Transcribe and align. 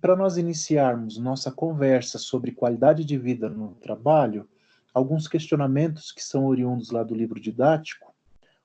para 0.00 0.16
nós 0.16 0.36
iniciarmos 0.36 1.18
nossa 1.18 1.50
conversa 1.50 2.18
sobre 2.18 2.52
qualidade 2.52 3.04
de 3.04 3.18
vida 3.18 3.48
no 3.48 3.74
trabalho, 3.74 4.48
alguns 4.94 5.28
questionamentos 5.28 6.12
que 6.12 6.22
são 6.22 6.46
oriundos 6.46 6.90
lá 6.90 7.02
do 7.02 7.14
livro 7.14 7.40
didático. 7.40 8.14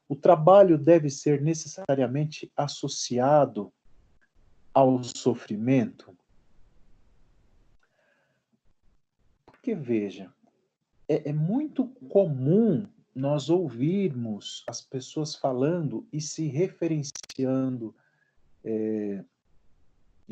O 0.08 0.16
trabalho 0.16 0.78
deve 0.78 1.10
ser 1.10 1.42
necessariamente 1.42 2.52
associado 2.56 3.72
ao 4.74 5.04
sofrimento? 5.04 6.16
Porque, 9.46 9.76
veja, 9.76 10.34
é, 11.08 11.30
é 11.30 11.34
muito 11.34 11.86
comum 12.10 12.88
nós 13.16 13.50
ouvirmos 13.50 14.64
as 14.68 14.82
pessoas 14.82 15.36
falando 15.36 16.08
e 16.12 16.20
se 16.20 16.48
referenciando 16.48 17.96
é, 18.64 19.24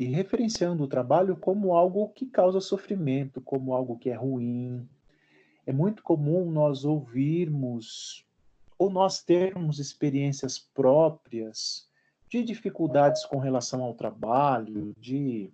e 0.02 0.06
referenciando 0.06 0.82
o 0.82 0.88
trabalho 0.88 1.36
como 1.36 1.74
algo 1.74 2.08
que 2.08 2.26
causa 2.26 2.60
sofrimento, 2.60 3.40
como 3.40 3.72
algo 3.72 3.96
que 3.96 4.10
é 4.10 4.14
ruim. 4.14 4.88
É 5.64 5.72
muito 5.72 6.02
comum 6.02 6.50
nós 6.50 6.84
ouvirmos 6.84 8.26
ou 8.76 8.90
nós 8.90 9.22
termos 9.22 9.78
experiências 9.78 10.58
próprias 10.58 11.88
de 12.28 12.42
dificuldades 12.42 13.24
com 13.24 13.38
relação 13.38 13.80
ao 13.84 13.94
trabalho, 13.94 14.92
de, 14.98 15.52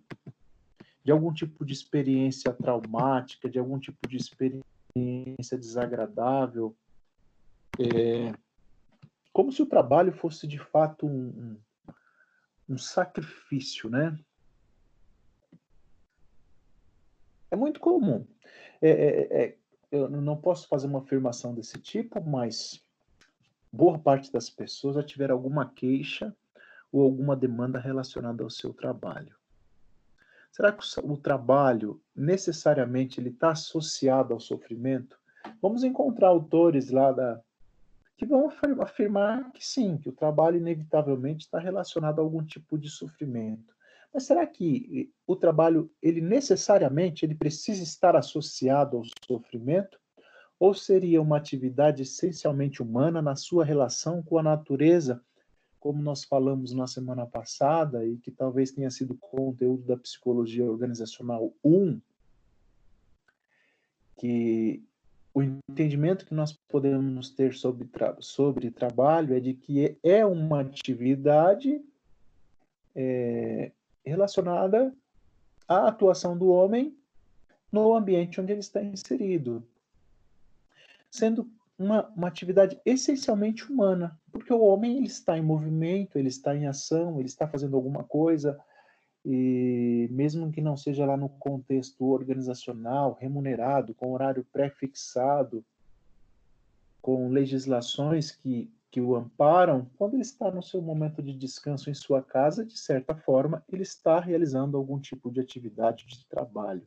de 1.04 1.12
algum 1.12 1.30
tipo 1.30 1.62
de 1.62 1.74
experiência 1.74 2.50
traumática, 2.50 3.50
de 3.50 3.58
algum 3.58 3.78
tipo 3.78 4.08
de 4.08 4.16
experiência 4.16 5.58
desagradável, 5.58 6.74
é, 7.78 8.32
como 9.30 9.52
se 9.52 9.60
o 9.60 9.66
trabalho 9.66 10.12
fosse 10.12 10.46
de 10.46 10.58
fato 10.58 11.06
um, 11.06 11.28
um, 11.28 11.56
um 12.70 12.78
sacrifício, 12.78 13.90
né? 13.90 14.18
É 17.50 17.56
muito 17.56 17.80
comum. 17.80 18.26
É, 18.80 18.90
é, 18.90 19.42
é, 19.42 19.56
eu 19.90 20.08
não 20.08 20.36
posso 20.36 20.68
fazer 20.68 20.86
uma 20.86 21.00
afirmação 21.00 21.54
desse 21.54 21.78
tipo, 21.78 22.22
mas 22.22 22.84
boa 23.72 23.98
parte 23.98 24.32
das 24.32 24.50
pessoas 24.50 24.96
já 24.96 25.02
tiveram 25.02 25.34
alguma 25.34 25.68
queixa 25.70 26.34
ou 26.92 27.02
alguma 27.02 27.36
demanda 27.36 27.78
relacionada 27.78 28.42
ao 28.42 28.50
seu 28.50 28.72
trabalho. 28.72 29.36
Será 30.50 30.72
que 30.72 30.82
o, 31.00 31.12
o 31.12 31.16
trabalho 31.16 32.00
necessariamente 32.14 33.20
ele 33.20 33.30
está 33.30 33.50
associado 33.50 34.32
ao 34.32 34.40
sofrimento? 34.40 35.18
Vamos 35.62 35.84
encontrar 35.84 36.28
autores 36.28 36.90
lá 36.90 37.12
da 37.12 37.40
que 38.16 38.26
vão 38.26 38.50
afirmar 38.80 39.52
que 39.52 39.64
sim, 39.64 39.96
que 39.96 40.08
o 40.08 40.12
trabalho 40.12 40.56
inevitavelmente 40.56 41.44
está 41.44 41.60
relacionado 41.60 42.18
a 42.18 42.22
algum 42.22 42.44
tipo 42.44 42.76
de 42.76 42.90
sofrimento. 42.90 43.72
Mas 44.12 44.24
será 44.24 44.46
que 44.46 45.12
o 45.26 45.36
trabalho, 45.36 45.90
ele 46.02 46.20
necessariamente, 46.20 47.24
ele 47.24 47.34
precisa 47.34 47.82
estar 47.82 48.16
associado 48.16 48.96
ao 48.96 49.02
sofrimento? 49.26 49.98
Ou 50.58 50.74
seria 50.74 51.22
uma 51.22 51.36
atividade 51.36 52.02
essencialmente 52.02 52.82
humana 52.82 53.22
na 53.22 53.36
sua 53.36 53.64
relação 53.64 54.22
com 54.22 54.38
a 54.38 54.42
natureza, 54.42 55.22
como 55.78 56.02
nós 56.02 56.24
falamos 56.24 56.72
na 56.72 56.86
semana 56.86 57.26
passada 57.26 58.04
e 58.04 58.16
que 58.16 58.30
talvez 58.30 58.72
tenha 58.72 58.90
sido 58.90 59.14
conteúdo 59.14 59.84
da 59.84 59.96
psicologia 59.96 60.64
organizacional 60.64 61.52
1, 61.62 62.00
que 64.16 64.82
o 65.32 65.42
entendimento 65.42 66.26
que 66.26 66.34
nós 66.34 66.52
podemos 66.68 67.30
ter 67.30 67.54
sobre, 67.54 67.86
tra 67.86 68.16
sobre 68.18 68.72
trabalho 68.72 69.34
é 69.34 69.38
de 69.38 69.54
que 69.54 69.96
é 70.02 70.26
uma 70.26 70.62
atividade 70.62 71.80
é, 72.96 73.70
relacionada 74.08 74.94
à 75.66 75.88
atuação 75.88 76.36
do 76.36 76.48
homem 76.48 76.96
no 77.70 77.94
ambiente 77.94 78.40
onde 78.40 78.52
ele 78.52 78.60
está 78.60 78.82
inserido, 78.82 79.66
sendo 81.10 81.48
uma, 81.78 82.08
uma 82.08 82.28
atividade 82.28 82.80
essencialmente 82.84 83.70
humana, 83.70 84.18
porque 84.32 84.52
o 84.52 84.62
homem 84.62 84.96
ele 84.96 85.06
está 85.06 85.38
em 85.38 85.42
movimento, 85.42 86.18
ele 86.18 86.28
está 86.28 86.56
em 86.56 86.66
ação, 86.66 87.18
ele 87.18 87.28
está 87.28 87.46
fazendo 87.46 87.76
alguma 87.76 88.02
coisa, 88.02 88.58
e 89.24 90.08
mesmo 90.10 90.50
que 90.50 90.60
não 90.60 90.76
seja 90.76 91.04
lá 91.04 91.16
no 91.16 91.28
contexto 91.28 92.04
organizacional, 92.06 93.16
remunerado, 93.20 93.94
com 93.94 94.12
horário 94.12 94.46
pré-fixado, 94.52 95.64
com 97.00 97.28
legislações 97.28 98.30
que 98.30 98.70
que 98.90 99.00
o 99.00 99.14
amparam, 99.14 99.90
quando 99.96 100.14
ele 100.14 100.22
está 100.22 100.50
no 100.50 100.62
seu 100.62 100.80
momento 100.80 101.22
de 101.22 101.34
descanso 101.34 101.90
em 101.90 101.94
sua 101.94 102.22
casa, 102.22 102.64
de 102.64 102.78
certa 102.78 103.14
forma, 103.14 103.62
ele 103.70 103.82
está 103.82 104.18
realizando 104.18 104.76
algum 104.76 104.98
tipo 104.98 105.30
de 105.30 105.40
atividade 105.40 106.06
de 106.06 106.26
trabalho. 106.26 106.86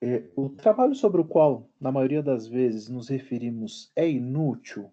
É, 0.00 0.24
o 0.36 0.50
trabalho 0.50 0.94
sobre 0.94 1.22
o 1.22 1.24
qual, 1.24 1.70
na 1.80 1.90
maioria 1.90 2.22
das 2.22 2.46
vezes, 2.46 2.88
nos 2.88 3.08
referimos 3.08 3.90
é 3.96 4.08
inútil, 4.08 4.92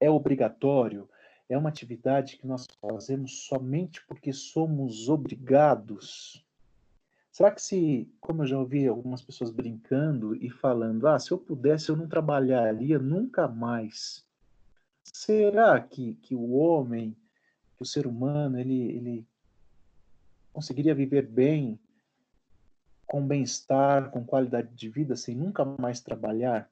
é 0.00 0.10
obrigatório, 0.10 1.08
é 1.48 1.56
uma 1.56 1.68
atividade 1.68 2.36
que 2.36 2.46
nós 2.46 2.66
fazemos 2.80 3.46
somente 3.46 4.04
porque 4.06 4.32
somos 4.32 5.08
obrigados 5.08 6.44
Será 7.40 7.52
que 7.52 7.62
se, 7.62 8.14
como 8.20 8.42
eu 8.42 8.46
já 8.46 8.58
ouvi 8.58 8.86
algumas 8.86 9.22
pessoas 9.22 9.50
brincando 9.50 10.36
e 10.36 10.50
falando, 10.50 11.08
ah, 11.08 11.18
se 11.18 11.30
eu 11.30 11.38
pudesse 11.38 11.88
eu 11.88 11.96
não 11.96 12.06
trabalharia 12.06 12.98
nunca 12.98 13.48
mais. 13.48 14.22
Será 15.04 15.80
que, 15.80 16.16
que 16.16 16.34
o 16.34 16.50
homem, 16.50 17.16
que 17.78 17.82
o 17.82 17.86
ser 17.86 18.06
humano, 18.06 18.60
ele, 18.60 18.82
ele 18.92 19.26
conseguiria 20.52 20.94
viver 20.94 21.26
bem, 21.26 21.80
com 23.06 23.26
bem-estar, 23.26 24.10
com 24.10 24.22
qualidade 24.22 24.74
de 24.74 24.90
vida, 24.90 25.16
sem 25.16 25.34
nunca 25.34 25.64
mais 25.64 25.98
trabalhar? 26.02 26.70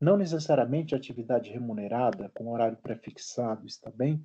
Não 0.00 0.16
necessariamente 0.16 0.94
atividade 0.94 1.50
remunerada, 1.50 2.30
com 2.34 2.52
horário 2.52 2.76
pré-fixado, 2.76 3.66
está 3.66 3.90
bem? 3.90 4.24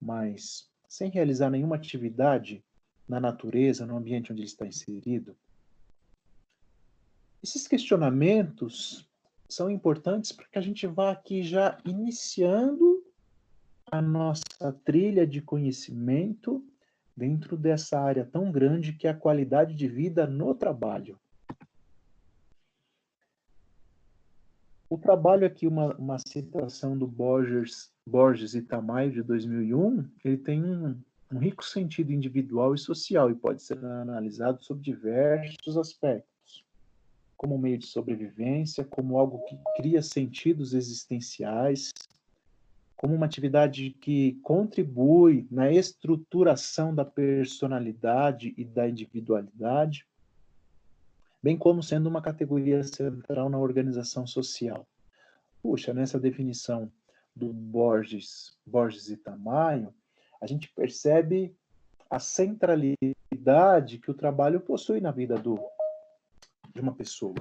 Mas 0.00 0.68
sem 0.88 1.08
realizar 1.12 1.48
nenhuma 1.48 1.76
atividade 1.76 2.64
na 3.10 3.18
natureza, 3.18 3.84
no 3.84 3.96
ambiente 3.96 4.32
onde 4.32 4.42
ele 4.42 4.48
está 4.48 4.64
inserido? 4.64 5.36
Esses 7.42 7.66
questionamentos 7.66 9.08
são 9.48 9.68
importantes 9.68 10.30
para 10.30 10.46
que 10.46 10.58
a 10.58 10.60
gente 10.60 10.86
vá 10.86 11.10
aqui 11.10 11.42
já 11.42 11.76
iniciando 11.84 13.04
a 13.90 14.00
nossa 14.00 14.72
trilha 14.84 15.26
de 15.26 15.42
conhecimento 15.42 16.64
dentro 17.16 17.56
dessa 17.56 17.98
área 17.98 18.24
tão 18.24 18.52
grande 18.52 18.92
que 18.92 19.08
é 19.08 19.10
a 19.10 19.16
qualidade 19.16 19.74
de 19.74 19.88
vida 19.88 20.24
no 20.24 20.54
trabalho. 20.54 21.18
O 24.88 24.96
trabalho 24.96 25.46
aqui, 25.46 25.66
uma, 25.66 25.96
uma 25.96 26.18
citação 26.18 26.96
do 26.96 27.08
Borges, 27.08 27.90
Borges 28.06 28.54
e 28.54 28.62
Tamayo, 28.62 29.10
de 29.10 29.22
2001, 29.22 30.08
ele 30.24 30.36
tem 30.36 30.64
um, 30.64 31.00
um 31.32 31.38
rico 31.38 31.64
sentido 31.64 32.12
individual 32.12 32.74
e 32.74 32.78
social 32.78 33.30
e 33.30 33.34
pode 33.34 33.62
ser 33.62 33.78
analisado 33.84 34.62
sob 34.62 34.82
diversos 34.82 35.76
aspectos, 35.76 36.64
como 37.36 37.54
um 37.54 37.58
meio 37.58 37.78
de 37.78 37.86
sobrevivência, 37.86 38.84
como 38.84 39.16
algo 39.16 39.44
que 39.44 39.56
cria 39.76 40.02
sentidos 40.02 40.74
existenciais, 40.74 41.92
como 42.96 43.14
uma 43.14 43.26
atividade 43.26 43.90
que 43.92 44.34
contribui 44.42 45.46
na 45.50 45.72
estruturação 45.72 46.94
da 46.94 47.04
personalidade 47.04 48.52
e 48.58 48.64
da 48.64 48.88
individualidade, 48.88 50.06
bem 51.42 51.56
como 51.56 51.82
sendo 51.82 52.08
uma 52.08 52.20
categoria 52.20 52.82
central 52.82 53.48
na 53.48 53.58
organização 53.58 54.26
social. 54.26 54.86
Puxa, 55.62 55.94
nessa 55.94 56.18
definição 56.18 56.92
do 57.34 57.52
Borges, 57.52 58.52
Borges 58.66 59.08
e 59.08 59.16
Tamayo, 59.16 59.94
a 60.40 60.46
gente 60.46 60.68
percebe 60.72 61.54
a 62.08 62.18
centralidade 62.18 63.98
que 63.98 64.10
o 64.10 64.14
trabalho 64.14 64.60
possui 64.60 65.00
na 65.00 65.10
vida 65.10 65.36
do, 65.36 65.58
de 66.74 66.80
uma 66.80 66.94
pessoa. 66.94 67.36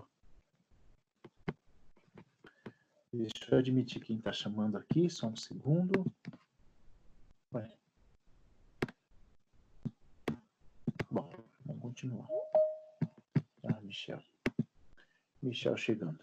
Deixa 3.11 3.33
eu 3.51 3.57
admitir 3.57 4.03
quem 4.03 4.17
está 4.17 4.31
chamando 4.31 4.77
aqui, 4.77 5.09
só 5.09 5.27
um 5.27 5.35
segundo. 5.35 6.05
Bom, 11.11 11.27
vamos 11.65 11.81
continuar. 11.81 12.27
Ah, 13.63 13.81
Michel. 13.81 14.21
Michel 15.41 15.75
chegando. 15.75 16.19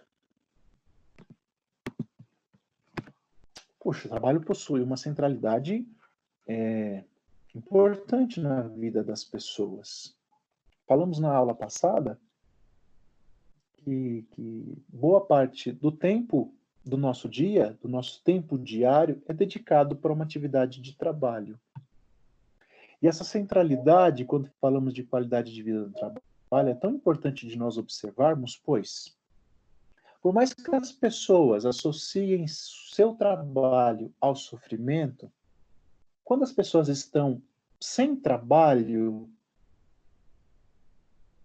Poxa, 3.81 4.07
o 4.07 4.11
trabalho 4.11 4.41
possui 4.41 4.81
uma 4.81 4.97
centralidade 4.97 5.85
é, 6.47 7.05
importante 7.55 8.41
na 8.41 8.63
vida 8.63 9.03
das 9.03 9.25
pessoas. 9.25 10.15
Falamos 10.87 11.19
na 11.19 11.35
aula 11.35 11.55
passada 11.55 12.19
que, 13.79 14.27
que 14.31 14.83
boa 14.89 15.21
parte 15.25 15.73
do 15.73 15.91
tempo 15.91 16.55
do 16.85 16.97
nosso 16.97 17.29
dia, 17.29 17.77
do 17.83 17.89
nosso 17.89 18.23
tempo 18.23 18.57
diário, 18.57 19.21
é 19.27 19.33
dedicado 19.33 19.97
para 19.97 20.13
uma 20.13 20.25
atividade 20.25 20.81
de 20.81 20.97
trabalho. 20.97 21.59
E 23.03 23.09
essa 23.09 23.25
centralidade, 23.25 24.25
quando 24.25 24.51
falamos 24.61 24.95
de 24.95 25.03
qualidade 25.03 25.53
de 25.53 25.63
vida 25.63 25.81
no 25.81 25.93
trabalho, 25.93 26.69
é 26.69 26.75
tão 26.75 26.93
importante 26.93 27.47
de 27.47 27.57
nós 27.57 27.77
observarmos, 27.77 28.57
pois, 28.65 29.17
por 30.23 30.33
mais 30.33 30.55
que 30.55 30.75
as 30.75 30.93
pessoas 30.93 31.67
associem 31.67 32.47
seu 32.47 33.15
trabalho 33.15 34.13
ao 34.21 34.35
sofrimento, 34.37 35.31
quando 36.27 36.43
as 36.43 36.53
pessoas 36.53 36.89
estão 36.89 37.41
sem 37.81 38.17
trabalho, 38.17 39.31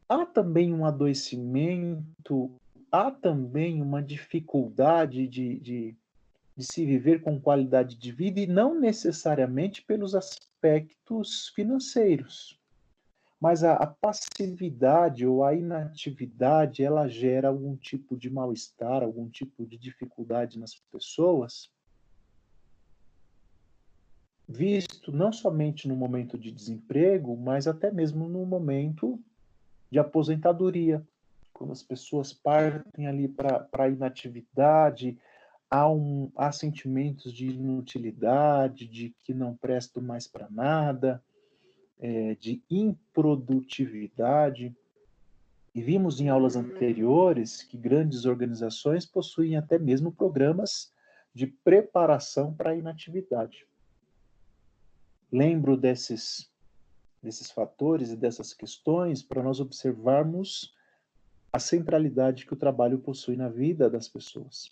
há 0.09 0.25
também 0.25 0.73
um 0.73 0.83
adoecimento, 0.83 2.51
há 2.91 3.11
também 3.11 3.79
uma 3.79 4.01
dificuldade 4.01 5.27
de, 5.27 5.59
de, 5.59 5.95
de 6.57 6.65
se 6.65 6.83
viver 6.83 7.21
com 7.21 7.39
qualidade 7.39 7.95
de 7.95 8.11
vida 8.11 8.39
e 8.39 8.47
não 8.47 8.73
necessariamente 8.73 9.83
pelos 9.83 10.15
aspectos 10.15 11.49
financeiros. 11.49 12.59
Mas 13.39 13.63
a, 13.63 13.73
a 13.73 13.85
passividade 13.85 15.27
ou 15.27 15.43
a 15.43 15.53
inatividade, 15.53 16.83
ela 16.83 17.07
gera 17.07 17.49
algum 17.49 17.75
tipo 17.75 18.17
de 18.17 18.31
mal-estar, 18.31 19.03
algum 19.03 19.29
tipo 19.29 19.63
de 19.63 19.77
dificuldade 19.77 20.57
nas 20.57 20.73
pessoas, 20.91 21.69
visto 24.51 25.11
não 25.11 25.31
somente 25.31 25.87
no 25.87 25.95
momento 25.95 26.37
de 26.37 26.51
desemprego, 26.51 27.37
mas 27.37 27.67
até 27.67 27.89
mesmo 27.89 28.27
no 28.27 28.45
momento 28.45 29.17
de 29.89 29.97
aposentadoria, 29.97 31.01
quando 31.53 31.71
as 31.71 31.81
pessoas 31.81 32.33
partem 32.33 33.07
ali 33.07 33.27
para 33.27 33.67
a 33.73 33.89
inatividade, 33.89 35.17
há, 35.69 35.89
um, 35.89 36.29
há 36.35 36.51
sentimentos 36.51 37.33
de 37.33 37.47
inutilidade, 37.47 38.87
de 38.87 39.15
que 39.23 39.33
não 39.33 39.55
presto 39.55 40.01
mais 40.01 40.27
para 40.27 40.49
nada, 40.49 41.23
é, 41.99 42.35
de 42.35 42.61
improdutividade. 42.69 44.75
E 45.73 45.81
vimos 45.81 46.19
em 46.19 46.27
aulas 46.27 46.57
anteriores 46.57 47.63
que 47.63 47.77
grandes 47.77 48.25
organizações 48.25 49.05
possuem 49.05 49.55
até 49.55 49.79
mesmo 49.79 50.11
programas 50.11 50.91
de 51.33 51.47
preparação 51.47 52.53
para 52.53 52.71
a 52.71 52.75
inatividade. 52.75 53.65
Lembro 55.31 55.77
desses, 55.77 56.51
desses 57.23 57.49
fatores 57.49 58.11
e 58.11 58.17
dessas 58.17 58.53
questões 58.53 59.23
para 59.23 59.41
nós 59.41 59.59
observarmos 59.59 60.75
a 61.53 61.59
centralidade 61.59 62.45
que 62.45 62.53
o 62.53 62.57
trabalho 62.57 62.99
possui 62.99 63.35
na 63.35 63.49
vida 63.49 63.89
das 63.89 64.07
pessoas. 64.07 64.71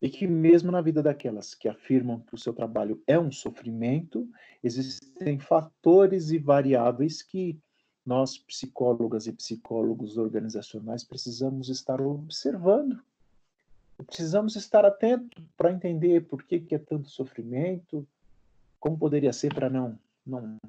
E 0.00 0.10
que, 0.10 0.26
mesmo 0.26 0.70
na 0.70 0.80
vida 0.80 1.02
daquelas 1.02 1.54
que 1.54 1.68
afirmam 1.68 2.20
que 2.20 2.34
o 2.34 2.38
seu 2.38 2.52
trabalho 2.52 3.02
é 3.06 3.18
um 3.18 3.32
sofrimento, 3.32 4.28
existem 4.62 5.38
fatores 5.38 6.30
e 6.30 6.38
variáveis 6.38 7.22
que 7.22 7.58
nós, 8.04 8.38
psicólogas 8.38 9.26
e 9.26 9.32
psicólogos 9.32 10.16
organizacionais, 10.16 11.02
precisamos 11.02 11.68
estar 11.68 12.00
observando. 12.00 13.02
Precisamos 14.06 14.54
estar 14.54 14.84
atentos 14.84 15.42
para 15.56 15.72
entender 15.72 16.26
por 16.26 16.42
que, 16.44 16.60
que 16.60 16.74
é 16.74 16.78
tanto 16.78 17.08
sofrimento, 17.08 18.06
como 18.86 18.96
poderia 18.96 19.32
ser 19.32 19.52
para 19.52 19.68
não, 19.68 19.98
não, 20.24 20.60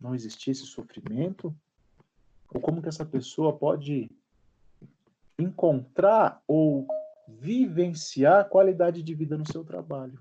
não 0.00 0.16
existir 0.16 0.50
esse 0.50 0.66
sofrimento, 0.66 1.54
ou 2.52 2.60
como 2.60 2.82
que 2.82 2.88
essa 2.88 3.06
pessoa 3.06 3.56
pode 3.56 4.10
encontrar 5.38 6.42
ou 6.44 6.88
vivenciar 7.28 8.48
qualidade 8.48 9.00
de 9.00 9.14
vida 9.14 9.38
no 9.38 9.46
seu 9.46 9.62
trabalho. 9.64 10.18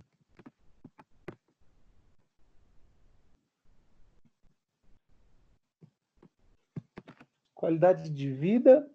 Qualidade 7.56 8.08
de 8.12 8.32
vida 8.32 8.88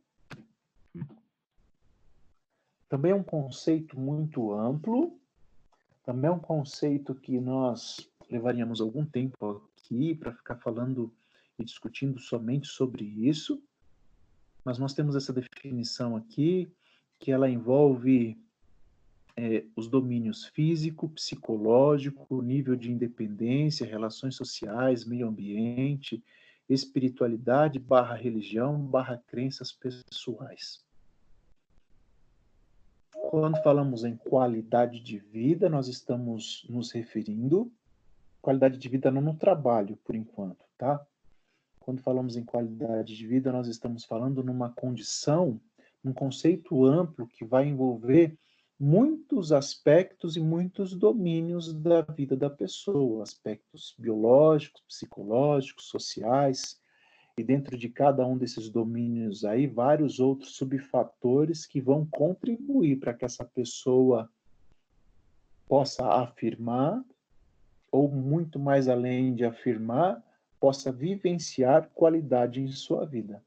também 2.88 3.10
é 3.10 3.14
um 3.16 3.24
conceito 3.24 3.98
muito 3.98 4.52
amplo, 4.52 5.18
também 6.04 6.30
é 6.30 6.32
um 6.32 6.38
conceito 6.38 7.12
que 7.12 7.40
nós 7.40 8.08
levaríamos 8.30 8.80
algum 8.80 9.04
tempo 9.04 9.62
aqui 9.76 10.14
para 10.14 10.32
ficar 10.32 10.56
falando 10.56 11.12
e 11.58 11.64
discutindo 11.64 12.18
somente 12.18 12.66
sobre 12.68 13.04
isso, 13.04 13.62
mas 14.64 14.78
nós 14.78 14.94
temos 14.94 15.14
essa 15.14 15.32
definição 15.32 16.16
aqui 16.16 16.68
que 17.18 17.30
ela 17.30 17.48
envolve 17.48 18.38
é, 19.36 19.64
os 19.76 19.86
domínios 19.86 20.46
físico, 20.46 21.08
psicológico, 21.08 22.42
nível 22.42 22.74
de 22.74 22.90
independência, 22.90 23.86
relações 23.86 24.34
sociais, 24.34 25.04
meio 25.04 25.28
ambiente, 25.28 26.22
espiritualidade 26.68 27.78
barra 27.78 28.14
religião 28.14 28.78
barra 28.80 29.22
crenças 29.26 29.72
pessoais. 29.72 30.84
Quando 33.12 33.62
falamos 33.62 34.04
em 34.04 34.16
qualidade 34.16 35.00
de 35.00 35.18
vida, 35.18 35.68
nós 35.68 35.88
estamos 35.88 36.66
nos 36.68 36.90
referindo 36.90 37.70
qualidade 38.46 38.78
de 38.78 38.88
vida 38.88 39.10
não 39.10 39.20
no 39.20 39.34
trabalho, 39.34 39.98
por 40.04 40.14
enquanto, 40.14 40.64
tá? 40.78 41.04
Quando 41.80 42.00
falamos 42.00 42.36
em 42.36 42.44
qualidade 42.44 43.16
de 43.16 43.26
vida, 43.26 43.50
nós 43.50 43.66
estamos 43.66 44.04
falando 44.04 44.40
numa 44.40 44.70
condição 44.70 45.60
um 46.04 46.12
conceito 46.12 46.84
amplo 46.84 47.26
que 47.26 47.44
vai 47.44 47.66
envolver 47.66 48.38
muitos 48.78 49.50
aspectos 49.50 50.36
e 50.36 50.40
muitos 50.40 50.94
domínios 50.94 51.74
da 51.74 52.02
vida 52.02 52.36
da 52.36 52.48
pessoa, 52.48 53.24
aspectos 53.24 53.96
biológicos, 53.98 54.80
psicológicos, 54.86 55.88
sociais, 55.88 56.80
e 57.36 57.42
dentro 57.42 57.76
de 57.76 57.88
cada 57.88 58.24
um 58.24 58.38
desses 58.38 58.70
domínios 58.70 59.44
aí, 59.44 59.66
vários 59.66 60.20
outros 60.20 60.54
subfatores 60.54 61.66
que 61.66 61.80
vão 61.80 62.06
contribuir 62.06 63.00
para 63.00 63.12
que 63.12 63.24
essa 63.24 63.44
pessoa 63.44 64.30
possa 65.66 66.06
afirmar, 66.06 67.04
ou 67.96 68.10
muito 68.10 68.58
mais 68.58 68.88
além 68.88 69.34
de 69.34 69.44
afirmar, 69.44 70.22
possa 70.60 70.92
vivenciar 70.92 71.88
qualidade 71.94 72.60
em 72.60 72.68
sua 72.68 73.06
vida. 73.06 73.42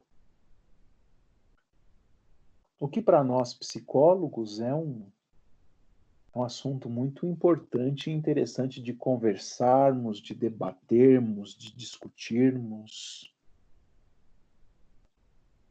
O 2.79 2.87
que 2.87 2.99
para 2.99 3.23
nós 3.23 3.53
psicólogos 3.53 4.59
é 4.59 4.73
um, 4.73 5.05
um 6.35 6.43
assunto 6.43 6.89
muito 6.89 7.27
importante 7.27 8.09
e 8.09 8.13
interessante 8.13 8.81
de 8.81 8.91
conversarmos, 8.93 10.19
de 10.19 10.33
debatermos, 10.33 11.55
de 11.55 11.75
discutirmos. 11.75 13.31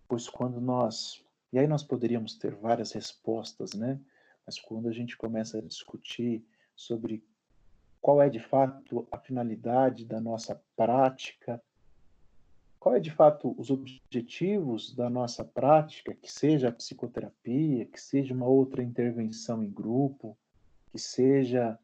Pois 0.06 0.28
quando 0.28 0.60
nós. 0.60 1.24
E 1.52 1.58
aí 1.58 1.66
nós 1.66 1.82
poderíamos 1.82 2.34
ter 2.34 2.54
várias 2.54 2.92
respostas, 2.92 3.72
né? 3.72 3.98
Mas 4.46 4.60
quando 4.60 4.88
a 4.88 4.92
gente 4.92 5.16
começa 5.16 5.58
a 5.58 5.62
discutir 5.62 6.44
sobre 6.76 7.24
qual 8.00 8.22
é 8.22 8.28
de 8.28 8.40
fato 8.40 9.06
a 9.10 9.18
finalidade 9.18 10.04
da 10.04 10.20
nossa 10.20 10.60
prática, 10.76 11.62
qual 12.78 12.94
é 12.94 13.00
de 13.00 13.10
fato 13.10 13.54
os 13.58 13.70
objetivos 13.70 14.94
da 14.94 15.10
nossa 15.10 15.44
prática, 15.44 16.14
que 16.14 16.30
seja 16.30 16.68
a 16.68 16.72
psicoterapia, 16.72 17.84
que 17.86 18.00
seja 18.00 18.32
uma 18.32 18.46
outra 18.46 18.82
intervenção 18.82 19.62
em 19.62 19.70
grupo, 19.70 20.36
que 20.92 20.98
seja 20.98 21.78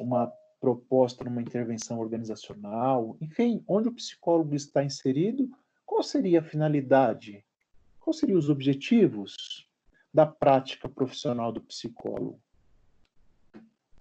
uma 0.00 0.32
proposta 0.60 1.24
numa 1.24 1.42
intervenção 1.42 1.98
organizacional, 1.98 3.16
enfim, 3.20 3.62
onde 3.66 3.88
o 3.88 3.94
psicólogo 3.94 4.54
está 4.54 4.84
inserido, 4.84 5.50
qual 5.86 6.02
seria 6.02 6.40
a 6.40 6.44
finalidade? 6.44 7.44
Quais 7.98 8.18
seriam 8.18 8.38
os 8.38 8.48
objetivos 8.48 9.68
da 10.12 10.26
prática 10.26 10.88
profissional 10.88 11.52
do 11.52 11.60
psicólogo? 11.60 12.40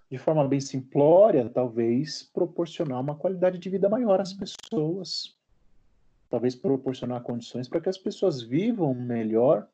De 0.09 0.17
forma 0.17 0.47
bem 0.47 0.59
simplória, 0.59 1.47
talvez 1.49 2.23
proporcionar 2.23 2.99
uma 2.99 3.15
qualidade 3.15 3.59
de 3.59 3.69
vida 3.69 3.87
maior 3.87 4.19
às 4.19 4.33
pessoas, 4.33 5.37
talvez 6.29 6.55
proporcionar 6.55 7.21
condições 7.21 7.69
para 7.69 7.79
que 7.79 7.89
as 7.89 7.97
pessoas 7.97 8.41
vivam 8.41 8.93
melhor, 8.95 9.67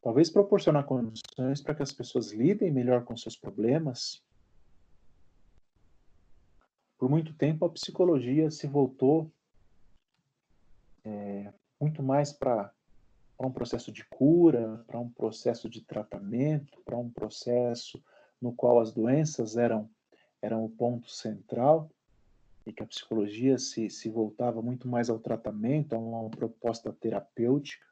talvez 0.00 0.30
proporcionar 0.30 0.84
condições 0.84 1.60
para 1.60 1.74
que 1.74 1.82
as 1.82 1.92
pessoas 1.92 2.32
lidem 2.32 2.70
melhor 2.70 3.04
com 3.04 3.14
seus 3.16 3.36
problemas. 3.36 4.22
Por 6.98 7.10
muito 7.10 7.34
tempo, 7.34 7.66
a 7.66 7.70
psicologia 7.70 8.50
se 8.50 8.66
voltou 8.66 9.30
é, 11.04 11.52
muito 11.78 12.02
mais 12.02 12.32
para 12.32 12.72
um 13.38 13.52
processo 13.52 13.92
de 13.92 14.04
cura, 14.06 14.82
para 14.86 14.98
um 14.98 15.10
processo 15.10 15.68
de 15.68 15.82
tratamento, 15.82 16.80
para 16.82 16.96
um 16.96 17.10
processo 17.10 18.02
no 18.44 18.52
qual 18.52 18.78
as 18.78 18.92
doenças 18.92 19.56
eram, 19.56 19.88
eram 20.42 20.62
o 20.66 20.68
ponto 20.68 21.10
central 21.10 21.90
e 22.66 22.72
que 22.74 22.82
a 22.82 22.86
psicologia 22.86 23.56
se, 23.56 23.88
se 23.88 24.10
voltava 24.10 24.60
muito 24.60 24.86
mais 24.86 25.08
ao 25.08 25.18
tratamento, 25.18 25.94
a 25.94 25.98
uma 25.98 26.28
proposta 26.28 26.92
terapêutica. 26.92 27.86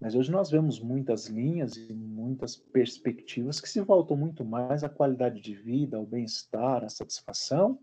Mas 0.00 0.14
hoje 0.14 0.30
nós 0.30 0.48
vemos 0.48 0.78
muitas 0.78 1.26
linhas 1.26 1.76
e 1.76 1.92
muitas 1.92 2.54
perspectivas 2.56 3.60
que 3.60 3.68
se 3.68 3.80
voltam 3.80 4.16
muito 4.16 4.44
mais 4.44 4.84
à 4.84 4.88
qualidade 4.88 5.40
de 5.40 5.54
vida, 5.54 5.96
ao 5.96 6.06
bem-estar, 6.06 6.84
à 6.84 6.88
satisfação, 6.88 7.80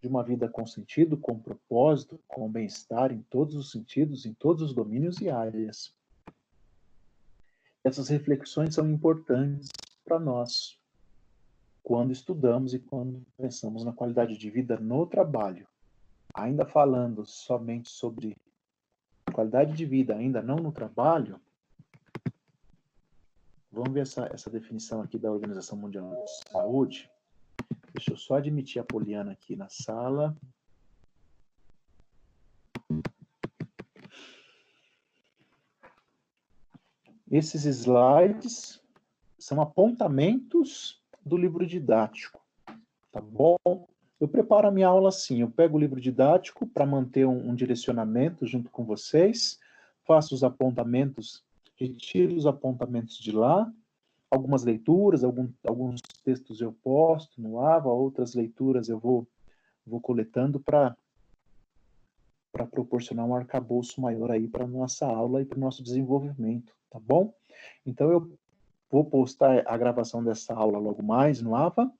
de 0.00 0.06
uma 0.06 0.22
vida 0.22 0.48
com 0.48 0.64
sentido, 0.64 1.16
com 1.16 1.36
propósito, 1.38 2.20
com 2.28 2.48
bem-estar 2.48 3.10
em 3.10 3.22
todos 3.22 3.56
os 3.56 3.72
sentidos, 3.72 4.26
em 4.26 4.34
todos 4.34 4.62
os 4.62 4.74
domínios 4.74 5.20
e 5.20 5.28
áreas. 5.28 5.92
Essas 7.82 8.08
reflexões 8.08 8.74
são 8.74 8.88
importantes 8.88 9.68
para 10.04 10.20
nós 10.20 10.78
quando 11.82 12.12
estudamos 12.12 12.72
e 12.74 12.78
quando 12.78 13.24
pensamos 13.36 13.84
na 13.84 13.92
qualidade 13.92 14.36
de 14.38 14.50
vida 14.50 14.78
no 14.78 15.06
trabalho. 15.06 15.66
Ainda 16.32 16.64
falando 16.64 17.24
somente 17.26 17.90
sobre 17.90 18.36
qualidade 19.32 19.74
de 19.74 19.84
vida, 19.84 20.14
ainda 20.14 20.42
não 20.42 20.56
no 20.56 20.72
trabalho, 20.72 21.40
vamos 23.70 23.92
ver 23.92 24.00
essa, 24.00 24.26
essa 24.32 24.48
definição 24.48 25.02
aqui 25.02 25.18
da 25.18 25.30
Organização 25.30 25.76
Mundial 25.76 26.08
de 26.24 26.50
Saúde. 26.50 27.10
Deixa 27.92 28.12
eu 28.12 28.16
só 28.16 28.36
admitir 28.36 28.80
a 28.80 28.84
Poliana 28.84 29.32
aqui 29.32 29.54
na 29.54 29.68
sala. 29.68 30.36
Esses 37.30 37.64
slides 37.64 38.83
são 39.44 39.60
apontamentos 39.60 41.02
do 41.22 41.36
livro 41.36 41.66
didático, 41.66 42.40
tá 43.12 43.20
bom? 43.20 43.58
Eu 44.18 44.26
preparo 44.26 44.68
a 44.68 44.70
minha 44.70 44.88
aula 44.88 45.10
assim, 45.10 45.42
eu 45.42 45.50
pego 45.50 45.76
o 45.76 45.78
livro 45.78 46.00
didático 46.00 46.66
para 46.66 46.86
manter 46.86 47.26
um, 47.26 47.50
um, 47.50 47.54
direcionamento 47.54 48.46
junto 48.46 48.70
com 48.70 48.86
vocês, 48.86 49.60
faço 50.06 50.34
os 50.34 50.42
apontamentos, 50.42 51.44
retiro 51.76 52.34
os 52.34 52.46
apontamentos 52.46 53.18
de 53.18 53.32
lá, 53.32 53.70
algumas 54.30 54.64
leituras, 54.64 55.22
algum, 55.22 55.50
alguns 55.62 56.00
textos 56.24 56.62
eu 56.62 56.72
posto 56.82 57.38
no 57.38 57.60
AVA, 57.60 57.90
outras 57.90 58.34
leituras 58.34 58.88
eu 58.88 58.98
vou, 58.98 59.28
vou 59.86 60.00
coletando 60.00 60.58
para 60.58 60.96
para 62.50 62.66
proporcionar 62.66 63.26
um 63.26 63.34
arcabouço 63.34 64.00
maior 64.00 64.30
aí 64.30 64.46
para 64.46 64.64
nossa 64.64 65.04
aula 65.06 65.42
e 65.42 65.44
para 65.44 65.58
o 65.58 65.60
nosso 65.60 65.82
desenvolvimento, 65.82 66.72
tá 66.88 67.00
bom? 67.00 67.34
Então 67.84 68.12
eu 68.12 68.30
vou 68.94 69.04
postar 69.04 69.64
a 69.66 69.76
gravação 69.76 70.22
dessa 70.22 70.54
aula 70.54 70.78
logo 70.78 71.02
mais 71.02 71.42
no 71.42 71.56
AVA 71.56 71.92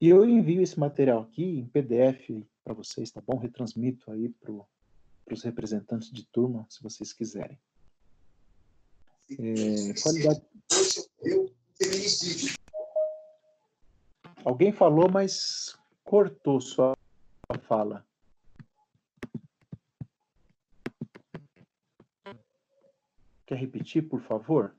e 0.00 0.08
eu 0.08 0.24
envio 0.24 0.62
esse 0.62 0.78
material 0.78 1.22
aqui 1.22 1.42
em 1.42 1.66
PDF 1.66 2.46
para 2.62 2.72
vocês, 2.72 3.10
tá 3.10 3.20
bom? 3.20 3.36
Retransmito 3.36 4.08
aí 4.12 4.28
para 4.28 4.52
os 5.32 5.42
representantes 5.42 6.12
de 6.12 6.24
turma, 6.24 6.64
se 6.68 6.80
vocês 6.84 7.12
quiserem. 7.12 7.58
É, 9.28 10.00
qualidade... 10.00 10.40
Alguém 14.44 14.70
falou, 14.70 15.10
mas 15.10 15.76
cortou 16.04 16.60
sua 16.60 16.96
fala. 17.62 18.06
Quer 23.44 23.58
repetir, 23.58 24.08
por 24.08 24.20
favor? 24.20 24.72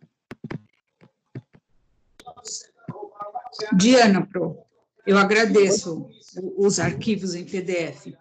Diana, 3.78 4.26
Pro, 4.26 4.58
eu 5.06 5.18
agradeço 5.18 6.10
os 6.58 6.80
arquivos 6.80 7.36
em 7.36 7.46
PDF. 7.46 8.14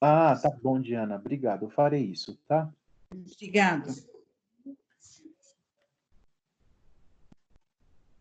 Ah, 0.00 0.38
tá 0.40 0.50
bom, 0.50 0.80
Diana. 0.80 1.16
Obrigado. 1.16 1.64
Eu 1.64 1.70
farei 1.70 2.04
isso, 2.04 2.38
tá? 2.46 2.70
Obrigada. 3.10 3.92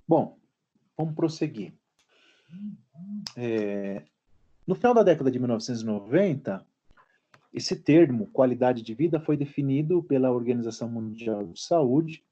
Bom, 0.07 0.37
vamos 0.97 1.15
prosseguir. 1.15 1.73
É, 3.35 4.03
no 4.65 4.75
final 4.75 4.93
da 4.93 5.03
década 5.03 5.29
de 5.29 5.39
1990, 5.39 6.65
esse 7.53 7.75
termo, 7.75 8.27
qualidade 8.27 8.81
de 8.81 8.93
vida, 8.93 9.19
foi 9.19 9.35
definido 9.35 10.01
pela 10.03 10.31
Organização 10.31 10.87
Mundial 10.87 11.45
de 11.47 11.61
Saúde, 11.61 12.23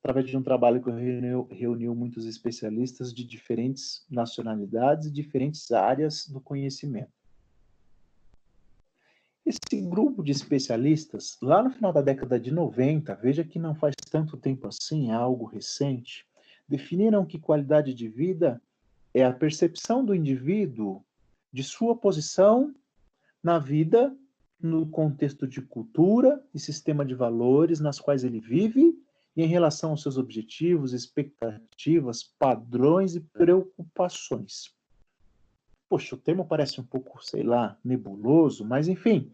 através 0.00 0.26
de 0.26 0.36
um 0.36 0.42
trabalho 0.42 0.82
que 0.82 0.90
reuniu, 0.90 1.48
reuniu 1.50 1.94
muitos 1.94 2.26
especialistas 2.26 3.12
de 3.12 3.24
diferentes 3.24 4.04
nacionalidades 4.10 5.06
e 5.06 5.10
diferentes 5.10 5.70
áreas 5.72 6.26
do 6.28 6.40
conhecimento. 6.40 7.10
Esse 9.44 9.80
grupo 9.80 10.24
de 10.24 10.32
especialistas, 10.32 11.36
lá 11.40 11.62
no 11.62 11.70
final 11.70 11.92
da 11.92 12.02
década 12.02 12.38
de 12.38 12.50
90, 12.50 13.14
veja 13.14 13.44
que 13.44 13.58
não 13.58 13.74
faz 13.74 13.94
tanto 14.10 14.36
tempo 14.36 14.66
assim, 14.66 15.10
é 15.10 15.14
algo 15.14 15.44
recente, 15.44 16.26
definiram 16.68 17.24
que 17.24 17.38
qualidade 17.38 17.94
de 17.94 18.08
vida 18.08 18.60
é 19.14 19.24
a 19.24 19.32
percepção 19.32 20.04
do 20.04 20.14
indivíduo 20.14 21.04
de 21.52 21.62
sua 21.62 21.96
posição 21.96 22.74
na 23.42 23.58
vida, 23.58 24.14
no 24.60 24.86
contexto 24.88 25.46
de 25.46 25.62
cultura 25.62 26.42
e 26.52 26.58
sistema 26.58 27.04
de 27.04 27.14
valores 27.14 27.78
nas 27.78 28.00
quais 28.00 28.24
ele 28.24 28.40
vive 28.40 28.98
e 29.36 29.42
em 29.42 29.46
relação 29.46 29.90
aos 29.90 30.02
seus 30.02 30.16
objetivos, 30.16 30.92
expectativas, 30.92 32.22
padrões 32.38 33.14
e 33.14 33.20
preocupações. 33.20 34.74
Poxa, 35.88 36.14
o 36.14 36.18
termo 36.18 36.44
parece 36.44 36.80
um 36.80 36.84
pouco, 36.84 37.22
sei 37.24 37.42
lá, 37.42 37.78
nebuloso, 37.84 38.64
mas 38.64 38.88
enfim, 38.88 39.30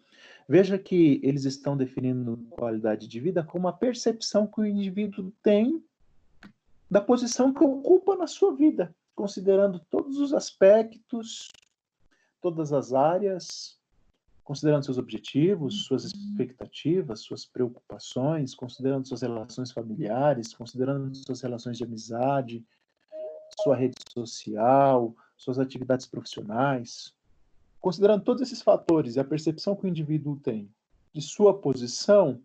veja 0.49 0.77
que 0.79 1.21
eles 1.23 1.45
estão 1.45 1.77
definindo 1.77 2.37
qualidade 2.51 3.07
de 3.07 3.21
vida 3.21 3.43
como 3.43 3.69
a 3.69 3.73
percepção 3.73 4.47
que 4.47 4.61
o 4.61 4.67
indivíduo 4.67 5.33
tem 5.43 5.83
da 6.91 7.01
posição 7.01 7.55
que 7.55 7.65
ocupa 7.65 8.17
na 8.17 8.27
sua 8.27 8.55
vida, 8.55 8.95
considerando 9.15 9.79
todos 9.79 10.19
os 10.19 10.35
aspectos, 10.35 11.49
todas 12.41 12.73
as 12.73 12.93
áreas, 12.93 13.81
considerando 14.45 14.85
seus 14.85 14.99
objetivos, 14.99 15.85
suas 15.85 16.05
expectativas, 16.05 17.21
suas 17.21 17.47
preocupações, 17.47 18.55
considerando 18.55 19.07
suas 19.07 19.23
relações 19.23 19.71
familiares, 19.71 20.55
considerando 20.55 21.15
suas 21.15 21.41
relações 21.41 21.79
de 21.79 21.85
amizade, 21.85 22.65
sua 23.63 23.77
rede 23.77 23.95
social, 24.13 25.15
suas 25.37 25.59
atividades 25.59 26.07
profissionais, 26.07 27.15
considerando 27.81 28.25
todos 28.25 28.43
esses 28.43 28.63
fatores 28.63 29.17
e 29.17 29.21
a 29.21 29.25
percepção 29.25 29.77
que 29.77 29.85
o 29.85 29.89
indivíduo 29.89 30.37
tem 30.37 30.69
de 31.13 31.21
sua 31.21 31.53
posição, 31.57 32.41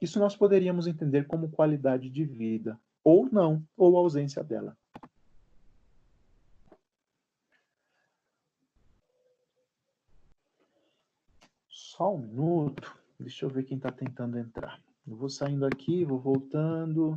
isso 0.00 0.18
nós 0.18 0.36
poderíamos 0.36 0.86
entender 0.86 1.26
como 1.26 1.50
qualidade 1.50 2.08
de 2.08 2.24
vida 2.24 2.78
ou 3.04 3.28
não, 3.30 3.62
ou 3.76 3.96
ausência 3.96 4.42
dela. 4.42 4.76
Só 12.02 12.16
um 12.16 12.18
minuto. 12.18 12.98
Deixa 13.16 13.44
eu 13.44 13.48
ver 13.48 13.62
quem 13.62 13.76
está 13.76 13.92
tentando 13.92 14.36
entrar. 14.36 14.82
Eu 15.06 15.14
vou 15.14 15.28
saindo 15.28 15.64
aqui, 15.64 16.04
vou 16.04 16.18
voltando. 16.18 17.16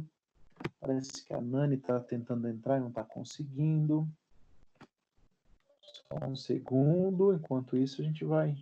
Parece 0.80 1.26
que 1.26 1.34
a 1.34 1.42
Nani 1.42 1.74
está 1.74 2.00
tentando 2.00 2.48
entrar 2.48 2.78
e 2.78 2.82
não 2.82 2.90
está 2.90 3.04
conseguindo. 3.04 4.08
Só 5.82 6.28
um 6.28 6.36
segundo. 6.36 7.34
Enquanto 7.34 7.76
isso, 7.76 8.00
a 8.00 8.06
gente 8.06 8.24
vai. 8.24 8.56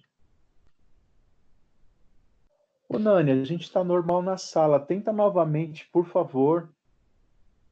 Ô, 2.87 2.97
Nani, 2.97 3.31
a 3.31 3.43
gente 3.43 3.63
está 3.63 3.83
normal 3.83 4.21
na 4.21 4.37
sala. 4.37 4.79
Tenta 4.79 5.11
novamente, 5.11 5.89
por 5.91 6.05
favor. 6.05 6.69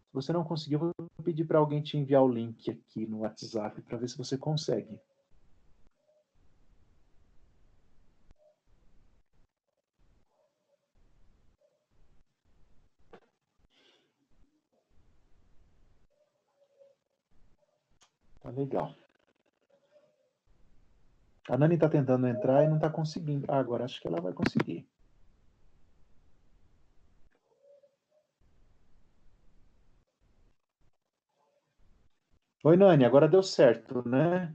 Se 0.08 0.14
você 0.14 0.34
não 0.34 0.44
conseguir, 0.44 0.76
eu 0.76 0.80
vou 0.80 0.94
pedir 1.24 1.46
para 1.46 1.58
alguém 1.58 1.82
te 1.82 1.98
enviar 1.98 2.22
o 2.22 2.28
link 2.28 2.70
aqui 2.70 3.08
no 3.08 3.20
WhatsApp 3.20 3.82
para 3.84 3.98
ver 3.98 4.10
se 4.10 4.18
você 4.18 4.38
consegue. 4.38 5.00
Legal. 18.62 18.96
A 21.50 21.58
Nani 21.58 21.76
está 21.76 21.90
tentando 21.90 22.28
entrar 22.28 22.64
e 22.64 22.68
não 22.68 22.76
está 22.76 22.90
conseguindo. 22.90 23.46
Ah, 23.50 23.60
agora 23.60 23.86
acho 23.86 24.00
que 24.00 24.08
ela 24.08 24.22
vai 24.22 24.34
conseguir. 24.34 24.88
Oi, 32.64 32.78
Nani, 32.78 33.06
agora 33.06 33.28
deu 33.28 33.42
certo, 33.42 34.08
né? 34.08 34.54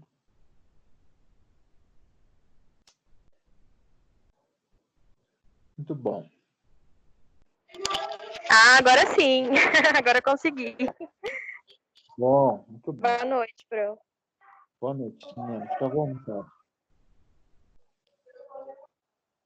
Muito 5.76 5.94
bom. 5.94 6.26
Ah, 8.48 8.78
agora 8.78 9.06
sim. 9.14 9.48
agora 9.98 10.22
consegui. 10.22 10.76
Bom, 12.18 12.64
muito 12.68 12.92
bom. 12.92 13.02
Boa 13.02 13.24
noite, 13.24 13.66
Pro. 13.68 13.98
Boa 14.80 14.94
noite, 14.94 15.26
Nani. 15.36 15.68
Fica 15.68 15.88
bom, 15.88 16.10
então. 16.10 16.40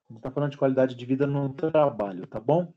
A 0.09 0.13
gente 0.13 0.19
está 0.19 0.31
falando 0.31 0.51
de 0.51 0.59
qualidade 0.59 0.95
de 0.95 1.07
vida 1.07 1.27
no 1.27 1.53
trabalho, 1.53 2.27
tá 2.27 2.41
bom? 2.41 2.73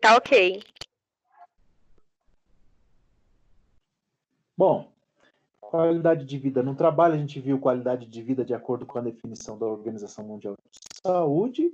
Tá 0.00 0.16
ok. 0.16 0.62
Bom, 4.56 4.92
Qualidade 5.72 6.26
de 6.26 6.36
vida 6.36 6.62
no 6.62 6.74
trabalho, 6.74 7.14
a 7.14 7.16
gente 7.16 7.40
viu 7.40 7.58
qualidade 7.58 8.06
de 8.06 8.22
vida 8.22 8.44
de 8.44 8.52
acordo 8.52 8.84
com 8.84 8.98
a 8.98 9.00
definição 9.00 9.58
da 9.58 9.64
Organização 9.64 10.22
Mundial 10.22 10.54
de 10.70 11.00
Saúde. 11.02 11.72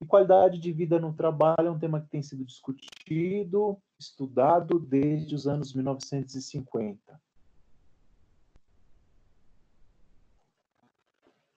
E 0.00 0.06
qualidade 0.06 0.58
de 0.58 0.72
vida 0.72 0.98
no 0.98 1.14
trabalho 1.14 1.66
é 1.66 1.70
um 1.70 1.78
tema 1.78 2.00
que 2.00 2.08
tem 2.08 2.22
sido 2.22 2.44
discutido, 2.44 3.78
estudado 3.98 4.78
desde 4.78 5.34
os 5.34 5.46
anos 5.46 5.72
1950. 5.72 7.22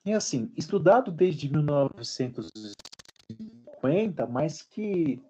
E 0.06 0.14
assim, 0.14 0.50
estudado 0.56 1.12
desde 1.12 1.52
1950, 1.52 4.26
mas 4.28 4.62
que, 4.62 5.22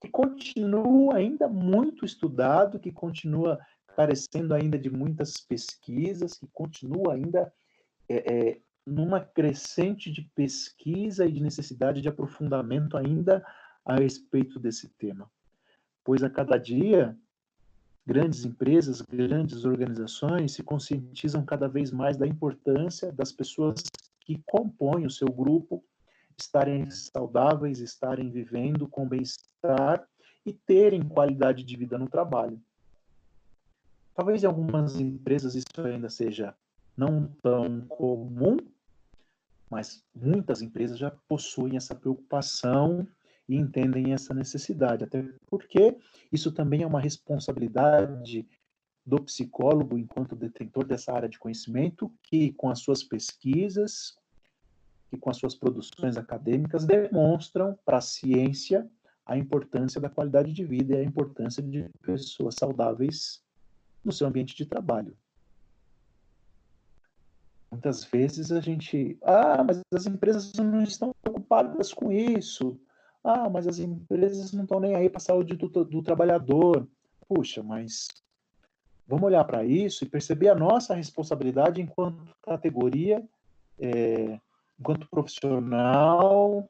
que 0.00 0.08
continua 0.08 1.14
ainda 1.14 1.46
muito 1.46 2.04
estudado, 2.04 2.80
que 2.80 2.90
continua 2.90 3.60
carecendo 3.94 4.54
ainda 4.54 4.76
de 4.76 4.90
muitas 4.90 5.40
pesquisas, 5.40 6.34
que 6.34 6.48
continua 6.48 7.14
ainda 7.14 7.54
é, 8.08 8.16
é, 8.16 8.60
numa 8.86 9.20
crescente 9.20 10.10
de 10.10 10.22
pesquisa 10.34 11.24
e 11.24 11.32
de 11.32 11.42
necessidade 11.42 12.00
de 12.00 12.08
aprofundamento 12.08 12.96
ainda 12.96 13.44
a 13.84 13.96
respeito 13.96 14.58
desse 14.58 14.88
tema. 14.90 15.30
Pois 16.04 16.22
a 16.22 16.30
cada 16.30 16.56
dia, 16.56 17.16
grandes 18.04 18.44
empresas, 18.44 19.00
grandes 19.00 19.64
organizações 19.64 20.52
se 20.52 20.62
conscientizam 20.62 21.44
cada 21.44 21.68
vez 21.68 21.92
mais 21.92 22.16
da 22.16 22.26
importância 22.26 23.12
das 23.12 23.32
pessoas 23.32 23.82
que 24.20 24.42
compõem 24.46 25.06
o 25.06 25.10
seu 25.10 25.28
grupo 25.28 25.84
estarem 26.38 26.90
saudáveis, 26.90 27.78
estarem 27.78 28.30
vivendo 28.30 28.88
com 28.88 29.08
bem-estar 29.08 30.06
e 30.44 30.52
terem 30.52 31.02
qualidade 31.02 31.62
de 31.62 31.76
vida 31.76 31.96
no 31.98 32.08
trabalho. 32.08 32.60
Talvez 34.14 34.42
em 34.42 34.46
algumas 34.46 34.98
empresas 34.98 35.54
isso 35.54 35.80
ainda 35.84 36.10
seja 36.10 36.54
não 36.96 37.26
tão 37.42 37.82
comum, 37.82 38.56
mas 39.72 40.04
muitas 40.14 40.60
empresas 40.60 40.98
já 40.98 41.10
possuem 41.26 41.78
essa 41.78 41.94
preocupação 41.94 43.08
e 43.48 43.56
entendem 43.56 44.12
essa 44.12 44.34
necessidade, 44.34 45.02
até 45.02 45.26
porque 45.46 45.96
isso 46.30 46.52
também 46.52 46.82
é 46.82 46.86
uma 46.86 47.00
responsabilidade 47.00 48.46
do 49.04 49.16
psicólogo 49.22 49.96
enquanto 49.96 50.36
detentor 50.36 50.84
dessa 50.84 51.10
área 51.10 51.28
de 51.28 51.38
conhecimento, 51.38 52.12
que 52.22 52.52
com 52.52 52.68
as 52.68 52.80
suas 52.80 53.02
pesquisas, 53.02 54.14
que 55.08 55.16
com 55.16 55.30
as 55.30 55.38
suas 55.38 55.54
produções 55.54 56.18
acadêmicas 56.18 56.84
demonstram 56.84 57.74
para 57.82 57.96
a 57.96 58.02
ciência 58.02 58.86
a 59.24 59.38
importância 59.38 59.98
da 59.98 60.10
qualidade 60.10 60.52
de 60.52 60.66
vida 60.66 60.96
e 60.96 60.98
a 60.98 61.02
importância 61.02 61.62
de 61.62 61.88
pessoas 62.02 62.56
saudáveis 62.56 63.42
no 64.04 64.12
seu 64.12 64.26
ambiente 64.26 64.54
de 64.54 64.66
trabalho. 64.66 65.16
Muitas 67.72 68.04
vezes 68.04 68.52
a 68.52 68.60
gente, 68.60 69.16
ah, 69.22 69.64
mas 69.64 69.80
as 69.94 70.06
empresas 70.06 70.52
não 70.52 70.82
estão 70.82 71.14
preocupadas 71.22 71.90
com 71.90 72.12
isso. 72.12 72.78
Ah, 73.24 73.48
mas 73.48 73.66
as 73.66 73.78
empresas 73.78 74.52
não 74.52 74.64
estão 74.64 74.78
nem 74.78 74.94
aí 74.94 75.08
para 75.08 75.16
a 75.16 75.22
saúde 75.22 75.56
do, 75.56 75.68
do 75.68 76.02
trabalhador. 76.02 76.86
Puxa, 77.26 77.62
mas 77.62 78.08
vamos 79.06 79.24
olhar 79.24 79.42
para 79.44 79.64
isso 79.64 80.04
e 80.04 80.08
perceber 80.08 80.50
a 80.50 80.54
nossa 80.54 80.94
responsabilidade 80.94 81.80
enquanto 81.80 82.22
categoria, 82.42 83.26
é, 83.78 84.38
enquanto 84.78 85.08
profissional, 85.08 86.68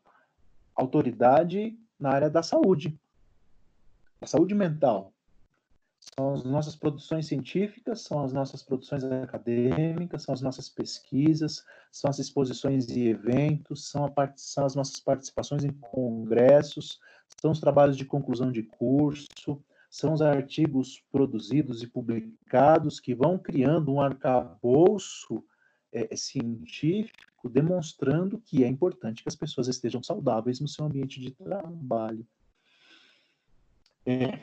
autoridade 0.77 1.77
na 1.99 2.11
área 2.11 2.31
da 2.31 2.45
saúde, 2.45 2.97
da 4.21 4.29
saúde 4.29 4.55
mental 4.55 5.12
são 6.15 6.35
as 6.35 6.45
nossas 6.45 6.75
produções 6.75 7.27
científicas, 7.27 8.03
são 8.03 8.25
as 8.25 8.33
nossas 8.33 8.63
produções 8.63 9.05
acadêmicas, 9.05 10.25
são 10.25 10.35
as 10.35 10.41
nossas 10.41 10.69
pesquisas, 10.69 11.65
são 11.93 12.11
as 12.11 12.19
exposições 12.19 12.89
e 12.89 13.09
eventos, 13.09 13.89
são, 13.89 14.09
part... 14.11 14.41
são 14.41 14.67
as 14.67 14.75
nossas 14.75 14.99
participações 14.99 15.65
em 15.65 15.71
congressos, 15.71 17.01
são 17.41 17.53
os 17.53 17.61
trabalhos 17.61 17.97
de 17.97 18.05
conclusão 18.05 18.51
de 18.51 18.65
curso, 18.65 19.63
são 19.89 20.13
os 20.13 20.21
artigos 20.21 21.03
produzidos 21.11 21.83
e 21.83 21.87
publicados 21.87 22.99
que 22.99 23.15
vão 23.15 23.39
criando 23.39 23.93
um 23.93 24.01
arcabouço 24.01 25.45
é, 25.93 26.17
científico 26.17 27.49
demonstrando 27.49 28.39
que 28.39 28.65
é 28.65 28.69
importante 28.69 29.23
que 29.23 29.29
as 29.29 29.37
pessoas 29.37 29.69
estejam 29.69 30.03
saudáveis 30.03 30.61
no 30.61 30.69
seu 30.69 30.85
ambiente 30.85 31.21
de 31.21 31.33
trabalho. 31.33 32.27
É, 34.07 34.39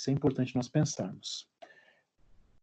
isso 0.00 0.10
é 0.10 0.12
importante 0.14 0.56
nós 0.56 0.68
pensarmos. 0.68 1.46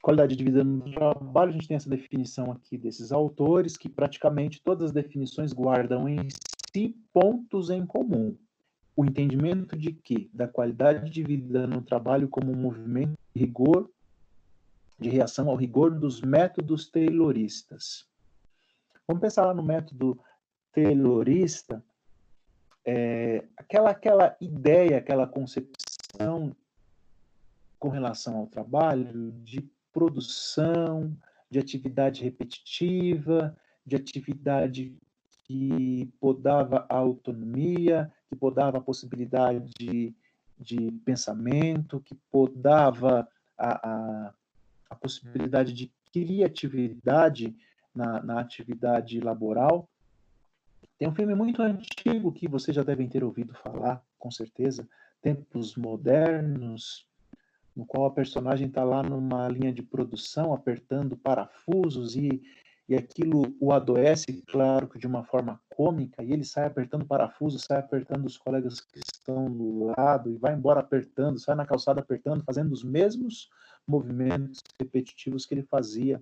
Qualidade 0.01 0.35
de 0.35 0.43
vida 0.43 0.63
no 0.63 0.91
trabalho, 0.91 1.49
a 1.49 1.53
gente 1.53 1.67
tem 1.67 1.77
essa 1.77 1.89
definição 1.89 2.51
aqui 2.51 2.77
desses 2.77 3.11
autores, 3.11 3.77
que 3.77 3.87
praticamente 3.87 4.61
todas 4.61 4.85
as 4.85 4.91
definições 4.91 5.53
guardam 5.53 6.09
em 6.09 6.27
si 6.73 6.95
pontos 7.13 7.69
em 7.69 7.85
comum. 7.85 8.35
O 8.95 9.05
entendimento 9.05 9.77
de 9.77 9.91
que 9.93 10.29
da 10.33 10.47
qualidade 10.47 11.09
de 11.09 11.23
vida 11.23 11.67
no 11.67 11.81
trabalho 11.81 12.27
como 12.27 12.51
um 12.51 12.55
movimento 12.55 13.13
de 13.35 13.41
rigor, 13.41 13.89
de 14.97 15.09
reação 15.09 15.49
ao 15.49 15.55
rigor 15.55 15.91
dos 15.91 16.21
métodos 16.21 16.89
tayloristas. 16.89 18.07
Vamos 19.07 19.21
pensar 19.21 19.45
lá 19.45 19.53
no 19.53 19.61
método 19.61 20.19
taylorista, 20.71 21.83
é, 22.83 23.43
aquela, 23.55 23.91
aquela 23.91 24.37
ideia, 24.41 24.97
aquela 24.97 25.27
concepção 25.27 26.55
com 27.79 27.89
relação 27.89 28.37
ao 28.37 28.47
trabalho 28.47 29.31
de 29.43 29.69
produção, 29.91 31.15
de 31.49 31.59
atividade 31.59 32.23
repetitiva, 32.23 33.55
de 33.85 33.95
atividade 33.95 34.95
que 35.45 36.11
podava 36.19 36.85
a 36.89 36.95
autonomia, 36.95 38.11
que 38.27 38.35
podava 38.35 38.77
a 38.77 38.81
possibilidade 38.81 39.71
de, 39.79 40.13
de 40.59 40.91
pensamento, 41.05 42.01
que 42.01 42.15
podava 42.29 43.27
a, 43.57 43.89
a, 43.89 44.33
a 44.89 44.95
possibilidade 44.95 45.73
de 45.73 45.91
criatividade 46.11 47.55
na, 47.95 48.21
na 48.21 48.39
atividade 48.39 49.19
laboral. 49.19 49.87
Tem 50.97 51.07
um 51.07 51.15
filme 51.15 51.33
muito 51.33 51.61
antigo 51.61 52.31
que 52.31 52.47
vocês 52.47 52.75
já 52.75 52.83
devem 52.83 53.07
ter 53.07 53.23
ouvido 53.23 53.53
falar, 53.53 54.03
com 54.19 54.31
certeza, 54.31 54.87
Tempos 55.21 55.75
Modernos, 55.75 57.07
no 57.77 57.85
qual 57.85 58.07
a 58.07 58.11
personagem 58.11 58.67
está 58.67 58.83
lá 58.83 59.03
numa 59.03 59.47
linha 59.47 59.71
de 59.71 59.83
produção, 59.83 60.51
apertando 60.51 61.15
parafusos 61.15 62.15
e, 62.15 62.41
e 62.89 62.95
aquilo 62.95 63.55
o 63.59 63.71
adoece, 63.71 64.41
claro 64.47 64.87
que 64.87 64.97
de 64.97 65.05
uma 65.05 65.23
forma 65.23 65.61
cômica, 65.69 66.23
e 66.23 66.33
ele 66.33 66.43
sai 66.43 66.65
apertando 66.65 67.05
parafusos, 67.05 67.65
sai 67.65 67.77
apertando 67.77 68.25
os 68.25 68.35
colegas 68.35 68.79
que 68.79 68.97
estão 68.97 69.45
do 69.45 69.93
lado 69.95 70.31
e 70.31 70.37
vai 70.37 70.55
embora 70.55 70.79
apertando, 70.79 71.37
sai 71.37 71.53
na 71.53 71.67
calçada 71.67 71.99
apertando, 71.99 72.43
fazendo 72.43 72.71
os 72.71 72.83
mesmos 72.83 73.47
movimentos 73.87 74.59
repetitivos 74.79 75.45
que 75.45 75.53
ele 75.53 75.63
fazia 75.63 76.19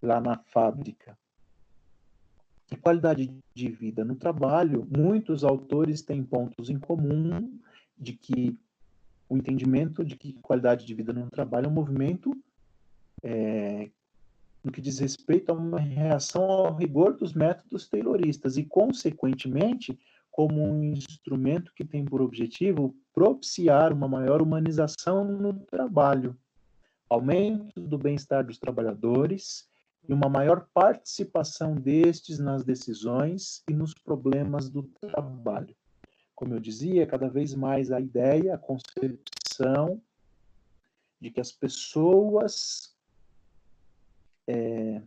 lá 0.00 0.22
na 0.22 0.38
fábrica. 0.38 1.18
E 2.72 2.76
qualidade 2.76 3.30
de 3.54 3.68
vida 3.68 4.06
no 4.06 4.16
trabalho, 4.16 4.88
muitos 4.90 5.44
autores 5.44 6.00
têm 6.00 6.24
pontos 6.24 6.70
em 6.70 6.78
comum 6.78 7.60
de 7.98 8.14
que 8.14 8.58
o 9.28 9.36
entendimento 9.36 10.04
de 10.04 10.16
que 10.16 10.32
qualidade 10.34 10.86
de 10.86 10.94
vida 10.94 11.12
no 11.12 11.28
trabalho 11.30 11.66
é 11.66 11.68
um 11.68 11.74
movimento 11.74 12.32
é, 13.22 13.90
no 14.64 14.72
que 14.72 14.80
diz 14.80 14.98
respeito 14.98 15.50
a 15.50 15.54
uma 15.54 15.78
reação 15.78 16.44
ao 16.44 16.74
rigor 16.74 17.16
dos 17.16 17.34
métodos 17.34 17.88
tayloristas 17.88 18.56
e, 18.56 18.64
consequentemente, 18.64 19.98
como 20.30 20.62
um 20.62 20.84
instrumento 20.84 21.72
que 21.74 21.84
tem 21.84 22.04
por 22.04 22.22
objetivo 22.22 22.94
propiciar 23.12 23.92
uma 23.92 24.08
maior 24.08 24.40
humanização 24.40 25.24
no 25.24 25.52
trabalho, 25.52 26.38
aumento 27.10 27.80
do 27.80 27.98
bem-estar 27.98 28.46
dos 28.46 28.58
trabalhadores 28.58 29.68
e 30.08 30.12
uma 30.12 30.28
maior 30.28 30.68
participação 30.72 31.74
destes 31.74 32.38
nas 32.38 32.64
decisões 32.64 33.62
e 33.68 33.74
nos 33.74 33.92
problemas 33.92 34.70
do 34.70 34.84
trabalho 35.00 35.74
como 36.38 36.54
eu 36.54 36.60
dizia, 36.60 37.04
cada 37.04 37.28
vez 37.28 37.52
mais 37.52 37.90
a 37.90 38.00
ideia, 38.00 38.54
a 38.54 38.58
concepção 38.58 40.00
de 41.20 41.32
que 41.32 41.40
as 41.40 41.50
pessoas 41.50 42.96
é, 44.46 45.02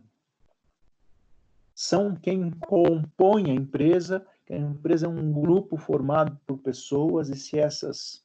são 1.74 2.14
quem 2.14 2.50
compõe 2.50 3.50
a 3.50 3.54
empresa, 3.54 4.26
que 4.44 4.52
a 4.52 4.58
empresa 4.58 5.06
é 5.06 5.08
um 5.08 5.32
grupo 5.32 5.78
formado 5.78 6.38
por 6.46 6.58
pessoas, 6.58 7.30
e 7.30 7.34
se 7.34 7.58
essas, 7.58 8.22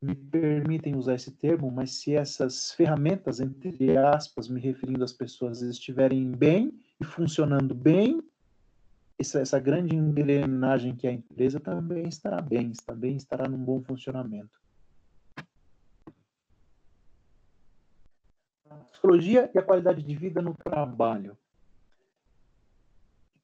me 0.00 0.14
permitem 0.14 0.94
usar 0.94 1.16
esse 1.16 1.32
termo, 1.32 1.68
mas 1.68 1.94
se 1.94 2.14
essas 2.14 2.70
ferramentas, 2.74 3.40
entre 3.40 3.96
aspas, 3.96 4.48
me 4.48 4.60
referindo 4.60 5.02
às 5.02 5.12
pessoas, 5.12 5.62
estiverem 5.62 6.30
bem 6.30 6.80
e 7.00 7.04
funcionando 7.04 7.74
bem, 7.74 8.22
essa, 9.20 9.40
essa 9.40 9.60
grande 9.60 9.94
engrenagem 9.94 10.96
que 10.96 11.06
é 11.06 11.10
a 11.10 11.14
empresa 11.14 11.60
também 11.60 12.08
estará 12.08 12.40
bem, 12.40 12.72
também 12.86 13.16
estará 13.16 13.46
num 13.46 13.62
bom 13.62 13.82
funcionamento. 13.82 14.58
psicologia 18.90 19.50
e 19.54 19.58
a 19.58 19.62
qualidade 19.62 20.02
de 20.02 20.14
vida 20.14 20.42
no 20.42 20.54
trabalho. 20.54 21.36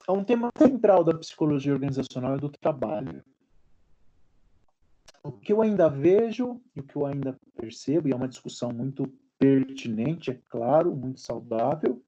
É 0.07 0.13
um 0.13 0.23
tema 0.23 0.51
central 0.57 1.03
da 1.03 1.17
psicologia 1.17 1.73
organizacional 1.73 2.37
e 2.37 2.41
do 2.41 2.51
trabalho. 2.51 3.25
O 5.23 5.33
que 5.33 5.53
eu 5.53 5.63
ainda 5.63 5.89
vejo 5.89 6.61
e 6.75 6.81
o 6.81 6.83
que 6.83 6.95
eu 6.95 7.07
ainda 7.07 7.37
percebo, 7.57 8.07
e 8.07 8.13
é 8.13 8.17
uma 8.17 8.29
discussão 8.29 8.71
muito 8.71 9.11
pertinente, 9.39 10.31
é 10.31 10.39
claro, 10.49 10.95
muito 10.95 11.21
saudável, 11.21 12.03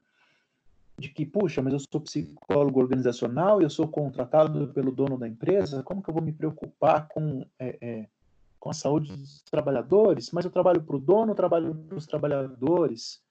de 0.98 1.08
que, 1.08 1.24
puxa, 1.24 1.62
mas 1.62 1.72
eu 1.72 1.78
sou 1.78 2.00
psicólogo 2.00 2.80
organizacional 2.80 3.60
e 3.60 3.64
eu 3.64 3.70
sou 3.70 3.86
contratado 3.86 4.68
pelo 4.72 4.90
dono 4.90 5.16
da 5.16 5.28
empresa, 5.28 5.82
como 5.82 6.02
que 6.02 6.10
eu 6.10 6.14
vou 6.14 6.22
me 6.22 6.32
preocupar 6.32 7.06
com, 7.06 7.46
é, 7.58 7.78
é, 7.80 8.08
com 8.58 8.70
a 8.70 8.74
saúde 8.74 9.12
dos 9.12 9.42
trabalhadores? 9.42 10.32
Mas 10.32 10.44
eu 10.44 10.50
trabalho 10.50 10.82
para 10.82 10.96
o 10.96 10.98
dono, 10.98 11.30
eu 11.30 11.36
trabalho 11.36 11.74
para 11.74 11.96
os 11.96 12.06
trabalhadores. 12.06 13.22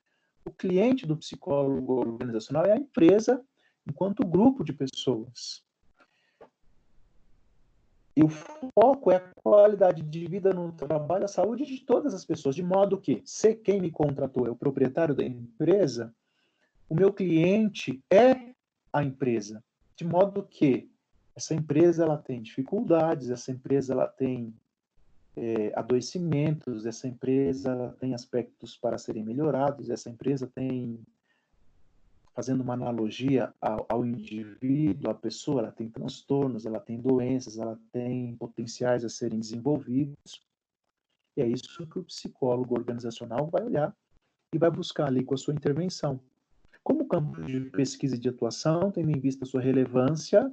O 0.46 0.52
cliente 0.52 1.06
do 1.06 1.18
psicólogo 1.18 1.96
organizacional 1.96 2.66
é 2.66 2.72
a 2.72 2.78
empresa 2.78 3.44
enquanto 3.86 4.26
grupo 4.26 4.64
de 4.64 4.72
pessoas. 4.72 5.62
E 8.16 8.24
o 8.24 8.30
foco 8.30 9.12
é 9.12 9.18
a 9.18 9.32
qualidade 9.44 10.02
de 10.02 10.26
vida 10.26 10.54
no 10.54 10.72
trabalho, 10.72 11.26
a 11.26 11.28
saúde 11.28 11.66
de 11.66 11.82
todas 11.82 12.14
as 12.14 12.24
pessoas, 12.24 12.56
de 12.56 12.64
modo 12.64 12.98
que, 12.98 13.22
se 13.26 13.54
quem 13.54 13.82
me 13.82 13.92
contratou 13.92 14.48
é 14.48 14.50
o 14.50 14.56
proprietário 14.56 15.14
da 15.14 15.24
empresa, 15.24 16.16
o 16.90 16.96
meu 16.96 17.12
cliente 17.12 18.02
é 18.12 18.54
a 18.92 19.04
empresa, 19.04 19.64
de 19.96 20.06
modo 20.06 20.44
que 20.44 20.90
essa 21.36 21.54
empresa 21.54 22.04
ela 22.04 22.18
tem 22.18 22.42
dificuldades, 22.42 23.30
essa 23.30 23.52
empresa 23.52 23.94
ela 23.94 24.08
tem 24.08 24.56
é, 25.36 25.72
adoecimentos, 25.76 26.86
essa 26.86 27.08
empresa 27.08 27.96
tem 28.00 28.16
aspectos 28.16 28.76
para 28.76 28.98
serem 28.98 29.24
melhorados, 29.24 29.90
essa 29.90 30.10
empresa 30.10 30.48
tem 30.48 31.00
fazendo 32.34 32.62
uma 32.62 32.74
analogia 32.74 33.54
ao, 33.60 33.86
ao, 33.90 34.06
indivíduo, 34.06 35.10
à 35.10 35.14
pessoa, 35.14 35.62
ela 35.62 35.72
tem 35.72 35.90
transtornos, 35.90 36.66
ela 36.66 36.80
tem 36.80 37.00
doenças, 37.00 37.58
ela 37.58 37.80
tem 37.92 38.36
potenciais 38.36 39.04
a 39.04 39.10
serem 39.10 39.40
desenvolvidos. 39.40 40.42
E 41.36 41.42
é 41.42 41.48
isso 41.48 41.86
que 41.88 41.98
o 41.98 42.04
psicólogo 42.04 42.76
organizacional 42.76 43.48
vai 43.48 43.64
olhar 43.64 43.96
e 44.54 44.58
vai 44.58 44.70
buscar 44.70 45.08
ali 45.08 45.24
com 45.24 45.34
a 45.34 45.38
sua 45.38 45.54
intervenção. 45.54 46.20
Como 46.88 47.06
campo 47.06 47.42
de 47.42 47.60
pesquisa 47.72 48.16
e 48.16 48.18
de 48.18 48.30
atuação, 48.30 48.90
tendo 48.90 49.12
em 49.12 49.20
vista 49.20 49.46
sua 49.46 49.60
relevância 49.60 50.50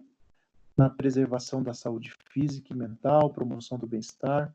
na 0.76 0.90
preservação 0.90 1.62
da 1.62 1.72
saúde 1.72 2.12
física 2.32 2.72
e 2.72 2.76
mental, 2.76 3.30
promoção 3.30 3.78
do 3.78 3.86
bem-estar, 3.86 4.52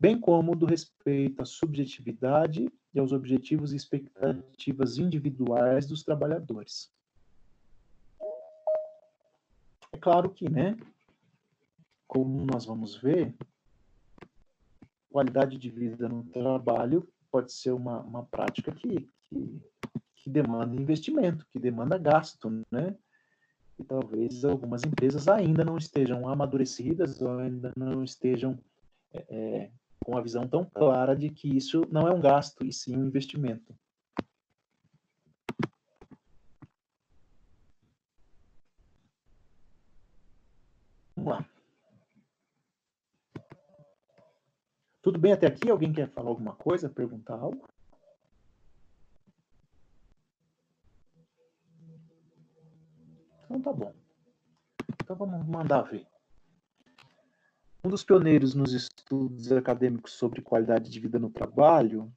bem 0.00 0.18
como 0.18 0.56
do 0.56 0.64
respeito 0.64 1.42
à 1.42 1.44
subjetividade 1.44 2.72
e 2.94 2.98
aos 2.98 3.12
objetivos 3.12 3.74
e 3.74 3.76
expectativas 3.76 4.96
individuais 4.96 5.86
dos 5.86 6.02
trabalhadores. 6.02 6.90
É 9.92 9.98
claro 10.00 10.30
que, 10.30 10.48
né, 10.48 10.78
como 12.08 12.42
nós 12.46 12.64
vamos 12.64 12.96
ver, 12.96 13.34
qualidade 15.10 15.58
de 15.58 15.68
vida 15.68 16.08
no 16.08 16.24
trabalho 16.24 17.06
pode 17.30 17.52
ser 17.52 17.72
uma, 17.72 18.00
uma 18.00 18.24
prática 18.24 18.72
que, 18.72 19.06
que, 19.24 19.60
que 20.26 20.30
demanda 20.30 20.74
investimento, 20.74 21.46
que 21.52 21.58
demanda 21.60 21.96
gasto, 21.96 22.50
né? 22.68 22.96
E 23.78 23.84
talvez 23.84 24.44
algumas 24.44 24.82
empresas 24.82 25.28
ainda 25.28 25.64
não 25.64 25.78
estejam 25.78 26.28
amadurecidas 26.28 27.22
ou 27.22 27.38
ainda 27.38 27.72
não 27.76 28.02
estejam 28.02 28.58
é, 29.12 29.24
é 29.28 29.70
com 30.04 30.12
uma 30.12 30.22
visão 30.22 30.48
tão 30.48 30.64
clara 30.64 31.14
de 31.14 31.30
que 31.30 31.56
isso 31.56 31.82
não 31.92 32.08
é 32.08 32.12
um 32.12 32.20
gasto, 32.20 32.66
e 32.66 32.72
sim 32.72 32.96
um 32.96 33.06
investimento. 33.06 33.72
Vamos 41.14 41.32
lá. 41.32 41.48
Tudo 45.02 45.20
bem 45.20 45.32
até 45.32 45.46
aqui? 45.46 45.70
Alguém 45.70 45.92
quer 45.92 46.08
falar 46.08 46.30
alguma 46.30 46.56
coisa, 46.56 46.88
perguntar 46.88 47.34
algo? 47.34 47.68
Então 53.46 53.60
tá 53.60 53.72
bom. 53.72 53.92
Então 55.02 55.16
vamos 55.16 55.44
mandar 55.46 55.82
ver. 55.82 56.06
Um 57.84 57.88
dos 57.88 58.02
pioneiros 58.02 58.54
nos 58.54 58.72
estudos 58.72 59.52
acadêmicos 59.52 60.14
sobre 60.14 60.42
qualidade 60.42 60.90
de 60.90 60.98
vida 60.98 61.20
no 61.20 61.30
trabalho 61.30 62.12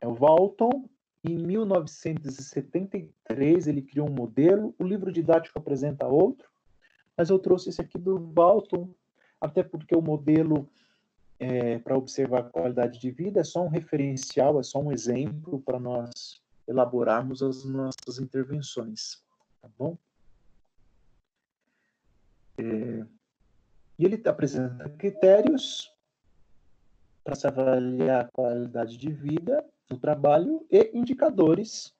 é 0.00 0.06
o 0.06 0.14
Walton. 0.14 0.88
Em 1.24 1.36
1973, 1.36 3.66
ele 3.66 3.82
criou 3.82 4.08
um 4.08 4.12
modelo. 4.12 4.72
O 4.78 4.84
livro 4.84 5.10
didático 5.10 5.58
apresenta 5.58 6.06
outro, 6.06 6.48
mas 7.16 7.28
eu 7.30 7.38
trouxe 7.38 7.70
esse 7.70 7.80
aqui 7.80 7.96
do 7.98 8.30
Walton, 8.36 8.90
até 9.40 9.62
porque 9.62 9.96
o 9.96 10.02
modelo 10.02 10.68
é, 11.40 11.78
para 11.78 11.96
observar 11.96 12.40
a 12.40 12.44
qualidade 12.44 12.98
de 12.98 13.10
vida 13.10 13.40
é 13.40 13.44
só 13.44 13.64
um 13.64 13.68
referencial, 13.68 14.60
é 14.60 14.62
só 14.62 14.78
um 14.78 14.92
exemplo 14.92 15.60
para 15.60 15.80
nós 15.80 16.42
elaborarmos 16.66 17.42
as 17.42 17.64
nossas 17.64 18.18
intervenções. 18.18 19.22
Tá 19.62 19.70
bom? 19.78 19.96
É, 22.58 23.06
e 23.98 24.04
ele 24.04 24.20
apresenta 24.26 24.88
critérios 24.90 25.92
para 27.24 27.34
se 27.34 27.46
avaliar 27.46 28.24
a 28.24 28.28
qualidade 28.28 28.96
de 28.96 29.10
vida 29.10 29.64
no 29.90 29.98
trabalho 29.98 30.66
e 30.70 30.90
indicadores 30.94 31.94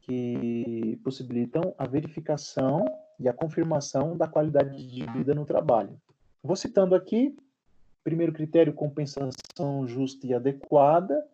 que 0.00 1.00
possibilitam 1.04 1.74
a 1.78 1.86
verificação 1.86 2.84
e 3.18 3.28
a 3.28 3.32
confirmação 3.32 4.16
da 4.16 4.26
qualidade 4.26 4.86
de 4.86 5.06
vida 5.12 5.34
no 5.34 5.46
trabalho. 5.46 6.00
Vou 6.42 6.56
citando 6.56 6.94
aqui, 6.94 7.36
primeiro 8.02 8.32
critério, 8.32 8.72
compensação 8.72 9.86
justa 9.86 10.26
e 10.26 10.34
adequada, 10.34 11.24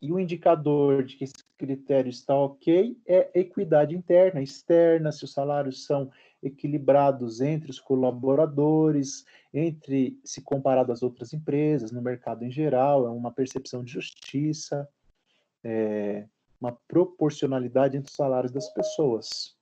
e 0.00 0.10
o 0.10 0.18
indicador 0.18 1.04
de 1.04 1.16
que 1.16 1.24
esse 1.24 1.44
critério 1.58 2.08
está 2.08 2.34
ok 2.34 2.96
é 3.06 3.30
equidade 3.34 3.94
interna, 3.94 4.40
externa, 4.40 5.12
se 5.12 5.24
os 5.24 5.32
salários 5.32 5.84
são 5.84 6.10
equilibrados 6.42 7.40
entre 7.40 7.70
os 7.70 7.80
colaboradores, 7.80 9.26
entre 9.52 10.18
se 10.24 10.40
comparado 10.40 10.92
às 10.92 11.02
outras 11.02 11.32
empresas, 11.32 11.90
no 11.90 12.00
mercado 12.00 12.44
em 12.44 12.50
geral, 12.50 13.06
é 13.06 13.10
uma 13.10 13.32
percepção 13.32 13.82
de 13.82 13.92
justiça, 13.92 14.88
é 15.64 16.24
uma 16.60 16.72
proporcionalidade 16.86 17.96
entre 17.96 18.08
os 18.08 18.16
salários 18.16 18.52
das 18.52 18.68
pessoas. 18.70 19.56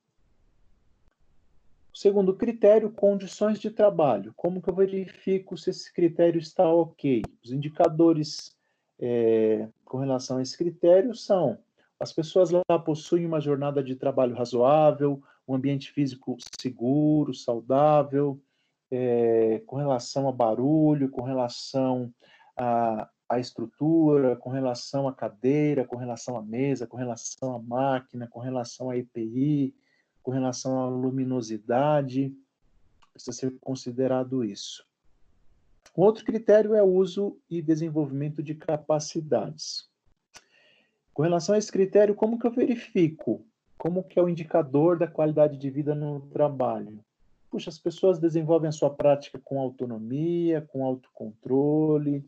O 1.93 1.99
segundo 1.99 2.35
critério, 2.35 2.91
condições 2.91 3.59
de 3.59 3.71
trabalho. 3.71 4.35
Como 4.37 4.61
que 4.61 4.69
eu 4.69 4.75
verifico 4.75 5.57
se 5.57 5.71
esse 5.71 5.91
critério 5.93 6.39
está 6.39 6.71
ok? 6.71 7.23
Os 7.43 7.53
indicadores 7.53 8.55
é, 8.99 9.67
com 9.85 9.99
relação 9.99 10.39
a 10.39 10.43
esse 10.43 10.57
critério 10.57 11.15
são 11.15 11.59
as 11.99 12.13
pessoas 12.13 12.51
lá 12.51 12.79
possuem 12.85 13.25
uma 13.25 13.41
jornada 13.41 13.83
de 13.83 13.97
trabalho 13.97 14.35
razoável, 14.35 15.23
um 15.49 15.55
ambiente 15.55 15.91
físico 15.91 16.37
seguro, 16.61 17.33
saudável, 17.33 18.41
é, 18.91 19.63
com 19.67 19.77
relação 19.77 20.29
a 20.29 20.33
barulho, 20.33 21.11
com 21.11 21.23
relação 21.23 22.13
a, 22.57 23.09
a 23.29 23.39
estrutura, 23.39 24.37
com 24.37 24.51
relação 24.51 25.09
à 25.09 25.13
cadeira, 25.13 25.85
com 25.85 25.97
relação 25.97 26.37
à 26.37 26.43
mesa, 26.43 26.87
com 26.87 26.97
relação 26.97 27.55
à 27.55 27.59
máquina, 27.63 28.29
com 28.29 28.41
relação 28.41 28.91
à 28.91 28.97
EPI, 28.97 29.75
com 30.23 30.31
relação 30.31 30.81
à 30.81 30.89
luminosidade, 30.89 32.35
precisa 33.13 33.33
ser 33.33 33.59
considerado 33.61 34.45
isso. 34.45 34.85
Um 35.97 36.03
outro 36.03 36.25
critério 36.25 36.75
é 36.75 36.83
o 36.83 36.93
uso 36.93 37.39
e 37.49 37.63
desenvolvimento 37.63 38.43
de 38.43 38.55
capacidades. 38.55 39.89
Com 41.17 41.23
relação 41.23 41.55
a 41.55 41.59
esse 41.59 41.73
critério, 41.73 42.15
como 42.15 42.39
que 42.39 42.47
eu 42.47 42.51
verifico 42.51 43.43
como 43.79 44.05
que 44.05 44.19
é 44.19 44.23
o 44.23 44.29
indicador 44.29 44.99
da 44.99 45.07
qualidade 45.07 45.57
de 45.57 45.71
vida 45.71 45.95
no 45.95 46.21
trabalho? 46.21 47.01
Puxa, 47.51 47.71
as 47.71 47.79
pessoas 47.79 48.19
desenvolvem 48.19 48.69
a 48.69 48.73
sua 48.73 48.91
prática 48.91 49.41
com 49.43 49.59
autonomia, 49.59 50.61
com 50.61 50.85
autocontrole. 50.85 52.23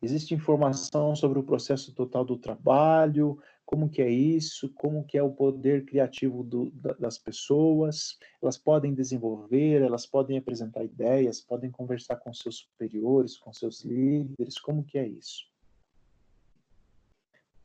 Existe 0.00 0.32
informação 0.32 1.16
sobre 1.16 1.40
o 1.40 1.42
processo 1.42 1.92
total 1.92 2.24
do 2.24 2.36
trabalho, 2.36 3.36
como 3.66 3.88
que 3.88 4.00
é 4.00 4.08
isso, 4.08 4.68
como 4.76 5.04
que 5.04 5.18
é 5.18 5.22
o 5.24 5.32
poder 5.32 5.84
criativo 5.84 6.44
do, 6.44 6.70
das 7.00 7.18
pessoas. 7.18 8.16
Elas 8.40 8.56
podem 8.56 8.94
desenvolver, 8.94 9.82
elas 9.82 10.06
podem 10.06 10.38
apresentar 10.38 10.84
ideias, 10.84 11.40
podem 11.40 11.68
conversar 11.68 12.14
com 12.14 12.32
seus 12.32 12.58
superiores, 12.58 13.36
com 13.36 13.52
seus 13.52 13.84
líderes, 13.84 14.56
como 14.56 14.84
que 14.84 14.98
é 14.98 15.08
isso? 15.08 15.48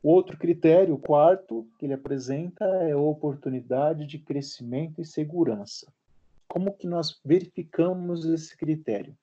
Outro 0.04 0.36
critério, 0.36 0.96
o 0.96 0.98
quarto, 0.98 1.66
que 1.78 1.86
ele 1.86 1.94
apresenta 1.94 2.62
é 2.62 2.92
a 2.92 2.98
oportunidade 2.98 4.04
de 4.04 4.18
crescimento 4.18 5.00
e 5.00 5.04
segurança. 5.04 5.90
Como 6.46 6.74
que 6.74 6.86
nós 6.86 7.18
verificamos 7.24 8.26
esse 8.26 8.54
critério? 8.54 9.16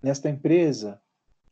Nesta 0.00 0.30
empresa, 0.30 1.02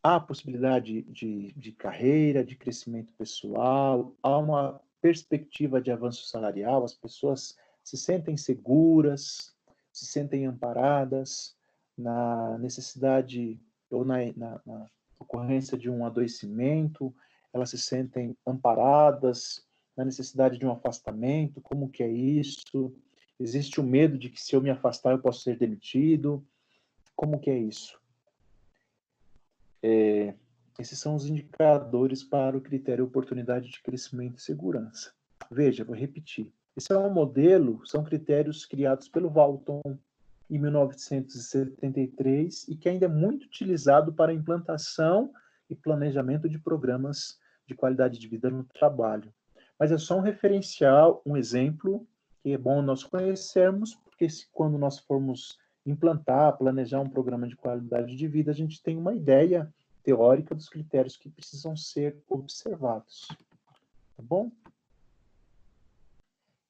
há 0.01 0.21
possibilidade 0.21 1.03
de, 1.03 1.53
de 1.55 1.73
carreira, 1.73 2.45
de 2.45 2.55
crescimento 2.55 3.13
pessoal, 3.19 4.15
há 4.23 4.39
uma 4.39 4.81
perspectiva 5.01 5.81
de 5.81 5.91
avanço 5.91 6.25
salarial, 6.29 6.85
as 6.85 6.95
pessoas 6.95 7.57
se 7.83 7.97
sentem 7.97 8.37
seguras, 8.37 9.57
se 9.93 10.07
sentem 10.07 10.47
amparadas 10.47 11.57
na 11.97 12.57
necessidade 12.59 13.61
ou 13.91 14.05
na, 14.05 14.19
na, 14.37 14.61
na 14.65 14.87
ocorrência 15.19 15.77
de 15.77 15.91
um 15.91 16.05
adoecimento, 16.05 17.15
elas 17.53 17.71
se 17.71 17.79
sentem 17.79 18.37
amparadas 18.47 19.67
na 19.97 20.05
necessidade 20.05 20.59
de 20.59 20.67
um 20.67 20.71
afastamento, 20.71 21.61
como 21.61 21.89
que 21.89 22.03
é 22.03 22.09
isso? 22.09 22.95
Existe 23.39 23.81
o 23.81 23.85
medo 23.85 24.19
de 24.19 24.31
que 24.31 24.41
se 24.41 24.55
eu 24.55 24.61
me 24.61 24.71
afastar 24.71 25.13
eu 25.13 25.19
posso 25.19 25.43
ser 25.43 25.57
demitido? 25.57 26.45
Como 27.17 27.39
que 27.39 27.51
é 27.51 27.59
isso? 27.59 27.99
É, 29.83 30.35
esses 30.79 30.99
são 30.99 31.15
os 31.15 31.27
indicadores 31.27 32.23
para 32.23 32.57
o 32.57 32.61
critério 32.61 33.05
oportunidade 33.05 33.71
de 33.71 33.83
crescimento 33.83 34.39
e 34.39 34.43
segurança. 34.43 35.13
Veja, 35.51 35.85
vou 35.85 35.97
repetir. 35.97 36.53
Esse 36.77 36.93
é 36.93 36.99
um 36.99 37.13
modelo, 37.13 37.85
são 37.85 38.05
critérios 38.05 38.65
criados 38.65 39.09
pelo 39.09 39.29
Walton 39.29 39.83
em 40.51 40.59
1973 40.59 42.69
e 42.69 42.77
que 42.77 42.89
ainda 42.89 43.07
é 43.07 43.09
muito 43.09 43.45
utilizado 43.45 44.13
para 44.13 44.33
implantação 44.33 45.33
e 45.69 45.75
planejamento 45.75 46.49
de 46.49 46.59
programas 46.59 47.39
de 47.67 47.75
qualidade 47.75 48.19
de 48.19 48.27
vida 48.27 48.49
no 48.49 48.65
trabalho. 48.65 49.33
Mas 49.79 49.93
é 49.93 49.99
só 49.99 50.17
um 50.17 50.23
referencial, 50.23 51.23
um 51.25 51.37
exemplo 51.37 52.07
que 52.43 52.53
é 52.53 52.59
bom 52.59 52.81
nós 52.81 53.05
conhecermos, 53.05 53.95
porque 53.95 54.29
se, 54.29 54.47
quando 54.53 54.79
nós 54.79 54.99
formos 54.99 55.59
implantar, 55.85 56.57
planejar 56.57 57.01
um 57.01 57.09
programa 57.09 57.47
de 57.47 57.57
qualidade 57.57 58.17
de 58.17 58.29
vida, 58.29 58.51
a 58.51 58.55
gente 58.55 58.83
tem 58.83 58.97
uma 58.97 59.15
ideia 59.15 59.73
teórica 60.03 60.55
dos 60.55 60.69
critérios 60.69 61.17
que 61.17 61.29
precisam 61.29 61.77
ser 61.77 62.17
observados. 62.29 63.29
Tá 64.17 64.23
bom? 64.23 64.51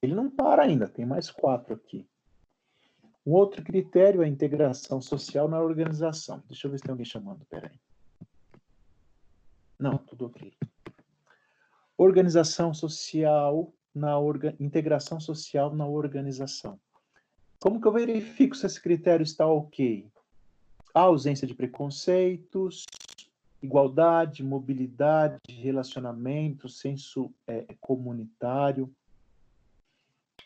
Ele 0.03 0.15
não 0.15 0.31
para 0.31 0.63
ainda, 0.63 0.89
tem 0.89 1.07
mais 1.07 1.31
quatro 1.31 1.75
aqui. 1.75 2.07
Um 3.29 3.33
outro 3.33 3.63
critério 3.63 4.23
é 4.23 4.25
a 4.25 4.29
integração 4.29 5.03
social 5.03 5.49
na 5.49 5.61
organização. 5.61 6.43
Deixa 6.49 6.67
eu 6.67 6.71
ver 6.71 6.79
se 6.79 6.85
tem 6.85 6.93
alguém 6.93 7.05
chamando, 7.05 7.45
peraí. 7.45 7.79
Não, 9.79 9.99
tudo 9.99 10.25
ok. 10.25 10.55
Organização 11.99 12.73
social 12.73 13.71
na 13.95 14.19
orga... 14.19 14.57
integração 14.59 15.21
social 15.21 15.75
na 15.75 15.87
organização. 15.87 16.81
Como 17.61 17.79
que 17.79 17.87
eu 17.87 17.93
verifico 17.93 18.57
se 18.57 18.65
esse 18.65 18.81
critério 18.81 19.25
está 19.25 19.47
ok? 19.47 20.11
A 20.95 21.01
ausência 21.01 21.47
de 21.47 21.55
preconceitos, 21.55 22.87
igualdade, 23.63 24.43
mobilidade, 24.43 25.39
relacionamento, 25.51 26.67
senso 26.67 27.31
é, 27.47 27.67
comunitário, 27.79 28.91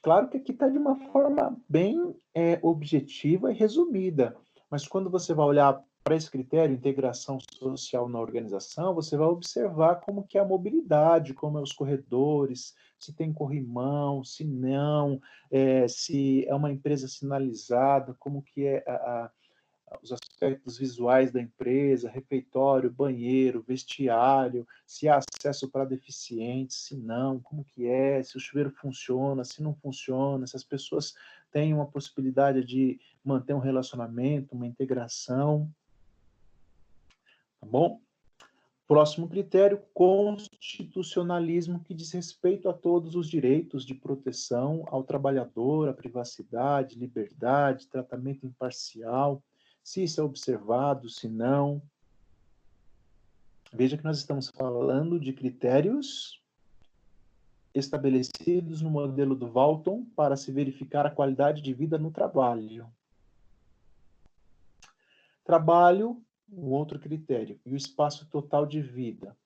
Claro 0.02 0.28
que 0.28 0.36
aqui 0.36 0.50
está 0.50 0.68
de 0.68 0.76
uma 0.76 0.96
forma 1.12 1.56
bem 1.68 2.14
é, 2.34 2.58
objetiva 2.60 3.52
e 3.52 3.54
resumida, 3.54 4.36
mas 4.68 4.86
quando 4.86 5.08
você 5.08 5.32
vai 5.32 5.46
olhar 5.46 5.80
para 6.02 6.16
esse 6.16 6.28
critério, 6.28 6.74
integração 6.74 7.38
social 7.40 8.08
na 8.08 8.20
organização, 8.20 8.94
você 8.94 9.16
vai 9.16 9.28
observar 9.28 10.00
como 10.00 10.26
que 10.26 10.36
é 10.36 10.40
a 10.40 10.44
mobilidade, 10.44 11.34
como 11.34 11.56
é 11.56 11.62
os 11.62 11.72
corredores, 11.72 12.74
se 12.98 13.14
tem 13.14 13.32
corrimão, 13.32 14.24
se 14.24 14.44
não, 14.44 15.20
é, 15.50 15.86
se 15.86 16.44
é 16.48 16.54
uma 16.54 16.72
empresa 16.72 17.06
sinalizada, 17.06 18.16
como 18.18 18.42
que 18.42 18.66
é 18.66 18.82
a, 18.84 18.94
a 18.94 19.30
os 20.02 20.12
aspectos 20.12 20.78
visuais 20.78 21.30
da 21.30 21.40
empresa, 21.40 22.10
refeitório, 22.10 22.90
banheiro, 22.90 23.64
vestiário, 23.66 24.66
se 24.86 25.08
há 25.08 25.18
acesso 25.18 25.68
para 25.68 25.84
deficientes, 25.84 26.76
se 26.76 26.96
não, 26.96 27.40
como 27.40 27.64
que 27.64 27.86
é, 27.86 28.22
se 28.22 28.36
o 28.36 28.40
chuveiro 28.40 28.70
funciona, 28.70 29.44
se 29.44 29.62
não 29.62 29.74
funciona, 29.74 30.46
se 30.46 30.56
as 30.56 30.64
pessoas 30.64 31.14
têm 31.50 31.74
uma 31.74 31.86
possibilidade 31.86 32.64
de 32.64 33.00
manter 33.24 33.54
um 33.54 33.58
relacionamento, 33.58 34.54
uma 34.54 34.66
integração. 34.66 35.70
Tá 37.60 37.66
bom? 37.66 38.00
Próximo 38.88 39.28
critério, 39.28 39.80
constitucionalismo, 39.94 41.80
que 41.80 41.94
diz 41.94 42.12
respeito 42.12 42.68
a 42.68 42.72
todos 42.72 43.14
os 43.14 43.28
direitos 43.28 43.86
de 43.86 43.94
proteção 43.94 44.84
ao 44.88 45.02
trabalhador, 45.02 45.88
a 45.88 45.94
privacidade, 45.94 46.98
liberdade, 46.98 47.88
tratamento 47.88 48.44
imparcial, 48.44 49.42
se 49.82 50.02
isso 50.02 50.20
é 50.20 50.24
observado, 50.24 51.08
se 51.08 51.28
não. 51.28 51.82
Veja 53.72 53.96
que 53.96 54.04
nós 54.04 54.18
estamos 54.18 54.48
falando 54.48 55.18
de 55.18 55.32
critérios 55.32 56.42
estabelecidos 57.74 58.82
no 58.82 58.90
modelo 58.90 59.34
do 59.34 59.50
Walton 59.50 60.04
para 60.14 60.36
se 60.36 60.52
verificar 60.52 61.06
a 61.06 61.10
qualidade 61.10 61.62
de 61.62 61.72
vida 61.72 61.98
no 61.98 62.10
trabalho. 62.10 62.86
Trabalho, 65.42 66.22
um 66.50 66.70
outro 66.70 66.98
critério, 66.98 67.58
e 67.64 67.72
o 67.72 67.76
espaço 67.76 68.28
total 68.28 68.66
de 68.66 68.80
vida. 68.80 69.36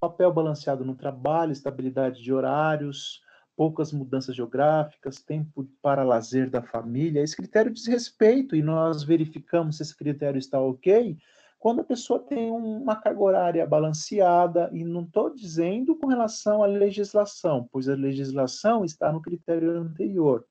Papel 0.00 0.32
balanceado 0.32 0.84
no 0.84 0.96
trabalho, 0.96 1.52
estabilidade 1.52 2.22
de 2.22 2.32
horários, 2.32 3.22
poucas 3.56 3.92
mudanças 3.92 4.36
geográficas, 4.36 5.22
tempo 5.22 5.66
para 5.80 6.04
lazer 6.04 6.50
da 6.50 6.62
família. 6.62 7.22
Esse 7.22 7.36
critério 7.36 7.72
diz 7.72 7.86
respeito 7.86 8.54
e 8.54 8.62
nós 8.62 9.02
verificamos 9.02 9.78
se 9.78 9.82
esse 9.82 9.96
critério 9.96 10.38
está 10.38 10.60
ok 10.60 11.16
quando 11.58 11.80
a 11.80 11.84
pessoa 11.84 12.20
tem 12.20 12.50
uma 12.50 12.94
carga 12.94 13.20
horária 13.20 13.66
balanceada, 13.66 14.70
e 14.72 14.84
não 14.84 15.02
estou 15.02 15.34
dizendo 15.34 15.96
com 15.96 16.06
relação 16.06 16.62
à 16.62 16.66
legislação, 16.66 17.68
pois 17.72 17.88
a 17.88 17.94
legislação 17.94 18.84
está 18.84 19.10
no 19.10 19.20
critério 19.20 19.76
anterior. 19.76 20.46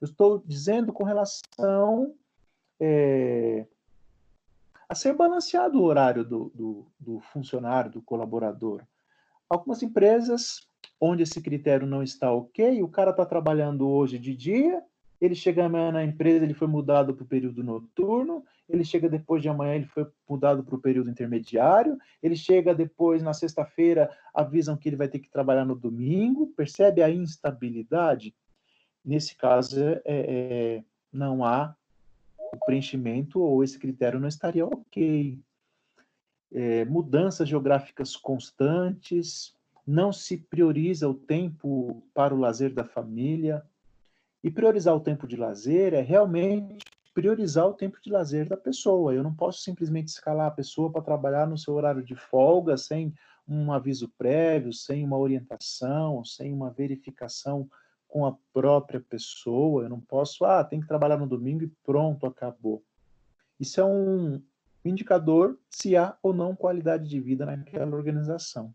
Eu 0.00 0.06
estou 0.06 0.42
dizendo 0.44 0.92
com 0.92 1.04
relação 1.04 2.14
é, 2.80 3.66
a 4.88 4.94
ser 4.94 5.14
balanceado 5.14 5.78
o 5.78 5.84
horário 5.84 6.24
do, 6.24 6.50
do, 6.54 6.86
do 6.98 7.20
funcionário, 7.20 7.92
do 7.92 8.02
colaborador. 8.02 8.82
Algumas 9.48 9.82
empresas 9.82 10.66
onde 11.04 11.22
esse 11.22 11.40
critério 11.40 11.86
não 11.86 12.02
está 12.02 12.32
ok, 12.32 12.82
o 12.82 12.88
cara 12.88 13.10
está 13.10 13.26
trabalhando 13.26 13.86
hoje 13.86 14.18
de 14.18 14.34
dia, 14.34 14.82
ele 15.20 15.34
chega 15.34 15.64
amanhã 15.66 15.92
na 15.92 16.04
empresa, 16.04 16.44
ele 16.44 16.54
foi 16.54 16.66
mudado 16.66 17.14
para 17.14 17.24
o 17.24 17.26
período 17.26 17.62
noturno, 17.62 18.42
ele 18.68 18.84
chega 18.84 19.08
depois 19.08 19.42
de 19.42 19.48
amanhã, 19.48 19.74
ele 19.74 19.86
foi 19.86 20.06
mudado 20.28 20.64
para 20.64 20.74
o 20.74 20.80
período 20.80 21.10
intermediário, 21.10 21.98
ele 22.22 22.34
chega 22.34 22.74
depois, 22.74 23.22
na 23.22 23.34
sexta-feira, 23.34 24.10
avisam 24.32 24.76
que 24.76 24.88
ele 24.88 24.96
vai 24.96 25.08
ter 25.08 25.18
que 25.18 25.28
trabalhar 25.28 25.64
no 25.64 25.74
domingo, 25.74 26.46
percebe 26.56 27.02
a 27.02 27.10
instabilidade? 27.10 28.34
Nesse 29.04 29.36
caso, 29.36 29.78
é, 29.78 30.00
é, 30.06 30.84
não 31.12 31.44
há 31.44 31.76
o 32.38 32.64
preenchimento 32.64 33.40
ou 33.40 33.62
esse 33.62 33.78
critério 33.78 34.18
não 34.18 34.28
estaria 34.28 34.64
ok. 34.64 35.38
É, 36.50 36.84
mudanças 36.86 37.48
geográficas 37.48 38.16
constantes, 38.16 39.54
não 39.86 40.12
se 40.12 40.36
prioriza 40.36 41.08
o 41.08 41.14
tempo 41.14 42.02
para 42.14 42.34
o 42.34 42.38
lazer 42.38 42.72
da 42.72 42.84
família. 42.84 43.62
E 44.42 44.50
priorizar 44.50 44.94
o 44.94 45.00
tempo 45.00 45.26
de 45.26 45.36
lazer 45.36 45.94
é 45.94 46.00
realmente 46.00 46.84
priorizar 47.14 47.66
o 47.66 47.72
tempo 47.72 47.98
de 48.02 48.10
lazer 48.10 48.48
da 48.48 48.56
pessoa. 48.56 49.14
Eu 49.14 49.22
não 49.22 49.32
posso 49.32 49.62
simplesmente 49.62 50.08
escalar 50.08 50.48
a 50.48 50.50
pessoa 50.50 50.90
para 50.90 51.00
trabalhar 51.00 51.46
no 51.46 51.56
seu 51.56 51.74
horário 51.74 52.02
de 52.02 52.16
folga 52.16 52.76
sem 52.76 53.14
um 53.46 53.72
aviso 53.72 54.08
prévio, 54.18 54.72
sem 54.72 55.04
uma 55.04 55.16
orientação, 55.16 56.24
sem 56.24 56.52
uma 56.52 56.70
verificação 56.70 57.68
com 58.08 58.26
a 58.26 58.36
própria 58.52 59.00
pessoa. 59.00 59.84
Eu 59.84 59.88
não 59.88 60.00
posso, 60.00 60.44
ah, 60.44 60.64
tem 60.64 60.80
que 60.80 60.88
trabalhar 60.88 61.16
no 61.16 61.26
domingo 61.26 61.62
e 61.62 61.72
pronto, 61.84 62.26
acabou. 62.26 62.82
Isso 63.58 63.80
é 63.80 63.84
um 63.84 64.42
indicador 64.84 65.58
se 65.70 65.96
há 65.96 66.16
ou 66.22 66.34
não 66.34 66.56
qualidade 66.56 67.08
de 67.08 67.20
vida 67.20 67.46
naquela 67.46 67.96
organização. 67.96 68.74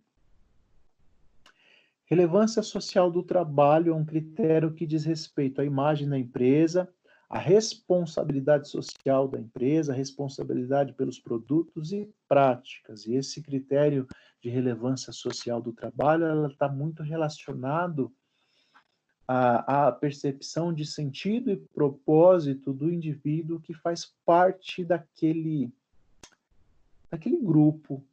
Relevância 2.09 2.63
social 2.63 3.11
do 3.11 3.21
trabalho 3.21 3.93
é 3.93 3.95
um 3.95 4.03
critério 4.03 4.73
que 4.73 4.87
diz 4.87 5.05
respeito 5.05 5.61
à 5.61 5.65
imagem 5.65 6.09
da 6.09 6.17
empresa, 6.17 6.91
à 7.29 7.37
responsabilidade 7.37 8.67
social 8.67 9.27
da 9.27 9.39
empresa, 9.39 9.93
a 9.93 9.95
responsabilidade 9.95 10.93
pelos 10.93 11.19
produtos 11.19 11.93
e 11.93 12.11
práticas. 12.27 13.05
E 13.05 13.13
esse 13.13 13.43
critério 13.43 14.07
de 14.41 14.49
relevância 14.49 15.13
social 15.13 15.61
do 15.61 15.71
trabalho 15.71 16.47
está 16.47 16.67
muito 16.67 17.03
relacionado 17.03 18.11
à, 19.27 19.87
à 19.87 19.91
percepção 19.91 20.73
de 20.73 20.87
sentido 20.87 21.51
e 21.51 21.57
propósito 21.57 22.73
do 22.73 22.91
indivíduo 22.91 23.59
que 23.59 23.75
faz 23.75 24.15
parte 24.25 24.83
daquele, 24.83 25.71
daquele 27.11 27.37
grupo, 27.39 28.03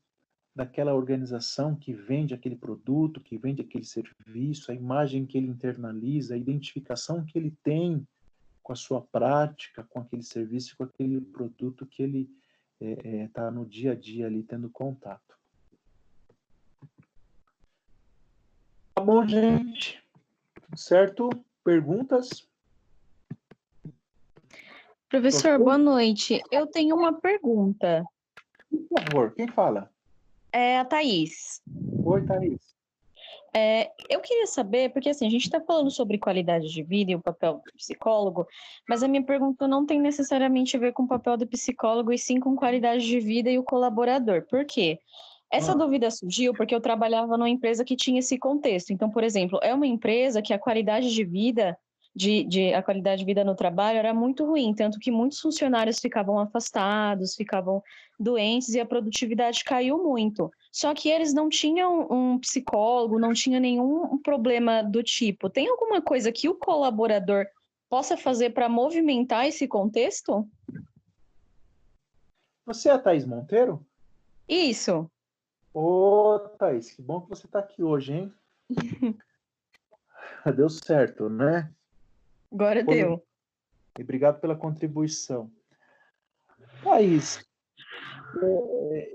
daquela 0.57 0.95
organização 0.95 1.77
que 1.77 1.93
vende 1.93 2.33
aquele 2.33 2.57
produto, 2.57 3.21
que 3.21 3.37
vende 3.37 3.61
aquele 3.61 3.85
serviço, 3.85 4.73
a 4.73 4.75
imagem 4.75 5.27
que 5.27 5.37
ele 5.37 5.49
internaliza, 5.49 6.33
a 6.33 6.39
identificação 6.39 7.23
que 7.23 7.39
ele 7.39 7.51
tem 7.63 8.09
com 8.63 8.73
a 8.73 8.77
sua 8.77 9.03
prática, 9.03 9.85
com 9.85 10.01
aquele 10.01 10.23
serviço, 10.23 10.75
com 10.75 10.85
aquele 10.85 11.21
produto 11.21 11.85
que 11.85 12.03
ele 12.03 12.31
está 12.81 13.11
é, 13.11 13.23
é, 13.25 13.29
tá 13.29 13.51
no 13.51 13.67
dia 13.67 13.93
a 13.93 13.95
dia 13.95 14.27
ali 14.27 14.43
tendo 14.43 14.71
contato. 14.71 15.37
Tá 18.95 19.03
bom, 19.03 19.29
gente? 19.29 20.03
Certo? 20.75 21.29
Perguntas? 21.63 22.49
Professor, 25.11 25.59
boa 25.59 25.77
noite. 25.77 26.43
Eu 26.51 26.67
tenho 26.67 26.97
uma 26.97 27.13
pergunta. 27.13 28.03
Por 28.71 29.05
favor, 29.05 29.35
quem 29.35 29.49
fala? 29.49 29.95
É 30.53 30.79
a 30.79 30.85
Thaís. 30.85 31.61
Oi, 32.05 32.25
Thaís. 32.25 32.77
É, 33.55 33.91
eu 34.11 34.21
queria 34.21 34.47
saber, 34.47 34.91
porque 34.93 35.09
assim, 35.09 35.27
a 35.27 35.31
gente 35.31 35.45
está 35.45 35.59
falando 35.61 35.91
sobre 35.91 36.19
qualidade 36.19 36.69
de 36.69 36.83
vida 36.83 37.13
e 37.13 37.15
o 37.15 37.23
papel 37.23 37.63
do 37.65 37.73
psicólogo, 37.73 38.47
mas 38.87 39.03
a 39.03 39.09
minha 39.09 39.23
pergunta 39.23 39.67
não 39.67 39.87
tem 39.87 39.99
necessariamente 39.99 40.77
a 40.77 40.81
ver 40.81 40.93
com 40.93 41.05
o 41.05 41.09
papel 41.09 41.39
do 41.39 41.47
psicólogo, 41.47 42.13
e 42.13 42.19
sim 42.19 42.39
com 42.39 42.55
qualidade 42.55 43.07
de 43.07 43.19
vida 43.19 43.51
e 43.51 43.59
o 43.59 43.63
colaborador. 43.63 44.43
Por 44.43 44.67
quê? 44.67 44.99
Essa 45.51 45.73
ah. 45.73 45.75
dúvida 45.75 46.11
surgiu 46.11 46.53
porque 46.53 46.75
eu 46.75 46.81
trabalhava 46.83 47.39
numa 47.39 47.49
empresa 47.49 47.85
que 47.85 47.97
tinha 47.97 48.19
esse 48.19 48.39
contexto. 48.39 48.93
Então, 48.93 49.09
por 49.11 49.25
exemplo, 49.25 49.59
é 49.63 49.73
uma 49.73 49.87
empresa 49.87 50.43
que 50.43 50.53
a 50.53 50.59
qualidade 50.59 51.15
de 51.15 51.25
vida 51.25 51.79
de, 52.17 52.45
de, 52.45 52.73
a 52.73 52.83
qualidade 52.83 53.21
de 53.21 53.27
vida 53.27 53.45
no 53.45 53.55
trabalho 53.55 53.99
era 53.99 54.15
muito 54.15 54.47
ruim, 54.47 54.75
tanto 54.75 54.99
que 54.99 55.11
muitos 55.11 55.39
funcionários 55.39 56.01
ficavam 56.01 56.39
afastados, 56.39 57.35
ficavam 57.35 57.83
doentes 58.19 58.71
e 58.71 58.81
a 58.81 58.87
produtividade 58.87 59.63
caiu 59.63 60.03
muito. 60.03 60.51
Só 60.73 60.95
que 60.95 61.11
eles 61.11 61.35
não 61.35 61.51
tinham 61.51 62.09
um 62.11 62.39
psicólogo, 62.39 63.19
não 63.19 63.35
tinha 63.35 63.61
nenhum 63.61 64.17
problema 64.17 64.83
do 64.83 65.03
tipo. 65.03 65.51
Tem 65.51 65.69
alguma 65.69 66.01
coisa 66.01 66.33
que 66.33 66.49
o 66.49 66.55
colaborador 66.55 67.45
possa 67.87 68.17
fazer 68.17 68.55
para 68.55 68.67
movimentar 68.67 69.47
esse 69.47 69.69
contexto? 69.69 70.49
Você 72.65 72.89
é 72.89 72.93
a 72.93 72.99
Thaís 72.99 73.27
Monteiro? 73.27 73.87
Isso. 74.49 75.11
Ô, 75.75 76.39
Thaís, 76.59 76.91
que 76.93 77.03
bom 77.03 77.21
que 77.21 77.29
você 77.29 77.45
está 77.45 77.59
aqui 77.59 77.83
hoje, 77.83 78.15
hein? 78.15 78.33
Deu 80.57 80.71
certo, 80.71 81.29
né? 81.29 81.71
Agora 82.53 82.85
Foi... 82.85 82.95
deu. 82.95 83.27
E 83.99 84.03
obrigado 84.03 84.41
pela 84.41 84.57
contribuição. 84.57 85.51
Thaís, 86.83 87.45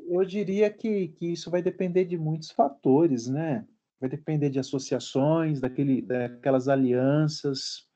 eu 0.07 0.25
diria 0.25 0.69
que, 0.69 1.09
que 1.09 1.27
isso 1.27 1.51
vai 1.51 1.61
depender 1.61 2.05
de 2.05 2.17
muitos 2.17 2.51
fatores, 2.51 3.27
né? 3.27 3.67
Vai 3.99 4.09
depender 4.09 4.49
de 4.49 4.59
associações, 4.59 5.59
daquele, 5.59 6.01
daquelas 6.01 6.67
alianças, 6.67 7.87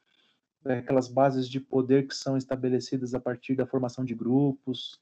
daquelas 0.61 1.07
bases 1.07 1.49
de 1.49 1.59
poder 1.59 2.07
que 2.07 2.15
são 2.15 2.37
estabelecidas 2.37 3.15
a 3.15 3.19
partir 3.19 3.55
da 3.55 3.65
formação 3.65 4.05
de 4.05 4.13
grupos, 4.13 4.99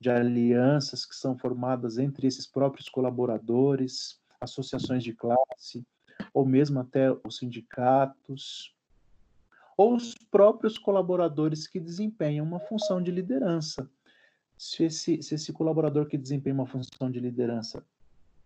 de 0.00 0.10
alianças 0.10 1.04
que 1.04 1.14
são 1.14 1.36
formadas 1.36 1.98
entre 1.98 2.26
esses 2.26 2.46
próprios 2.46 2.88
colaboradores, 2.88 4.20
associações 4.40 5.02
de 5.02 5.12
classe, 5.12 5.86
ou 6.32 6.46
mesmo 6.46 6.80
até 6.80 7.10
os 7.24 7.36
sindicatos 7.36 8.75
ou 9.76 9.94
os 9.94 10.14
próprios 10.30 10.78
colaboradores 10.78 11.66
que 11.66 11.78
desempenham 11.78 12.46
uma 12.46 12.60
função 12.60 13.02
de 13.02 13.10
liderança. 13.10 13.88
Se 14.56 14.84
esse, 14.84 15.22
se 15.22 15.34
esse 15.34 15.52
colaborador 15.52 16.06
que 16.06 16.16
desempenha 16.16 16.54
uma 16.54 16.66
função 16.66 17.10
de 17.10 17.20
liderança 17.20 17.84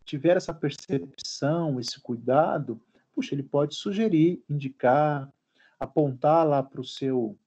tiver 0.05 0.37
essa 0.37 0.53
percepção, 0.53 1.79
esse 1.79 2.01
cuidado, 2.01 2.81
puxa, 3.14 3.35
ele 3.35 3.45
pode 3.45 3.77
sugerir, 3.77 4.43
indicar, 4.49 5.33
apontar 5.79 6.47
lá 6.47 6.62
para 6.62 6.81
o 6.81 6.85
seu 6.85 7.38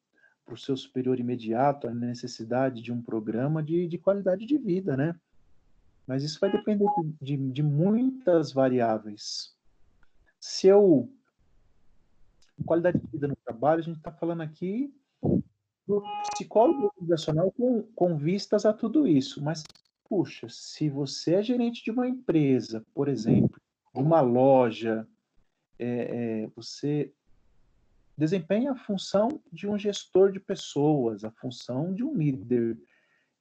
para 0.46 0.56
o 0.56 0.58
seu 0.58 0.76
superior 0.76 1.17
imediato 1.22 1.88
a 1.88 1.93
necessidade 1.93 2.82
de 2.82 2.91
um 2.91 3.02
programa 3.02 3.63
de, 3.63 3.88
de 3.88 3.98
qualidade 3.98 4.46
de 4.46 4.58
vida, 4.58 4.98
né? 4.98 5.15
Mas 6.06 6.22
isso 6.22 6.38
vai 6.38 6.52
depender 6.52 6.86
de, 7.22 7.38
de, 7.38 7.63
muitas 7.63 8.52
variáveis. 8.52 9.56
Se 10.41 10.67
eu 10.67 11.10
qualidade 12.66 13.00
de 13.00 13.08
vida 13.08 13.28
no 13.28 13.36
trabalho, 13.36 13.80
a 13.80 13.84
gente 13.84 13.98
está 13.98 14.12
falando 14.12 14.42
aqui 14.42 14.94
do 15.88 16.02
psicólogo 16.32 16.86
organizacional 16.86 17.52
com, 17.52 17.84
com 17.96 18.18
vistas 18.18 18.66
a 18.66 18.74
tudo 18.74 19.08
isso. 19.08 19.42
Mas, 19.42 19.63
puxa, 20.08 20.48
se 20.50 20.89
você 20.89 21.36
é 21.36 21.44
gerente 21.44 21.84
de 21.84 21.92
uma 21.92 22.08
empresa, 22.08 22.86
por 22.94 23.08
exemplo, 23.08 23.60
uma 23.94 24.22
loja, 24.22 25.08
é, 25.78 25.88
é, 26.44 26.48
você 26.56 27.13
desempenha 28.18 28.72
a 28.72 28.78
função 28.78 29.42
de 29.52 29.68
um 29.68 29.78
gestor 29.78 30.32
de 30.32 30.39
pessoas, 30.39 31.24
a 31.24 31.32
função 31.32 31.94
de 31.94 32.04
um 32.04 32.16
líder, 32.16 32.78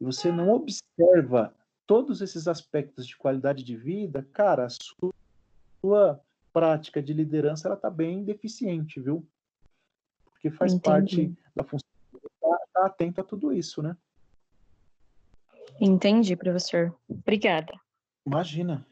e 0.01 0.05
você 0.05 0.33
não 0.33 0.51
observa 0.51 1.55
todos 1.87 2.21
esses 2.21 2.49
aspectos 2.49 3.07
de 3.07 3.17
qualidade 3.17 3.63
de 3.63 3.77
vida, 3.77 4.27
cara, 4.33 4.67
a 4.67 4.71
sua 4.71 6.21
prática 6.53 7.03
de 7.03 7.13
liderança 7.13 7.69
ela 7.69 7.77
está 7.77 7.91
bem 7.91 8.25
deficiente, 8.25 9.01
viu? 9.01 9.27
Porque 10.25 10.51
faz 10.51 10.73
Entendi. 10.73 10.85
parte 10.85 11.39
da 11.55 11.65
função 11.65 11.89
estar 12.15 12.59
tá, 12.59 12.67
tá 12.73 12.87
atento 12.87 13.21
a 13.21 13.25
tudo 13.25 13.53
isso, 13.53 13.83
né? 13.83 13.97
Entendi, 15.81 16.37
professor. 16.37 16.95
Obrigada. 17.09 17.73
Imagina. 18.27 18.87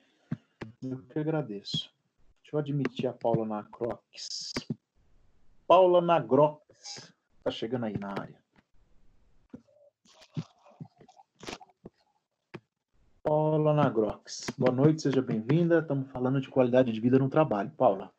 Eu 0.83 1.03
que 1.03 1.19
agradeço. 1.19 1.93
Deixa 2.43 2.57
eu 2.57 2.59
admitir 2.59 3.07
a 3.07 3.13
Paula 3.13 3.47
Nacrox. 3.47 4.53
Paula 5.67 6.01
Nagrox 6.01 7.13
está 7.39 7.51
chegando 7.51 7.85
aí 7.85 7.97
na 7.97 8.11
área. 8.11 8.41
Paula 13.31 13.73
Nagrox. 13.73 14.47
Boa 14.59 14.75
noite, 14.75 15.03
seja 15.03 15.23
bem-vinda. 15.23 15.79
Estamos 15.79 16.11
falando 16.11 16.41
de 16.41 16.49
qualidade 16.49 16.91
de 16.91 17.01
vida 17.01 17.17
no 17.17 17.29
trabalho. 17.29 17.71
Paula. 17.79 18.13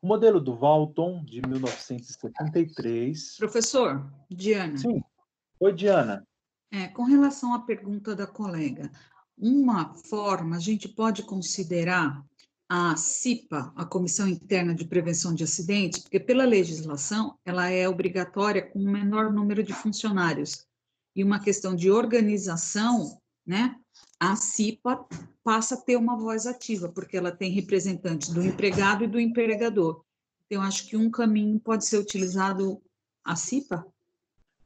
O 0.00 0.06
modelo 0.06 0.40
do 0.40 0.54
Walton, 0.54 1.24
de 1.24 1.42
1973. 1.44 3.36
Professor, 3.36 4.08
Diana. 4.30 4.78
Sim. 4.78 5.02
Oi, 5.58 5.72
Diana. 5.72 6.24
É, 6.70 6.86
com 6.86 7.02
relação 7.02 7.52
à 7.52 7.58
pergunta 7.58 8.14
da 8.14 8.24
colega, 8.24 8.88
uma 9.36 9.92
forma 9.94 10.54
a 10.54 10.60
gente 10.60 10.88
pode 10.88 11.24
considerar 11.24 12.24
a 12.68 12.94
CIPA, 12.94 13.72
a 13.74 13.84
Comissão 13.84 14.28
Interna 14.28 14.76
de 14.76 14.84
Prevenção 14.84 15.34
de 15.34 15.42
Acidentes, 15.42 15.98
porque 15.98 16.20
pela 16.20 16.44
legislação 16.44 17.36
ela 17.44 17.68
é 17.68 17.88
obrigatória 17.88 18.62
com 18.62 18.78
o 18.78 18.82
um 18.82 18.92
menor 18.92 19.32
número 19.32 19.64
de 19.64 19.72
funcionários. 19.72 20.64
E 21.16 21.24
uma 21.24 21.40
questão 21.40 21.74
de 21.74 21.90
organização 21.90 23.20
né? 23.46 23.76
A 24.18 24.36
CIPA 24.36 25.06
passa 25.42 25.74
a 25.74 25.80
ter 25.80 25.96
uma 25.96 26.16
voz 26.16 26.46
ativa, 26.46 26.88
porque 26.88 27.16
ela 27.16 27.30
tem 27.30 27.50
representantes 27.50 28.30
do 28.30 28.42
empregado 28.42 29.04
e 29.04 29.08
do 29.08 29.20
empregador. 29.20 30.02
Então, 30.46 30.62
acho 30.62 30.86
que 30.86 30.96
um 30.96 31.10
caminho 31.10 31.58
pode 31.60 31.84
ser 31.84 31.98
utilizado 31.98 32.80
a 33.24 33.36
CIPA. 33.36 33.86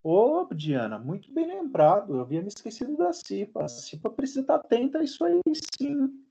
Ô, 0.03 0.47
Diana, 0.55 0.99
muito 0.99 1.33
bem 1.33 1.47
lembrado. 1.47 2.15
Eu 2.15 2.21
havia 2.21 2.41
me 2.41 2.49
esquecido 2.49 2.97
da 2.97 3.13
CIPA. 3.13 3.65
A 3.65 3.69
CIPA 3.69 4.11
precisa 4.11 4.41
estar 4.41 4.57
atenta 4.57 4.99
a 4.99 5.05
isso 5.05 5.25
aí, 5.25 5.41
sim. 5.79 6.25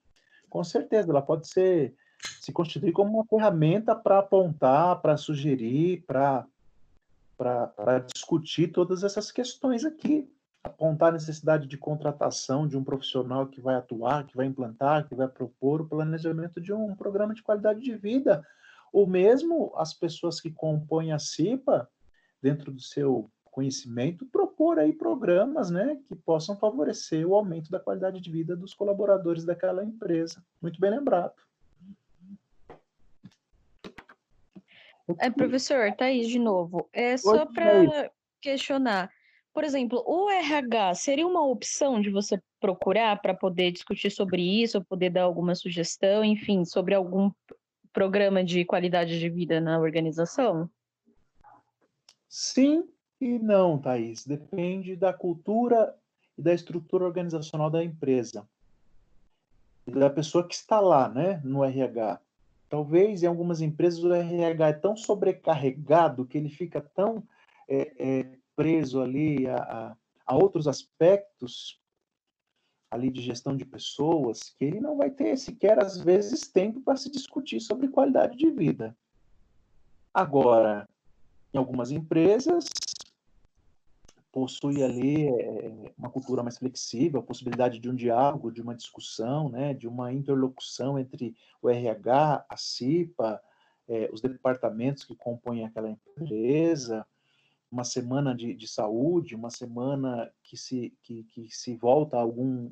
Com 0.49 0.63
certeza, 0.63 1.09
ela 1.09 1.21
pode 1.21 1.47
ser 1.47 1.93
se 2.41 2.51
constituir 2.51 2.93
como 2.93 3.13
uma 3.13 3.25
ferramenta 3.25 3.95
para 3.95 4.19
apontar, 4.19 5.01
para 5.01 5.17
sugerir, 5.17 6.03
para 6.05 6.47
discutir 8.13 8.71
todas 8.71 9.03
essas 9.03 9.31
questões 9.31 9.83
aqui 9.83 10.29
apontar 10.67 11.09
a 11.09 11.13
necessidade 11.13 11.67
de 11.67 11.77
contratação 11.77 12.67
de 12.67 12.77
um 12.77 12.83
profissional 12.83 13.47
que 13.47 13.59
vai 13.59 13.75
atuar, 13.75 14.25
que 14.25 14.37
vai 14.37 14.45
implantar, 14.45 15.07
que 15.07 15.15
vai 15.15 15.27
propor 15.27 15.81
o 15.81 15.87
planejamento 15.87 16.61
de 16.61 16.71
um 16.71 16.95
programa 16.95 17.33
de 17.33 17.41
qualidade 17.41 17.81
de 17.81 17.95
vida, 17.95 18.45
ou 18.93 19.07
mesmo 19.07 19.73
as 19.75 19.93
pessoas 19.93 20.39
que 20.39 20.51
compõem 20.51 21.11
a 21.11 21.19
CIPA, 21.19 21.89
dentro 22.41 22.71
do 22.71 22.81
seu 22.81 23.29
conhecimento, 23.51 24.25
propor 24.27 24.77
aí 24.77 24.93
programas, 24.93 25.71
né, 25.71 25.99
que 26.07 26.15
possam 26.15 26.55
favorecer 26.55 27.27
o 27.27 27.33
aumento 27.33 27.71
da 27.71 27.79
qualidade 27.79 28.21
de 28.21 28.31
vida 28.31 28.55
dos 28.55 28.73
colaboradores 28.73 29.43
daquela 29.43 29.83
empresa. 29.83 30.43
Muito 30.61 30.79
bem 30.79 30.91
lembrado. 30.91 31.33
É, 35.19 35.29
professor, 35.31 35.91
tá 35.95 36.05
aí 36.05 36.27
de 36.27 36.37
novo. 36.37 36.87
É 36.93 37.17
só 37.17 37.45
para 37.45 38.11
questionar. 38.39 39.09
Por 39.57 39.63
exemplo, 39.63 40.03
o 40.05 40.29
RH 40.29 40.93
seria 40.93 41.25
uma 41.25 41.43
opção 41.43 41.99
de 41.99 42.11
você 42.11 42.39
procurar 42.59 43.19
para 43.19 43.33
poder 43.33 43.71
discutir 43.71 44.11
sobre 44.11 44.43
isso, 44.43 44.85
poder 44.85 45.09
dar 45.09 45.23
alguma 45.23 45.55
sugestão, 45.55 46.23
enfim, 46.23 46.63
sobre 46.63 46.93
algum 46.93 47.31
programa 47.91 48.43
de 48.43 48.63
qualidade 48.63 49.19
de 49.19 49.27
vida 49.27 49.59
na 49.59 49.79
organização? 49.79 50.69
Sim 52.29 52.87
e 53.19 53.39
não, 53.39 53.79
Thaís. 53.79 54.27
Depende 54.27 54.95
da 54.95 55.11
cultura 55.11 55.91
e 56.37 56.41
da 56.43 56.53
estrutura 56.53 57.05
organizacional 57.05 57.71
da 57.71 57.83
empresa. 57.83 58.47
Da 59.87 60.11
pessoa 60.11 60.47
que 60.47 60.53
está 60.53 60.79
lá, 60.79 61.09
né, 61.09 61.41
no 61.43 61.63
RH. 61.63 62.21
Talvez 62.69 63.23
em 63.23 63.25
algumas 63.25 63.59
empresas 63.59 64.03
o 64.03 64.13
RH 64.13 64.67
é 64.67 64.73
tão 64.73 64.95
sobrecarregado 64.95 66.27
que 66.27 66.37
ele 66.37 66.49
fica 66.49 66.79
tão 66.79 67.23
é, 67.67 67.91
é, 67.97 68.37
preso 68.57 68.99
ali 68.99 69.47
a, 69.47 69.95
há 70.25 70.35
outros 70.35 70.67
aspectos 70.67 71.79
ali 72.89 73.11
de 73.11 73.21
gestão 73.21 73.55
de 73.55 73.63
pessoas 73.63 74.49
que 74.57 74.65
ele 74.65 74.79
não 74.79 74.97
vai 74.97 75.11
ter 75.11 75.37
sequer 75.37 75.77
às 75.79 75.97
vezes 75.97 76.47
tempo 76.47 76.81
para 76.81 76.97
se 76.97 77.11
discutir 77.11 77.61
sobre 77.61 77.87
qualidade 77.87 78.35
de 78.35 78.49
vida. 78.49 78.97
Agora, 80.13 80.89
em 81.53 81.57
algumas 81.57 81.91
empresas 81.91 82.65
possui 84.31 84.83
ali 84.83 85.27
é, 85.27 85.93
uma 85.97 86.09
cultura 86.09 86.43
mais 86.43 86.57
flexível, 86.57 87.19
a 87.19 87.23
possibilidade 87.23 87.79
de 87.79 87.89
um 87.89 87.95
diálogo, 87.95 88.51
de 88.51 88.61
uma 88.61 88.75
discussão, 88.75 89.49
né, 89.49 89.73
de 89.73 89.87
uma 89.87 90.11
interlocução 90.11 90.97
entre 90.97 91.35
o 91.61 91.69
RH, 91.69 92.45
a 92.47 92.57
CIPA, 92.57 93.41
é, 93.87 94.09
os 94.11 94.21
departamentos 94.21 95.03
que 95.03 95.15
compõem 95.15 95.65
aquela 95.65 95.89
empresa, 95.89 97.05
uma 97.71 97.83
semana 97.83 98.33
de, 98.33 98.53
de 98.53 98.67
saúde, 98.67 99.35
uma 99.35 99.49
semana 99.49 100.31
que 100.43 100.57
se, 100.57 100.93
que, 101.03 101.23
que 101.23 101.49
se 101.49 101.75
volta 101.75 102.17
a 102.17 102.21
algum, 102.21 102.71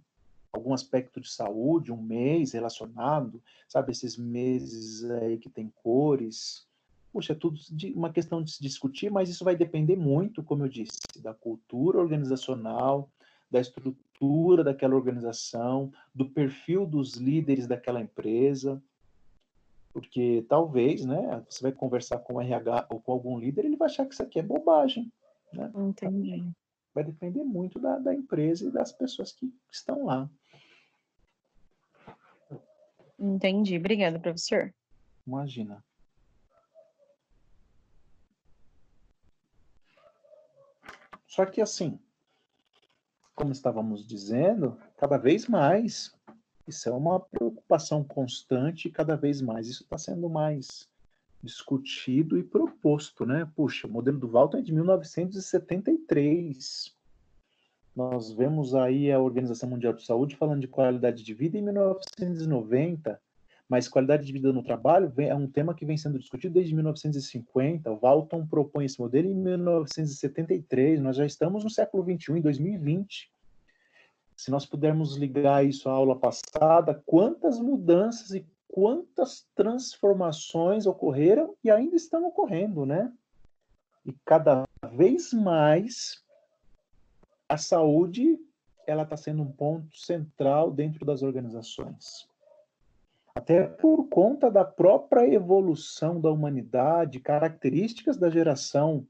algum 0.51 0.73
aspecto 0.73 1.19
de 1.19 1.29
saúde, 1.29 1.91
um 1.91 2.01
mês 2.01 2.53
relacionado, 2.53 3.41
sabe, 3.67 3.91
esses 3.91 4.17
meses 4.17 5.03
aí 5.03 5.37
que 5.37 5.49
tem 5.49 5.71
cores. 5.83 6.65
Puxa, 7.11 7.33
é 7.33 7.35
tudo 7.35 7.59
uma 7.93 8.11
questão 8.11 8.41
de 8.41 8.51
se 8.51 8.61
discutir, 8.61 9.11
mas 9.11 9.29
isso 9.29 9.43
vai 9.43 9.55
depender 9.55 9.95
muito, 9.95 10.43
como 10.43 10.63
eu 10.63 10.69
disse, 10.69 10.99
da 11.21 11.33
cultura 11.33 11.99
organizacional, 11.99 13.09
da 13.49 13.59
estrutura 13.59 14.63
daquela 14.63 14.95
organização, 14.95 15.91
do 16.13 16.29
perfil 16.29 16.85
dos 16.85 17.15
líderes 17.15 17.67
daquela 17.67 18.01
empresa, 18.01 18.81
porque 19.95 20.45
talvez, 20.49 21.05
né, 21.05 21.41
você 21.49 21.61
vai 21.61 21.71
conversar 21.71 22.19
com 22.19 22.33
o 22.33 22.41
RH 22.41 22.87
ou 22.89 22.99
com 22.99 23.13
algum 23.13 23.39
líder, 23.39 23.63
ele 23.63 23.77
vai 23.77 23.85
achar 23.85 24.05
que 24.05 24.13
isso 24.13 24.21
aqui 24.21 24.37
é 24.37 24.43
bobagem. 24.43 25.09
Né? 25.53 25.71
Entendi. 25.73 26.51
Vai 26.93 27.05
depender 27.05 27.45
muito 27.45 27.79
da, 27.79 27.97
da 27.97 28.13
empresa 28.13 28.67
e 28.67 28.71
das 28.71 28.91
pessoas 28.91 29.31
que 29.31 29.49
estão 29.71 30.03
lá. 30.03 30.29
Entendi. 33.17 33.77
Obrigada, 33.77 34.19
professor. 34.19 34.73
Imagina. 35.25 35.81
Só 41.25 41.45
que 41.45 41.61
assim, 41.61 41.97
como 43.33 43.53
estávamos 43.53 44.05
dizendo, 44.05 44.77
cada 44.97 45.17
vez 45.17 45.47
mais 45.47 46.13
isso 46.67 46.89
é 46.89 46.91
uma 46.91 47.19
preocupação 47.19 48.03
constante 48.03 48.87
e 48.87 48.91
cada 48.91 49.15
vez 49.15 49.41
mais 49.41 49.67
isso 49.67 49.81
está 49.83 49.97
sendo 49.97 50.29
mais 50.29 50.87
discutido 51.41 52.37
e 52.37 52.43
proposto, 52.43 53.25
né? 53.25 53.49
Puxa, 53.55 53.87
o 53.87 53.89
modelo 53.89 54.19
do 54.19 54.27
Walton 54.27 54.57
é 54.57 54.61
de 54.61 54.73
1973. 54.73 56.93
Nós 57.95 58.31
vemos 58.31 58.75
aí 58.75 59.11
a 59.11 59.19
Organização 59.19 59.69
Mundial 59.69 59.93
de 59.93 60.03
Saúde 60.03 60.35
falando 60.35 60.61
de 60.61 60.67
qualidade 60.67 61.23
de 61.23 61.33
vida 61.33 61.57
em 61.57 61.61
1990, 61.61 63.21
mas 63.69 63.87
qualidade 63.87 64.25
de 64.25 64.33
vida 64.33 64.51
no 64.51 64.63
trabalho 64.63 65.13
é 65.17 65.33
um 65.33 65.47
tema 65.47 65.73
que 65.73 65.85
vem 65.85 65.97
sendo 65.97 66.19
discutido 66.19 66.55
desde 66.55 66.73
1950. 66.73 67.91
O 67.91 67.99
Walton 67.99 68.45
propõe 68.45 68.85
esse 68.85 68.99
modelo 68.99 69.27
em 69.27 69.35
1973. 69.35 70.99
Nós 70.99 71.15
já 71.15 71.25
estamos 71.25 71.63
no 71.63 71.69
século 71.69 72.03
21, 72.03 72.37
em 72.37 72.41
2020. 72.41 73.34
Se 74.35 74.51
nós 74.51 74.65
pudermos 74.65 75.15
ligar 75.15 75.65
isso 75.65 75.89
à 75.89 75.93
aula 75.93 76.17
passada, 76.17 77.01
quantas 77.05 77.59
mudanças 77.59 78.31
e 78.31 78.45
quantas 78.67 79.47
transformações 79.55 80.85
ocorreram 80.85 81.55
e 81.63 81.71
ainda 81.71 81.95
estão 81.95 82.25
ocorrendo, 82.25 82.85
né? 82.85 83.11
E 84.05 84.13
cada 84.25 84.65
vez 84.91 85.31
mais 85.31 86.21
a 87.47 87.57
saúde 87.57 88.37
ela 88.85 89.03
está 89.03 89.17
sendo 89.17 89.41
um 89.41 89.51
ponto 89.51 89.97
central 89.97 90.71
dentro 90.71 91.05
das 91.05 91.23
organizações. 91.23 92.27
Até 93.33 93.63
por 93.67 94.07
conta 94.07 94.49
da 94.51 94.63
própria 94.63 95.27
evolução 95.27 96.21
da 96.21 96.29
humanidade, 96.29 97.19
características 97.19 98.17
da 98.17 98.29
geração, 98.29 99.05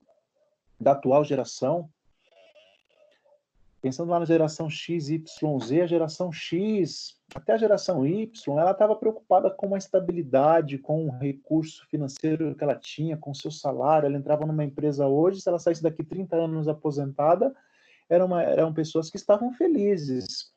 da 0.80 0.94
atual 0.94 1.24
geração, 1.24 1.90
pensando 3.86 4.10
lá 4.10 4.18
na 4.18 4.26
geração 4.26 4.68
X, 4.68 5.10
Y, 5.10 5.60
Z, 5.60 5.82
a 5.82 5.86
geração 5.86 6.32
X, 6.32 7.22
até 7.36 7.54
a 7.54 7.58
geração 7.58 8.04
Y, 8.04 8.60
ela 8.60 8.72
estava 8.72 8.96
preocupada 8.96 9.52
com 9.52 9.76
a 9.76 9.78
estabilidade, 9.78 10.80
com 10.80 11.06
o 11.06 11.12
recurso 11.12 11.86
financeiro 11.88 12.56
que 12.56 12.64
ela 12.64 12.74
tinha, 12.74 13.16
com 13.16 13.30
o 13.30 13.36
seu 13.36 13.52
salário. 13.52 14.08
Ela 14.08 14.18
entrava 14.18 14.44
numa 14.44 14.64
empresa 14.64 15.06
hoje, 15.06 15.40
se 15.40 15.48
ela 15.48 15.60
saísse 15.60 15.84
daqui 15.84 16.04
30 16.04 16.36
anos 16.36 16.68
aposentada, 16.68 17.56
eram, 18.10 18.26
uma, 18.26 18.42
eram 18.42 18.74
pessoas 18.74 19.12
que 19.12 19.18
estavam 19.18 19.54
felizes. 19.54 20.52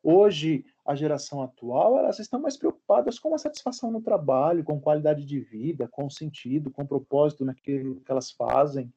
Hoje, 0.00 0.64
a 0.86 0.94
geração 0.94 1.42
atual, 1.42 1.98
elas 1.98 2.20
estão 2.20 2.40
mais 2.40 2.56
preocupadas 2.56 3.18
com 3.18 3.34
a 3.34 3.38
satisfação 3.38 3.90
no 3.90 4.00
trabalho, 4.00 4.62
com 4.62 4.80
qualidade 4.80 5.24
de 5.24 5.40
vida, 5.40 5.88
com 5.88 6.08
sentido, 6.08 6.70
com 6.70 6.86
propósito 6.86 7.44
naquilo 7.44 7.96
que 8.02 8.12
elas 8.12 8.30
fazem. 8.30 8.88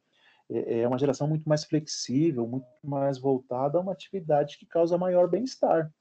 É, 0.52 0.82
é 0.82 0.88
uma 0.88 0.98
geração 0.98 1.28
muito 1.28 1.48
mais 1.48 1.64
flexível, 1.64 2.46
muito 2.46 2.68
mais 2.84 3.18
voltada 3.18 3.78
a 3.78 3.82
uma 3.82 3.94
atividade 3.94 4.58
que 4.58 4.66
causa 4.66 4.98
maior 4.98 5.30
bem-estar. 5.30 5.92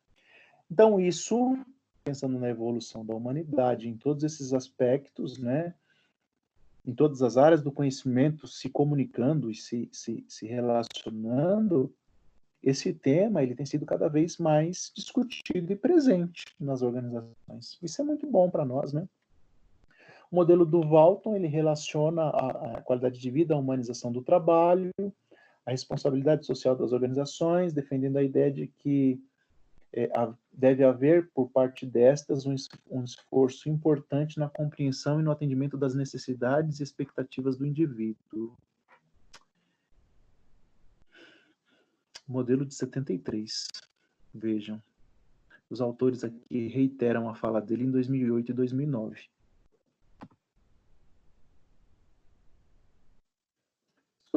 Então, 0.70 1.00
isso, 1.00 1.56
pensando 2.04 2.38
na 2.38 2.48
evolução 2.48 3.06
da 3.06 3.14
humanidade 3.14 3.88
em 3.88 3.96
todos 3.96 4.24
esses 4.24 4.52
aspectos, 4.52 5.38
né, 5.38 5.74
em 6.84 6.94
todas 6.94 7.22
as 7.22 7.36
áreas 7.36 7.62
do 7.62 7.70
conhecimento 7.70 8.46
se 8.46 8.68
comunicando 8.68 9.50
e 9.50 9.54
se, 9.54 9.88
se, 9.92 10.24
se 10.26 10.46
relacionando, 10.46 11.94
esse 12.62 12.92
tema 12.92 13.42
ele 13.42 13.54
tem 13.54 13.66
sido 13.66 13.86
cada 13.86 14.08
vez 14.08 14.36
mais 14.38 14.92
discutido 14.94 15.72
e 15.72 15.76
presente 15.76 16.44
nas 16.58 16.82
organizações. 16.82 17.78
Isso 17.82 18.00
é 18.00 18.04
muito 18.04 18.26
bom 18.26 18.50
para 18.50 18.64
nós, 18.64 18.92
né? 18.92 19.08
O 20.30 20.36
modelo 20.36 20.64
do 20.64 20.80
Walton 20.80 21.34
ele 21.36 21.48
relaciona 21.48 22.22
a, 22.22 22.76
a 22.78 22.82
qualidade 22.82 23.18
de 23.18 23.30
vida, 23.30 23.54
a 23.54 23.58
humanização 23.58 24.12
do 24.12 24.22
trabalho, 24.22 24.92
a 25.66 25.70
responsabilidade 25.72 26.46
social 26.46 26.76
das 26.76 26.92
organizações, 26.92 27.72
defendendo 27.72 28.16
a 28.16 28.22
ideia 28.22 28.50
de 28.50 28.68
que 28.68 29.20
é, 29.92 30.04
a, 30.16 30.32
deve 30.52 30.84
haver, 30.84 31.30
por 31.34 31.50
parte 31.50 31.84
destas, 31.84 32.46
um, 32.46 32.54
um, 32.88 33.02
esforço 33.02 33.68
importante 33.68 34.38
na 34.38 34.48
compreensão 34.48 35.18
e 35.18 35.22
no 35.22 35.32
atendimento 35.32 35.76
das 35.76 35.94
necessidades 35.94 36.78
e 36.78 36.84
expectativas 36.84 37.56
do 37.56 37.66
indivíduo. 37.66 38.56
Modelo 42.26 42.64
de 42.64 42.74
73. 42.74 43.66
Vejam. 44.32 44.80
Os 45.68 45.80
autores 45.80 46.22
aqui 46.22 46.68
reiteram 46.68 47.28
a 47.28 47.34
fala 47.34 47.60
dele 47.60 47.84
em 47.84 47.90
2008 47.90 48.52
e 48.52 48.54
2009. 48.54 49.28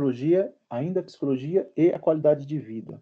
Psicologia, 0.04 0.54
ainda 0.70 0.99
a 0.99 1.04
psicologia 1.04 1.72
e 1.78 1.89
a 1.93 1.99
qualidade 1.99 2.45
de 2.45 2.60
vida. 2.60 3.01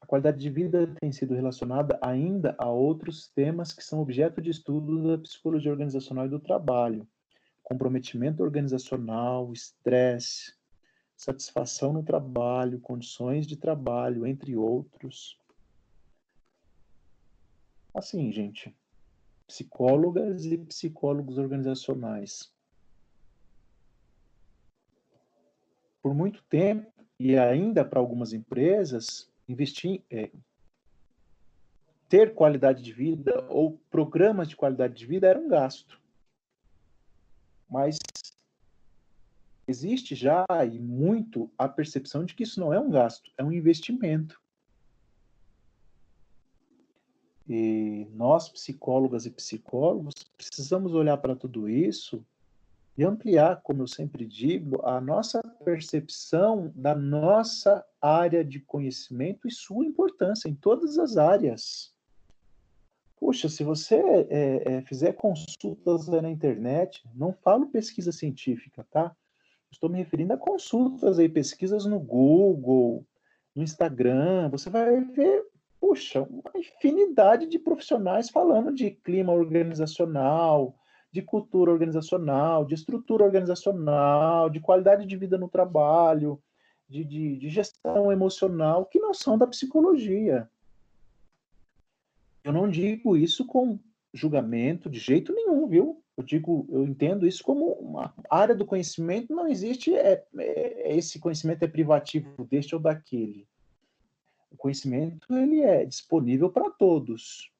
A 0.00 0.06
qualidade 0.06 0.38
de 0.38 0.50
vida 0.50 0.86
tem 1.00 1.12
sido 1.12 1.34
relacionada 1.34 1.98
ainda 2.02 2.56
a 2.58 2.68
outros 2.68 3.28
temas 3.28 3.72
que 3.72 3.84
são 3.84 4.00
objeto 4.00 4.40
de 4.42 4.50
estudo 4.50 5.16
da 5.16 5.22
psicologia 5.22 5.70
organizacional 5.70 6.26
e 6.26 6.28
do 6.28 6.40
trabalho: 6.40 7.06
comprometimento 7.62 8.42
organizacional, 8.42 9.52
estresse, 9.52 10.54
satisfação 11.16 11.92
no 11.92 12.02
trabalho, 12.02 12.80
condições 12.80 13.46
de 13.46 13.56
trabalho, 13.56 14.26
entre 14.26 14.56
outros. 14.56 15.38
Assim, 17.94 18.30
gente, 18.32 18.76
psicólogas 19.46 20.44
e 20.44 20.58
psicólogos 20.58 21.38
organizacionais 21.38 22.55
por 26.06 26.14
muito 26.14 26.40
tempo, 26.44 26.86
e 27.18 27.36
ainda 27.36 27.84
para 27.84 27.98
algumas 27.98 28.32
empresas, 28.32 29.28
investir, 29.48 30.04
é, 30.08 30.30
ter 32.08 32.32
qualidade 32.32 32.80
de 32.80 32.92
vida 32.92 33.44
ou 33.48 33.76
programas 33.90 34.48
de 34.48 34.54
qualidade 34.54 34.94
de 34.94 35.04
vida 35.04 35.26
era 35.26 35.36
um 35.36 35.48
gasto. 35.48 36.00
Mas 37.68 37.98
existe 39.66 40.14
já 40.14 40.44
e 40.72 40.78
muito 40.78 41.50
a 41.58 41.68
percepção 41.68 42.24
de 42.24 42.36
que 42.36 42.44
isso 42.44 42.60
não 42.60 42.72
é 42.72 42.78
um 42.78 42.88
gasto, 42.88 43.32
é 43.36 43.42
um 43.42 43.50
investimento. 43.50 44.40
E 47.48 48.06
nós, 48.12 48.48
psicólogas 48.48 49.26
e 49.26 49.30
psicólogos, 49.32 50.14
precisamos 50.36 50.94
olhar 50.94 51.16
para 51.16 51.34
tudo 51.34 51.68
isso 51.68 52.24
e 52.96 53.04
ampliar, 53.04 53.60
como 53.62 53.82
eu 53.82 53.86
sempre 53.86 54.24
digo, 54.24 54.80
a 54.86 55.00
nossa 55.00 55.42
percepção 55.64 56.72
da 56.74 56.94
nossa 56.94 57.84
área 58.00 58.42
de 58.42 58.60
conhecimento 58.60 59.46
e 59.46 59.50
sua 59.50 59.84
importância 59.84 60.48
em 60.48 60.54
todas 60.54 60.98
as 60.98 61.16
áreas. 61.18 61.94
Puxa, 63.18 63.48
se 63.48 63.62
você 63.62 63.96
é, 63.96 64.76
é, 64.76 64.82
fizer 64.82 65.12
consultas 65.12 66.06
na 66.08 66.30
internet, 66.30 67.02
não 67.14 67.32
falo 67.32 67.68
pesquisa 67.68 68.12
científica, 68.12 68.86
tá? 68.90 69.14
Estou 69.70 69.90
me 69.90 69.98
referindo 69.98 70.32
a 70.32 70.38
consultas 70.38 71.18
aí, 71.18 71.28
pesquisas 71.28 71.84
no 71.84 71.98
Google, 71.98 73.04
no 73.54 73.62
Instagram. 73.62 74.48
Você 74.50 74.70
vai 74.70 75.00
ver, 75.00 75.44
puxa, 75.80 76.22
uma 76.22 76.52
infinidade 76.54 77.46
de 77.46 77.58
profissionais 77.58 78.30
falando 78.30 78.72
de 78.72 78.90
clima 78.90 79.32
organizacional, 79.32 80.74
de 81.12 81.22
cultura 81.22 81.70
organizacional, 81.70 82.64
de 82.64 82.74
estrutura 82.74 83.24
organizacional, 83.24 84.50
de 84.50 84.60
qualidade 84.60 85.06
de 85.06 85.16
vida 85.16 85.38
no 85.38 85.48
trabalho, 85.48 86.42
de, 86.88 87.04
de, 87.04 87.36
de 87.36 87.48
gestão 87.48 88.12
emocional, 88.12 88.86
que 88.86 88.98
não 88.98 89.14
são 89.14 89.38
da 89.38 89.46
psicologia. 89.46 90.48
Eu 92.44 92.52
não 92.52 92.70
digo 92.70 93.16
isso 93.16 93.44
com 93.44 93.78
julgamento 94.12 94.88
de 94.88 94.98
jeito 94.98 95.32
nenhum, 95.34 95.66
viu? 95.66 96.02
Eu 96.16 96.24
digo, 96.24 96.66
eu 96.70 96.84
entendo 96.84 97.26
isso 97.26 97.44
como 97.44 97.72
uma 97.72 98.14
área 98.30 98.54
do 98.54 98.64
conhecimento, 98.64 99.34
não 99.34 99.46
existe 99.46 99.94
é, 99.94 100.24
é, 100.38 100.96
esse 100.96 101.18
conhecimento 101.18 101.62
é 101.62 101.68
privativo 101.68 102.44
deste 102.44 102.74
ou 102.74 102.80
daquele. 102.80 103.46
O 104.50 104.56
conhecimento 104.56 105.34
ele 105.36 105.60
é 105.60 105.84
disponível 105.84 106.48
para 106.48 106.70
todos, 106.70 107.52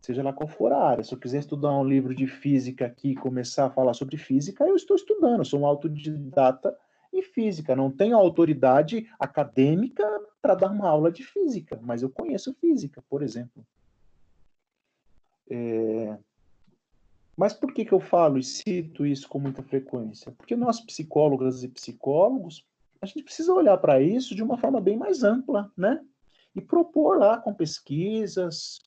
seja 0.00 0.22
lá 0.22 0.32
qual 0.32 0.48
for 0.48 0.72
a 0.72 0.82
área. 0.82 1.04
Se 1.04 1.12
eu 1.14 1.18
quiser 1.18 1.40
estudar 1.40 1.72
um 1.72 1.84
livro 1.84 2.14
de 2.14 2.26
física 2.26 2.86
aqui 2.86 3.10
e 3.10 3.16
começar 3.16 3.66
a 3.66 3.70
falar 3.70 3.94
sobre 3.94 4.16
física, 4.16 4.64
eu 4.64 4.76
estou 4.76 4.96
estudando, 4.96 5.44
sou 5.44 5.60
um 5.60 5.66
autodidata 5.66 6.76
em 7.12 7.22
física, 7.22 7.76
não 7.76 7.90
tenho 7.90 8.16
autoridade 8.16 9.08
acadêmica 9.18 10.04
para 10.40 10.54
dar 10.54 10.70
uma 10.70 10.88
aula 10.88 11.10
de 11.10 11.24
física, 11.24 11.78
mas 11.82 12.02
eu 12.02 12.10
conheço 12.10 12.54
física, 12.54 13.02
por 13.08 13.22
exemplo. 13.22 13.66
É... 15.50 16.16
Mas 17.36 17.52
por 17.52 17.72
que, 17.72 17.84
que 17.84 17.92
eu 17.92 18.00
falo 18.00 18.38
e 18.38 18.42
cito 18.42 19.04
isso 19.04 19.28
com 19.28 19.38
muita 19.38 19.62
frequência? 19.62 20.32
Porque 20.32 20.54
nós, 20.54 20.80
psicólogas 20.80 21.64
e 21.64 21.68
psicólogos, 21.68 22.64
a 23.00 23.06
gente 23.06 23.24
precisa 23.24 23.52
olhar 23.52 23.76
para 23.78 24.00
isso 24.00 24.34
de 24.34 24.42
uma 24.42 24.58
forma 24.58 24.80
bem 24.80 24.96
mais 24.96 25.24
ampla, 25.24 25.72
né? 25.76 26.00
E 26.54 26.60
propor 26.60 27.18
lá 27.18 27.38
com 27.38 27.54
pesquisas, 27.54 28.80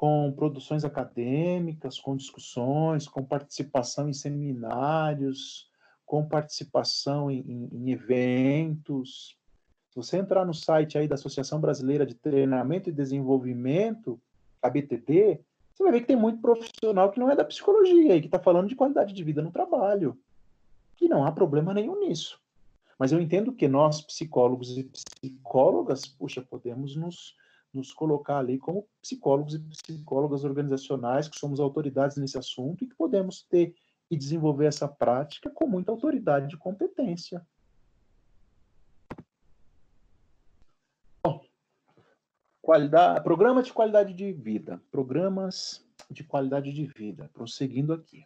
com 0.00 0.32
produções 0.32 0.82
acadêmicas, 0.82 2.00
com 2.00 2.16
discussões, 2.16 3.06
com 3.06 3.22
participação 3.22 4.08
em 4.08 4.14
seminários, 4.14 5.68
com 6.06 6.26
participação 6.26 7.30
em, 7.30 7.40
em, 7.40 7.68
em 7.70 7.90
eventos. 7.90 9.36
Se 9.90 9.96
você 9.96 10.16
entrar 10.16 10.46
no 10.46 10.54
site 10.54 10.96
aí 10.96 11.06
da 11.06 11.16
Associação 11.16 11.60
Brasileira 11.60 12.06
de 12.06 12.14
Treinamento 12.14 12.88
e 12.88 12.92
Desenvolvimento, 12.92 14.18
a 14.62 14.70
BTD, 14.70 15.38
você 15.70 15.82
vai 15.82 15.92
ver 15.92 16.00
que 16.00 16.06
tem 16.06 16.16
muito 16.16 16.40
profissional 16.40 17.10
que 17.10 17.20
não 17.20 17.30
é 17.30 17.36
da 17.36 17.44
psicologia 17.44 18.16
e 18.16 18.22
que 18.22 18.26
está 18.26 18.38
falando 18.38 18.68
de 18.70 18.76
qualidade 18.76 19.12
de 19.12 19.22
vida 19.22 19.42
no 19.42 19.52
trabalho. 19.52 20.18
E 20.98 21.10
não 21.10 21.26
há 21.26 21.30
problema 21.30 21.74
nenhum 21.74 22.00
nisso. 22.00 22.40
Mas 22.98 23.12
eu 23.12 23.20
entendo 23.20 23.52
que 23.52 23.68
nós, 23.68 24.00
psicólogos 24.00 24.78
e 24.78 24.84
psicólogas, 24.84 26.06
puxa, 26.06 26.40
podemos 26.40 26.96
nos, 26.96 27.36
nos 27.72 27.92
colocar 27.92 28.38
ali 28.38 28.58
como 28.58 28.86
psicólogos 29.00 29.54
e 29.54 29.58
psicólogas 29.58 30.44
organizacionais, 30.44 31.28
que 31.28 31.38
somos 31.38 31.60
autoridades 31.60 32.16
nesse 32.16 32.36
assunto 32.36 32.84
e 32.84 32.88
que 32.88 32.94
podemos 32.94 33.42
ter 33.42 33.74
e 34.10 34.16
desenvolver 34.16 34.66
essa 34.66 34.88
prática 34.88 35.48
com 35.50 35.66
muita 35.66 35.92
autoridade 35.92 36.54
e 36.54 36.58
competência. 36.58 37.46
Qualidade, 42.60 43.24
programa 43.24 43.62
de 43.62 43.72
qualidade 43.72 44.12
de 44.12 44.32
vida. 44.32 44.80
Programas 44.90 45.84
de 46.10 46.22
qualidade 46.22 46.72
de 46.72 46.86
vida. 46.86 47.30
Prosseguindo 47.32 47.92
aqui. 47.92 48.24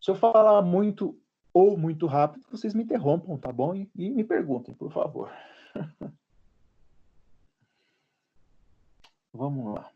Se 0.00 0.10
eu 0.10 0.14
falar 0.14 0.62
muito 0.62 1.18
ou 1.52 1.76
muito 1.76 2.06
rápido, 2.06 2.46
vocês 2.50 2.74
me 2.74 2.84
interrompam, 2.84 3.36
tá 3.36 3.52
bom? 3.52 3.74
E, 3.74 3.90
e 3.94 4.10
me 4.10 4.24
perguntem, 4.24 4.74
por 4.74 4.90
favor. 4.90 5.30
Vamos 9.32 9.74
lá. 9.74 9.90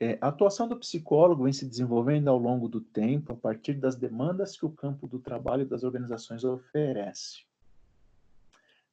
É, 0.00 0.18
a 0.20 0.28
atuação 0.28 0.68
do 0.68 0.76
psicólogo 0.76 1.44
vem 1.44 1.52
se 1.52 1.66
desenvolvendo 1.66 2.28
ao 2.28 2.36
longo 2.36 2.68
do 2.68 2.80
tempo 2.80 3.32
a 3.32 3.36
partir 3.36 3.74
das 3.74 3.94
demandas 3.94 4.56
que 4.56 4.66
o 4.66 4.70
campo 4.70 5.06
do 5.06 5.20
trabalho 5.20 5.64
das 5.64 5.84
organizações 5.84 6.44
oferece. 6.44 7.44